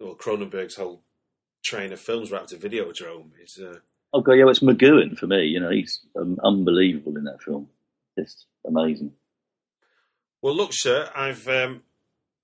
well 0.01 0.17
Cronenberg's 0.17 0.77
whole 0.77 1.03
train 1.65 1.93
of 1.93 2.01
films 2.01 2.31
wrapped 2.33 2.49
to 2.49 2.57
Videodrome 2.57 3.31
is. 3.43 3.61
Uh, 3.63 3.79
Oh 4.15 4.21
god, 4.21 4.35
yeah, 4.35 4.49
it's 4.49 4.61
McGoohan 4.61 5.17
for 5.17 5.27
me. 5.27 5.45
You 5.45 5.59
know, 5.61 5.71
he's 5.71 6.01
um, 6.17 6.39
unbelievable 6.45 7.17
in 7.17 7.25
that 7.25 7.41
film. 7.43 7.69
Just 8.19 8.45
amazing. 8.67 9.13
Well, 10.43 10.55
look, 10.55 10.71
sir, 10.73 11.09
I've 11.17 11.49
um, 11.49 11.83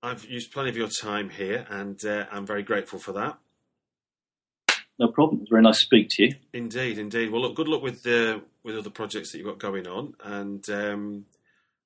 I've 0.01 0.25
used 0.25 0.51
plenty 0.51 0.69
of 0.69 0.77
your 0.77 0.87
time 0.87 1.29
here, 1.29 1.67
and 1.69 2.03
uh, 2.03 2.25
I'm 2.31 2.45
very 2.47 2.63
grateful 2.63 2.97
for 2.97 3.11
that. 3.13 3.37
No 4.99 5.07
problem. 5.07 5.41
It's 5.41 5.49
very 5.49 5.61
nice 5.61 5.79
to 5.79 5.85
speak 5.85 6.07
to 6.11 6.23
you. 6.23 6.31
Indeed, 6.53 6.97
indeed. 6.97 7.31
Well, 7.31 7.41
look, 7.41 7.55
good 7.55 7.69
luck 7.69 7.81
with 7.81 8.03
the 8.03 8.41
with 8.63 8.77
other 8.77 8.89
projects 8.89 9.31
that 9.31 9.37
you've 9.37 9.47
got 9.47 9.57
going 9.57 9.87
on, 9.87 10.13
and 10.23 10.69
um, 10.69 11.25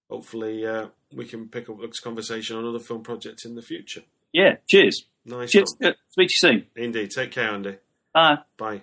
hopefully 0.10 0.66
uh, 0.66 0.88
we 1.14 1.26
can 1.26 1.48
pick 1.48 1.70
up 1.70 1.80
this 1.80 2.00
conversation 2.00 2.58
on 2.58 2.66
other 2.66 2.80
film 2.80 3.04
projects 3.04 3.46
in 3.46 3.56
the 3.56 3.62
future. 3.62 4.02
Yeah. 4.32 4.56
Cheers. 4.68 5.06
Nice. 5.26 5.52
Cheers. 5.52 5.72
Speak 5.72 5.96
to 6.16 6.22
you 6.22 6.28
soon. 6.30 6.66
Indeed. 6.76 7.12
Take 7.12 7.32
care, 7.32 7.50
Andy. 7.52 7.78
Bye. 8.14 8.40
Bye. 8.58 8.82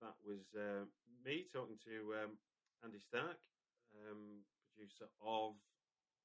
That 0.00 0.16
was 0.26 0.42
uh, 0.56 0.88
me 1.22 1.46
talking 1.52 1.78
to 1.86 1.94
um, 2.24 2.32
Andy 2.82 2.98
Starke, 2.98 3.38
um, 3.94 4.42
producer 4.74 5.06
of 5.22 5.54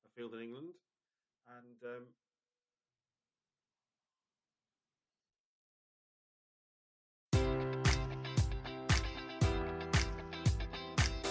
A 0.06 0.10
Field 0.16 0.34
in 0.34 0.42
England, 0.42 0.74
and 1.46 1.78